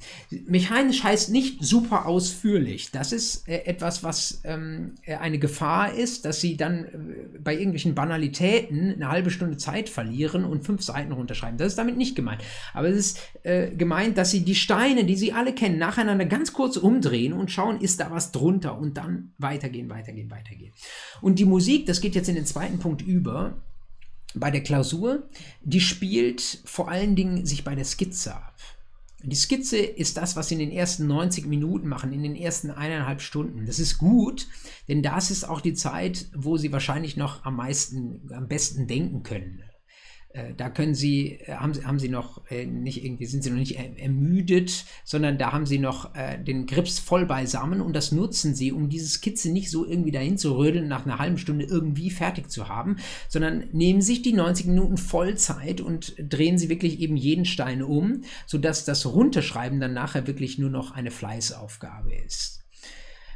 Mechanisch 0.48 1.04
heißt 1.04 1.30
nicht 1.32 1.64
super 1.64 2.06
ausführlich. 2.06 2.92
Das 2.92 3.12
ist 3.12 3.48
äh, 3.50 3.66
etwas, 3.66 4.04
was 4.04 4.42
ähm, 4.46 4.94
eine 5.06 5.40
Gefahr 5.40 5.94
ist, 5.94 6.26
dass 6.26 6.40
Sie 6.40 6.56
dann 6.56 6.86
äh, 6.86 6.90
bei 7.44 7.54
irgendwelchen 7.54 7.96
Banalitäten 7.96 8.94
eine 8.94 9.10
halbe 9.10 9.30
Stunde 9.30 9.58
Zeit 9.58 9.73
Zeit 9.74 9.90
verlieren 9.90 10.46
und 10.46 10.64
fünf 10.64 10.84
Seiten 10.84 11.12
runterschreiben. 11.12 11.58
Das 11.58 11.70
ist 11.70 11.78
damit 11.78 11.98
nicht 11.98 12.16
gemeint. 12.16 12.42
Aber 12.74 12.88
es 12.88 12.98
ist 12.98 13.20
äh, 13.44 13.72
gemeint, 13.72 14.18
dass 14.18 14.32
sie 14.32 14.42
die 14.42 14.56
Steine, 14.56 15.04
die 15.04 15.16
sie 15.16 15.34
alle 15.34 15.54
kennen, 15.54 15.80
nacheinander 15.80 16.26
ganz 16.26 16.54
kurz 16.54 16.78
umdrehen 16.78 17.34
und 17.34 17.52
schauen, 17.52 17.82
ist 17.82 18.00
da 18.00 18.12
was 18.12 18.32
drunter 18.32 18.78
und 18.78 18.98
dann 18.98 19.34
weitergehen, 19.38 19.90
weitergehen, 19.90 20.30
weitergehen. 20.30 20.74
Und 21.22 21.40
die 21.40 21.46
Musik, 21.46 21.88
das 21.88 22.02
geht 22.02 22.16
jetzt 22.16 22.30
in 22.30 22.36
den 22.36 22.46
zweiten 22.46 22.80
Punkt 22.80 23.02
über, 23.02 23.58
bei 24.36 24.50
der 24.50 24.62
Klausur, 24.62 25.30
die 25.62 25.82
spielt 25.82 26.42
vor 26.66 26.90
allen 26.90 27.16
Dingen 27.16 27.46
sich 27.46 27.64
bei 27.64 27.76
der 27.76 27.86
Skizze 27.86 28.36
ab. 28.36 28.56
Die 29.26 29.38
Skizze 29.38 29.78
ist 29.78 30.18
das, 30.18 30.36
was 30.36 30.50
Sie 30.50 30.56
in 30.56 30.60
den 30.60 30.72
ersten 30.72 31.08
90 31.08 31.46
Minuten 31.46 31.88
machen, 31.88 32.12
in 32.12 32.24
den 32.24 32.36
ersten 32.36 32.70
eineinhalb 32.70 33.22
Stunden. 33.22 33.66
Das 33.66 33.80
ist 33.80 33.98
gut, 33.98 34.48
denn 34.90 35.02
das 35.02 35.32
ist 35.32 35.46
auch 35.46 35.62
die 35.62 35.74
Zeit, 35.74 36.28
wo 36.36 36.58
Sie 36.58 36.74
wahrscheinlich 36.74 37.16
noch 37.16 37.46
am 37.46 37.56
meisten, 37.56 38.30
am 38.34 38.50
besten 38.50 38.86
denken 38.86 39.24
können. 39.24 39.64
Äh, 40.34 40.56
da 40.58 40.70
können 40.70 40.96
Sie, 40.96 41.40
äh, 41.46 41.54
haben, 41.54 41.74
haben 41.86 42.00
Sie 42.00 42.10
noch 42.10 42.42
äh, 42.50 42.66
nicht 42.66 43.06
irgendwie, 43.06 43.26
sind 43.26 43.44
Sie 43.44 43.52
noch 43.52 43.58
nicht 43.58 43.78
ermüdet, 43.78 44.86
sondern 45.04 45.38
da 45.38 45.52
haben 45.52 45.66
Sie 45.66 45.80
noch 45.80 46.12
den 46.46 46.66
Grips 46.66 47.00
voll 47.00 47.26
beisammen 47.26 47.82
und 47.82 47.94
das 47.94 48.12
nutzen 48.12 48.56
Sie, 48.56 48.72
um 48.72 48.90
diese 48.90 49.08
Skizze 49.08 49.52
nicht 49.52 49.70
so 49.70 49.86
irgendwie 49.86 50.12
dahin 50.12 50.38
zu 50.38 50.56
rödeln, 50.58 50.88
nach 50.88 51.06
einer 51.06 51.20
halben 51.20 51.38
Stunde 51.38 51.66
irgendwie 51.66 52.10
fertig 52.10 52.50
zu 52.50 52.68
haben, 52.68 52.98
sondern 53.30 53.66
nehmen 53.72 54.02
sich 54.02 54.22
die 54.22 54.34
90 54.34 54.68
Minuten 54.68 54.98
voll 54.98 55.36
Zeit 55.38 55.82
und 55.82 56.16
drehen 56.18 56.58
Sie 56.58 56.70
wirklich 56.70 57.00
eben 57.00 57.16
jeden 57.16 57.46
Stein 57.46 57.84
um, 57.84 58.22
sodass 58.46 58.86
das 58.86 59.06
Runterschreiben 59.06 59.80
dann 59.80 59.94
nachher 59.94 60.28
wirklich 60.28 60.58
nur 60.58 60.70
noch 60.70 60.92
eine 60.92 61.12
Fleißaufgabe 61.12 62.14
ist. 62.26 62.63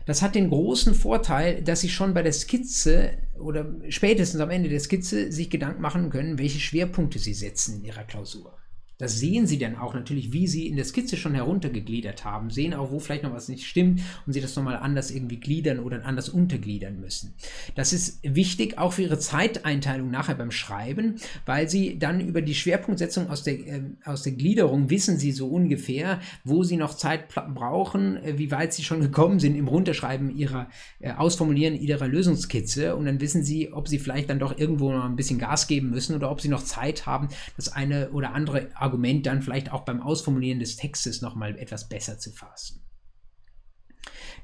Das 0.08 0.22
hat 0.22 0.36
den 0.36 0.50
großen 0.50 0.96
Vorteil, 0.96 1.62
dass 1.62 1.82
Sie 1.82 1.90
schon 1.90 2.14
bei 2.14 2.24
der 2.24 2.32
Skizze 2.32 3.18
oder 3.38 3.76
spätestens 3.90 4.40
am 4.40 4.50
Ende 4.50 4.70
der 4.70 4.80
Skizze 4.80 5.34
sich 5.34 5.50
Gedanken 5.50 5.82
machen 5.82 6.10
können, 6.10 6.40
welche 6.40 6.62
Schwerpunkte 6.62 7.20
Sie 7.20 7.34
setzen 7.34 7.80
in 7.80 7.84
Ihrer 7.84 8.06
Klausur. 8.06 8.58
Das 8.98 9.20
sehen 9.20 9.46
Sie 9.46 9.60
dann 9.60 9.76
auch 9.76 9.94
natürlich, 9.94 10.34
wie 10.34 10.48
Sie 10.48 10.68
in 10.68 10.76
der 10.76 10.86
Skizze 10.86 11.18
schon 11.18 11.36
heruntergegliedert 11.36 12.26
haben, 12.26 12.50
sehen 12.50 12.74
auch, 12.74 12.92
wo 12.92 13.00
vielleicht 13.00 13.24
noch 13.24 13.34
was 13.34 13.48
nicht 13.48 13.66
stimmt 13.66 14.02
und 14.26 14.34
Sie 14.34 14.42
das 14.42 14.56
nochmal 14.56 14.78
anders 14.78 15.12
irgendwie 15.12 15.40
gliedern 15.40 15.80
oder 15.80 16.04
anders 16.06 16.30
untergliedern 16.30 17.00
müssen. 17.00 17.34
Das 17.76 17.94
ist 17.94 18.20
wichtig 18.24 18.78
auch 18.78 18.94
für 18.94 19.04
Ihre 19.04 19.20
Zeiteinteilung 19.20 20.10
nachher 20.10 20.36
beim 20.36 20.52
Schreiben, 20.52 21.16
weil 21.46 21.70
Sie 21.70 22.00
dann 22.00 22.22
über 22.22 22.42
die 22.42 22.56
Schwerpunktsetzung 22.56 23.30
aus 23.30 23.44
der, 23.44 23.60
äh, 23.60 23.82
aus 24.04 24.24
der 24.24 24.34
Gliederung 24.34 24.90
wissen 24.90 25.20
Sie 25.20 25.32
so 25.32 25.48
ungefähr, 25.48 26.20
wo 26.44 26.64
Sie 26.64 26.78
noch 26.78 26.96
Zeit 26.96 27.30
brauchen, 27.30 28.18
äh, 28.18 28.38
wie 28.38 28.52
weit 28.52 28.74
Sie 28.74 28.84
schon 28.84 29.02
gekommen 29.02 29.40
sind 29.40 29.56
im 29.56 29.68
Runterschreiben 29.68 30.36
Ihrer, 30.36 30.70
äh, 31.00 31.12
Ausformulieren 31.12 31.76
Ihrer 31.76 32.08
Lösungskizze 32.08 32.96
und 32.96 33.06
dann 33.06 33.22
wissen 33.22 33.44
Sie, 33.44 33.74
ob 33.74 33.88
Sie 33.88 34.00
vielleicht 34.00 34.30
dann 34.30 34.40
doch 34.40 34.58
irgendwo 34.58 34.92
noch 34.92 35.06
ein 35.06 35.16
bisschen 35.16 35.40
Gas 35.40 35.68
geben 35.68 35.90
müssen 35.90 36.16
oder 36.16 36.32
ob 36.32 36.42
Sie 36.42 36.50
noch 36.50 36.64
Zeit 36.64 37.06
haben, 37.06 37.30
das 37.56 37.70
eine 37.70 38.10
oder 38.12 38.34
andere 38.34 38.68
Argument 38.88 39.26
dann 39.26 39.42
vielleicht 39.42 39.72
auch 39.72 39.86
beim 39.86 40.02
Ausformulieren 40.02 40.60
des 40.60 40.76
Textes 40.78 41.22
nochmal 41.22 41.58
etwas 41.58 41.90
besser 41.90 42.18
zu 42.18 42.32
fassen. 42.32 42.82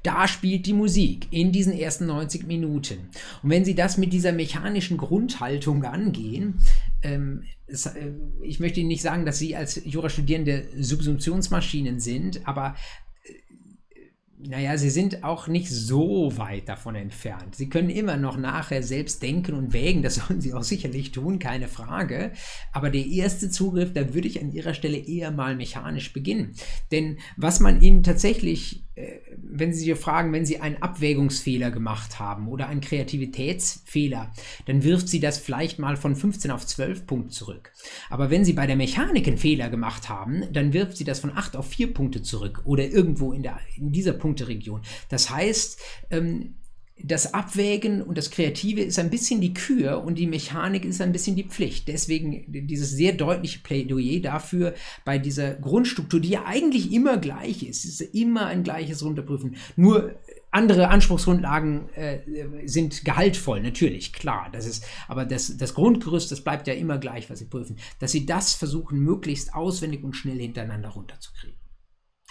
Da 0.02 0.28
spielt 0.28 0.66
die 0.66 0.74
Musik 0.74 1.28
in 1.30 1.50
diesen 1.50 1.72
ersten 1.72 2.06
90 2.06 2.46
Minuten. 2.46 3.08
Und 3.42 3.50
wenn 3.50 3.64
Sie 3.64 3.74
das 3.74 3.96
mit 3.96 4.12
dieser 4.12 4.32
mechanischen 4.32 4.98
Grundhaltung 4.98 5.84
angehen, 5.84 6.60
ähm, 7.02 7.44
es, 7.66 7.86
äh, 7.86 8.12
ich 8.42 8.60
möchte 8.60 8.80
Ihnen 8.80 8.88
nicht 8.88 9.00
sagen, 9.00 9.24
dass 9.24 9.38
Sie 9.38 9.56
als 9.56 9.80
Jurastudierende 9.82 10.66
Subsumptionsmaschinen 10.78 12.00
sind, 12.00 12.46
aber 12.46 12.76
naja, 14.48 14.76
sie 14.76 14.90
sind 14.90 15.24
auch 15.24 15.48
nicht 15.48 15.70
so 15.70 16.36
weit 16.36 16.68
davon 16.68 16.94
entfernt. 16.94 17.54
Sie 17.54 17.68
können 17.68 17.90
immer 17.90 18.16
noch 18.16 18.36
nachher 18.36 18.82
selbst 18.82 19.22
denken 19.22 19.54
und 19.54 19.72
wägen, 19.72 20.02
das 20.02 20.14
sollen 20.26 20.40
sie 20.40 20.54
auch 20.54 20.62
sicherlich 20.62 21.12
tun, 21.12 21.38
keine 21.38 21.68
Frage. 21.68 22.32
Aber 22.72 22.90
der 22.90 23.06
erste 23.06 23.50
Zugriff, 23.50 23.92
da 23.92 24.14
würde 24.14 24.28
ich 24.28 24.40
an 24.40 24.52
ihrer 24.52 24.74
Stelle 24.74 24.98
eher 24.98 25.30
mal 25.30 25.56
mechanisch 25.56 26.12
beginnen. 26.12 26.54
Denn 26.92 27.18
was 27.36 27.60
man 27.60 27.80
ihnen 27.80 28.02
tatsächlich, 28.02 28.84
äh, 28.94 29.18
wenn 29.36 29.72
sie 29.72 29.84
sich 29.84 29.98
fragen, 29.98 30.32
wenn 30.32 30.46
sie 30.46 30.60
einen 30.60 30.82
Abwägungsfehler 30.82 31.70
gemacht 31.70 32.18
haben 32.18 32.48
oder 32.48 32.68
einen 32.68 32.80
Kreativitätsfehler, 32.80 34.32
dann 34.66 34.82
wirft 34.82 35.08
sie 35.08 35.20
das 35.20 35.38
vielleicht 35.38 35.78
mal 35.78 35.96
von 35.96 36.16
15 36.16 36.50
auf 36.50 36.66
12 36.66 37.06
Punkte 37.06 37.30
zurück. 37.30 37.72
Aber 38.10 38.30
wenn 38.30 38.44
sie 38.44 38.52
bei 38.52 38.66
der 38.66 38.76
Mechanik 38.76 39.26
einen 39.26 39.38
Fehler 39.38 39.70
gemacht 39.70 40.08
haben, 40.08 40.44
dann 40.52 40.72
wirft 40.72 40.96
sie 40.96 41.04
das 41.04 41.20
von 41.20 41.32
8 41.34 41.56
auf 41.56 41.68
4 41.68 41.94
Punkte 41.94 42.22
zurück 42.22 42.62
oder 42.64 42.86
irgendwo 42.86 43.32
in, 43.32 43.42
der, 43.42 43.58
in 43.76 43.92
dieser 43.92 44.12
Punkt 44.12 44.33
Punkteregion. 44.34 44.82
Das 45.08 45.30
heißt, 45.30 45.80
ähm, 46.10 46.56
das 47.02 47.34
Abwägen 47.34 48.02
und 48.02 48.16
das 48.16 48.30
Kreative 48.30 48.80
ist 48.80 49.00
ein 49.00 49.10
bisschen 49.10 49.40
die 49.40 49.52
Kür 49.52 50.04
und 50.04 50.14
die 50.16 50.28
Mechanik 50.28 50.84
ist 50.84 51.00
ein 51.00 51.10
bisschen 51.10 51.34
die 51.34 51.42
Pflicht. 51.42 51.88
Deswegen 51.88 52.44
dieses 52.46 52.90
sehr 52.90 53.12
deutliche 53.12 53.58
Plädoyer 53.58 54.20
dafür, 54.20 54.74
bei 55.04 55.18
dieser 55.18 55.54
Grundstruktur, 55.54 56.20
die 56.20 56.30
ja 56.30 56.44
eigentlich 56.46 56.92
immer 56.92 57.16
gleich 57.16 57.64
ist, 57.64 57.84
ist 57.84 58.00
immer 58.00 58.46
ein 58.46 58.62
gleiches 58.62 59.04
Runterprüfen. 59.04 59.56
Nur 59.74 60.14
andere 60.52 60.86
Anspruchsgrundlagen 60.88 61.88
äh, 61.94 62.20
sind 62.64 63.04
gehaltvoll, 63.04 63.60
natürlich, 63.60 64.12
klar. 64.12 64.48
Das 64.52 64.64
ist, 64.64 64.86
aber 65.08 65.24
das, 65.24 65.56
das 65.56 65.74
Grundgerüst, 65.74 66.30
das 66.30 66.42
bleibt 66.42 66.68
ja 66.68 66.74
immer 66.74 66.98
gleich, 66.98 67.28
was 67.28 67.40
Sie 67.40 67.46
prüfen. 67.46 67.76
Dass 67.98 68.12
Sie 68.12 68.24
das 68.24 68.54
versuchen, 68.54 69.00
möglichst 69.00 69.52
auswendig 69.52 70.04
und 70.04 70.14
schnell 70.14 70.38
hintereinander 70.38 70.90
runterzukriegen. 70.90 71.63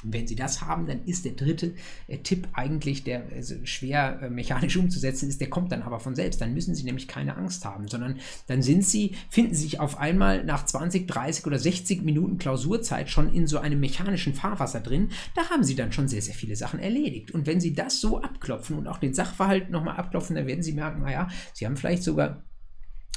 Wenn 0.04 0.28
Sie 0.28 0.36
das 0.36 0.62
haben, 0.62 0.86
dann 0.86 1.04
ist 1.06 1.26
der 1.26 1.34
dritte 1.34 1.74
äh, 2.08 2.18
Tipp 2.20 2.48
eigentlich, 2.54 3.04
der 3.04 3.24
also 3.34 3.56
schwer 3.64 4.20
äh, 4.22 4.30
mechanisch 4.30 4.78
umzusetzen 4.78 5.30
ist, 5.30 5.42
der 5.42 5.50
kommt 5.50 5.72
dann 5.72 5.82
aber 5.82 6.00
von 6.00 6.16
selbst. 6.16 6.42
Dann 6.42 6.54
müssen 6.54 6.76
Sie 6.76 6.84
nämlich 6.84 7.08
keine 7.08 7.36
Angst 7.38 7.66
haben, 7.66 7.88
sondern 7.88 8.20
dann 8.48 8.62
sind 8.62 8.86
Sie, 8.86 9.16
finden 9.30 9.54
Sie 9.56 9.64
sich 9.64 9.80
auf 9.80 9.98
einmal 9.98 10.44
nach 10.44 10.66
20, 10.66 11.08
30 11.08 11.46
oder 11.46 11.60
60 11.60 12.04
Minuten 12.04 12.38
Klausurzeit 12.38 13.10
schon 13.10 13.34
in 13.34 13.48
so 13.48 13.60
einem 13.60 13.80
mechanischen 13.80 14.34
Fahrwasser 14.34 14.80
drin. 14.80 15.10
Da 15.36 15.50
haben 15.50 15.64
Sie 15.64 15.76
dann 15.76 15.92
schon 15.92 16.08
sehr, 16.08 16.22
sehr 16.22 16.36
viele 16.36 16.56
Sachen 16.56 16.80
erledigt. 16.80 17.32
Und 17.32 17.48
wenn 17.48 17.60
Sie 17.60 17.74
das 17.74 18.02
so 18.02 18.22
abklopfen 18.22 18.78
und 18.78 18.88
auch 18.88 18.98
den 18.98 19.14
Sachverhalt 19.14 19.70
nochmal 19.70 19.98
abklopfen, 19.98 20.36
dann 20.36 20.48
werden 20.48 20.64
Sie 20.64 20.74
merken, 20.74 21.02
naja, 21.02 21.28
Sie 21.54 21.66
haben 21.66 21.78
vielleicht 21.78 22.04
sogar 22.04 22.44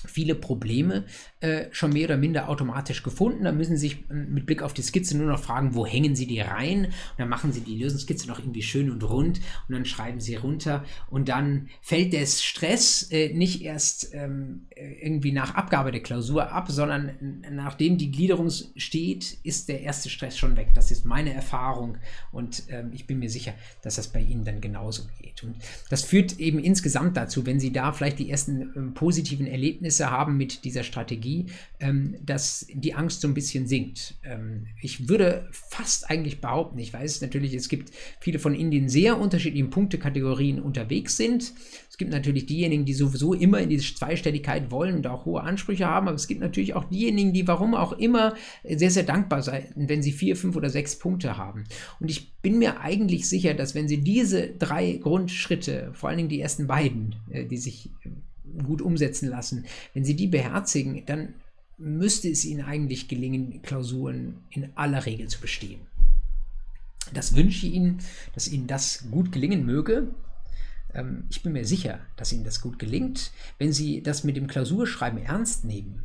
viele 0.08 0.34
Probleme 0.34 1.04
äh, 1.40 1.66
schon 1.72 1.92
mehr 1.92 2.06
oder 2.06 2.16
minder 2.16 2.48
automatisch 2.48 3.02
gefunden. 3.02 3.44
Da 3.44 3.52
müssen 3.52 3.76
Sie 3.76 3.88
sich 3.88 4.10
äh, 4.10 4.14
mit 4.14 4.46
Blick 4.46 4.62
auf 4.62 4.74
die 4.74 4.82
Skizze 4.82 5.16
nur 5.16 5.28
noch 5.28 5.42
fragen, 5.42 5.74
wo 5.74 5.86
hängen 5.86 6.16
Sie 6.16 6.26
die 6.26 6.40
rein? 6.40 6.86
Und 6.86 6.92
dann 7.18 7.28
machen 7.28 7.52
Sie 7.52 7.60
die 7.60 7.76
Lösungsskizze 7.76 8.26
noch 8.28 8.38
irgendwie 8.38 8.62
schön 8.62 8.90
und 8.90 9.02
rund 9.02 9.40
und 9.68 9.74
dann 9.74 9.84
schreiben 9.84 10.20
Sie 10.20 10.36
runter 10.36 10.84
und 11.08 11.28
dann 11.28 11.68
fällt 11.80 12.12
der 12.12 12.26
Stress 12.26 13.10
äh, 13.10 13.32
nicht 13.32 13.62
erst 13.62 14.14
ähm, 14.14 14.66
äh, 14.70 14.92
irgendwie 15.02 15.32
nach 15.32 15.54
Abgabe 15.54 15.92
der 15.92 16.02
Klausur 16.02 16.52
ab, 16.52 16.70
sondern 16.70 17.42
nachdem 17.50 17.98
die 17.98 18.10
Gliederung 18.10 18.50
steht, 18.50 19.38
ist 19.42 19.68
der 19.68 19.80
erste 19.82 20.10
Stress 20.10 20.36
schon 20.36 20.56
weg. 20.56 20.70
Das 20.74 20.90
ist 20.90 21.04
meine 21.04 21.32
Erfahrung 21.32 21.98
und 22.32 22.64
ähm, 22.68 22.90
ich 22.92 23.06
bin 23.06 23.18
mir 23.18 23.30
sicher, 23.30 23.54
dass 23.82 23.96
das 23.96 24.08
bei 24.08 24.20
Ihnen 24.20 24.44
dann 24.44 24.60
genauso 24.60 25.02
geht. 25.20 25.42
Und 25.42 25.56
das 25.90 26.02
führt 26.02 26.38
eben 26.38 26.58
insgesamt 26.58 27.16
dazu, 27.16 27.46
wenn 27.46 27.60
Sie 27.60 27.72
da 27.72 27.92
vielleicht 27.92 28.18
die 28.18 28.30
ersten 28.30 28.72
ähm, 28.76 28.94
positiven 28.94 29.46
Erlebnisse 29.46 29.95
Ergebnisse 30.00 30.10
haben 30.10 30.36
mit 30.36 30.64
dieser 30.64 30.82
Strategie, 30.82 31.46
ähm, 31.80 32.16
dass 32.24 32.66
die 32.72 32.94
Angst 32.94 33.20
so 33.20 33.28
ein 33.28 33.34
bisschen 33.34 33.66
sinkt. 33.66 34.14
Ähm, 34.24 34.66
ich 34.80 35.08
würde 35.08 35.48
fast 35.50 36.10
eigentlich 36.10 36.40
behaupten, 36.40 36.78
ich 36.78 36.92
weiß 36.92 37.20
natürlich, 37.20 37.54
es 37.54 37.68
gibt 37.68 37.92
viele 38.20 38.38
von 38.38 38.54
Ihnen, 38.54 38.70
die 38.70 38.78
in 38.78 38.88
sehr 38.88 39.18
unterschiedlichen 39.18 39.70
Punktekategorien 39.70 40.60
unterwegs 40.60 41.16
sind. 41.16 41.52
Es 41.90 41.96
gibt 41.96 42.10
natürlich 42.10 42.46
diejenigen, 42.46 42.84
die 42.84 42.94
sowieso 42.94 43.34
immer 43.34 43.58
in 43.60 43.70
diese 43.70 43.94
Zweistelligkeit 43.94 44.70
wollen 44.70 44.96
und 44.96 45.06
auch 45.06 45.24
hohe 45.24 45.42
Ansprüche 45.42 45.86
haben, 45.86 46.08
aber 46.08 46.16
es 46.16 46.26
gibt 46.26 46.40
natürlich 46.40 46.74
auch 46.74 46.84
diejenigen, 46.84 47.32
die 47.32 47.46
warum 47.48 47.74
auch 47.74 47.92
immer 47.92 48.34
sehr, 48.64 48.90
sehr 48.90 49.04
dankbar 49.04 49.42
sind, 49.42 49.64
wenn 49.76 50.02
sie 50.02 50.12
vier, 50.12 50.36
fünf 50.36 50.56
oder 50.56 50.70
sechs 50.70 50.98
Punkte 50.98 51.36
haben. 51.36 51.64
Und 52.00 52.10
ich 52.10 52.34
bin 52.42 52.58
mir 52.58 52.80
eigentlich 52.80 53.28
sicher, 53.28 53.54
dass 53.54 53.74
wenn 53.74 53.88
sie 53.88 54.02
diese 54.02 54.48
drei 54.48 54.98
Grundschritte, 55.02 55.90
vor 55.94 56.08
allen 56.08 56.18
Dingen 56.18 56.28
die 56.28 56.40
ersten 56.40 56.66
beiden, 56.66 57.16
äh, 57.30 57.44
die 57.44 57.56
sich 57.56 57.90
gut 58.64 58.82
umsetzen 58.82 59.28
lassen, 59.28 59.66
wenn 59.94 60.04
Sie 60.04 60.16
die 60.16 60.26
beherzigen, 60.26 61.04
dann 61.06 61.34
müsste 61.78 62.28
es 62.28 62.44
Ihnen 62.44 62.64
eigentlich 62.64 63.08
gelingen, 63.08 63.62
Klausuren 63.62 64.38
in 64.50 64.70
aller 64.76 65.04
Regel 65.06 65.28
zu 65.28 65.40
bestehen. 65.40 65.80
Das 67.12 67.36
wünsche 67.36 67.66
ich 67.66 67.74
Ihnen, 67.74 67.98
dass 68.34 68.48
Ihnen 68.48 68.66
das 68.66 69.10
gut 69.10 69.30
gelingen 69.30 69.64
möge. 69.64 70.14
Ähm, 70.94 71.24
ich 71.30 71.42
bin 71.42 71.52
mir 71.52 71.64
sicher, 71.64 72.00
dass 72.16 72.32
Ihnen 72.32 72.44
das 72.44 72.60
gut 72.60 72.78
gelingt. 72.78 73.32
Wenn 73.58 73.72
Sie 73.72 74.02
das 74.02 74.24
mit 74.24 74.36
dem 74.36 74.46
Klausurschreiben 74.46 75.22
ernst 75.22 75.64
nehmen, 75.64 76.04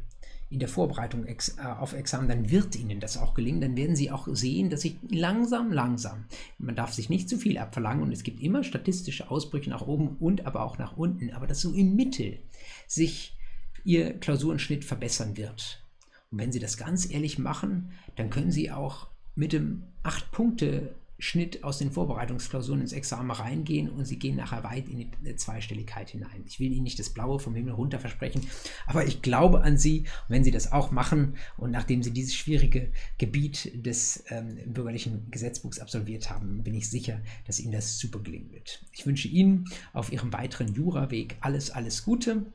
in 0.52 0.60
der 0.60 0.68
Vorbereitung 0.68 1.26
ex, 1.26 1.58
äh, 1.58 1.62
auf 1.62 1.94
Examen, 1.94 2.28
dann 2.28 2.52
wird 2.52 2.76
Ihnen 2.76 3.00
das 3.00 3.18
auch 3.18 3.34
gelingen. 3.34 3.62
Dann 3.62 3.78
werden 3.78 3.96
Sie 3.96 4.12
auch 4.12 4.28
sehen, 4.32 4.70
dass 4.70 4.82
sich 4.82 4.98
langsam, 5.10 5.72
langsam, 5.72 6.26
man 6.60 6.76
darf 6.76 6.94
sich 6.94 7.10
nicht 7.10 7.30
zu 7.30 7.38
viel 7.38 7.58
abverlangen 7.58 8.04
und 8.04 8.12
es 8.12 8.24
gibt 8.24 8.42
immer 8.42 8.64
statistische 8.64 9.32
Ausbrüche 9.32 9.70
nach 9.70 9.88
oben 9.88 10.18
und 10.20 10.46
aber 10.46 10.64
auch 10.64 10.78
nach 10.78 10.98
unten, 10.98 11.32
aber 11.32 11.48
dass 11.48 11.62
so 11.62 11.74
im 11.74 11.96
Mittel 11.96 12.40
sich 12.88 13.38
Ihr 13.84 14.14
Klausurenschnitt 14.20 14.86
verbessern 14.86 15.38
wird. 15.38 15.84
Und 16.30 16.38
wenn 16.38 16.52
Sie 16.52 16.60
das 16.60 16.78
ganz 16.78 17.10
ehrlich 17.10 17.40
machen, 17.40 17.94
dann 18.16 18.30
können 18.30 18.52
Sie 18.52 18.72
auch 18.72 19.08
mit 19.36 19.54
dem 19.54 19.84
8-Punkte- 20.04 20.90
Schnitt 21.22 21.64
aus 21.64 21.78
den 21.78 21.92
Vorbereitungsklausuren 21.92 22.82
ins 22.82 22.94
Examen 22.94 23.30
reingehen 23.30 23.90
und 23.90 24.06
sie 24.06 24.18
gehen 24.18 24.36
nachher 24.36 24.64
weit 24.64 24.90
in 24.90 24.98
die 24.98 25.36
Zweistelligkeit 25.36 26.10
hinein. 26.10 26.44
Ich 26.48 26.60
will 26.60 26.72
Ihnen 26.72 26.84
nicht 26.84 26.98
das 26.98 27.12
Blaue 27.12 27.40
vom 27.40 27.54
Himmel 27.54 27.74
runter 27.74 28.00
versprechen, 28.00 28.48
aber 28.88 29.06
ich 29.06 29.22
glaube 29.22 29.62
an 29.62 29.78
Sie, 29.78 30.06
wenn 30.28 30.44
Sie 30.44 30.50
das 30.50 30.72
auch 30.72 30.90
machen 30.90 31.36
und 31.58 31.70
nachdem 31.70 32.02
Sie 32.02 32.12
dieses 32.12 32.34
schwierige 32.34 32.92
Gebiet 33.20 33.72
des 33.86 34.24
ähm, 34.30 34.58
bürgerlichen 34.66 35.30
Gesetzbuchs 35.30 35.80
absolviert 35.80 36.32
haben, 36.32 36.64
bin 36.64 36.74
ich 36.74 36.90
sicher, 36.90 37.22
dass 37.46 37.60
Ihnen 37.60 37.74
das 37.74 38.00
super 38.00 38.20
gelingen 38.20 38.52
wird. 38.52 38.84
Ich 38.92 39.06
wünsche 39.06 39.28
Ihnen 39.28 39.70
auf 39.94 40.12
Ihrem 40.12 40.34
weiteren 40.34 40.74
Juraweg 40.74 41.38
alles, 41.42 41.70
alles 41.70 42.04
Gute. 42.04 42.48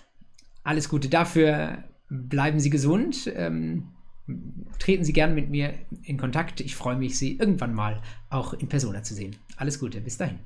Alles 0.70 0.88
Gute 0.88 1.10
dafür. 1.10 1.84
Bleiben 2.10 2.60
Sie 2.60 2.70
gesund. 2.70 3.32
Ähm, 3.36 3.88
treten 4.78 5.04
Sie 5.04 5.14
gern 5.14 5.34
mit 5.34 5.50
mir 5.50 5.74
in 6.04 6.18
Kontakt. 6.18 6.62
Ich 6.62 6.76
freue 6.76 6.96
mich, 6.96 7.18
Sie 7.18 7.38
irgendwann 7.38 7.74
mal 7.74 8.04
auch 8.30 8.54
in 8.54 8.70
Persona 8.70 9.02
zu 9.02 9.16
sehen. 9.16 9.36
Alles 9.58 9.80
Gute, 9.80 10.00
bis 10.00 10.18
dahin. 10.18 10.38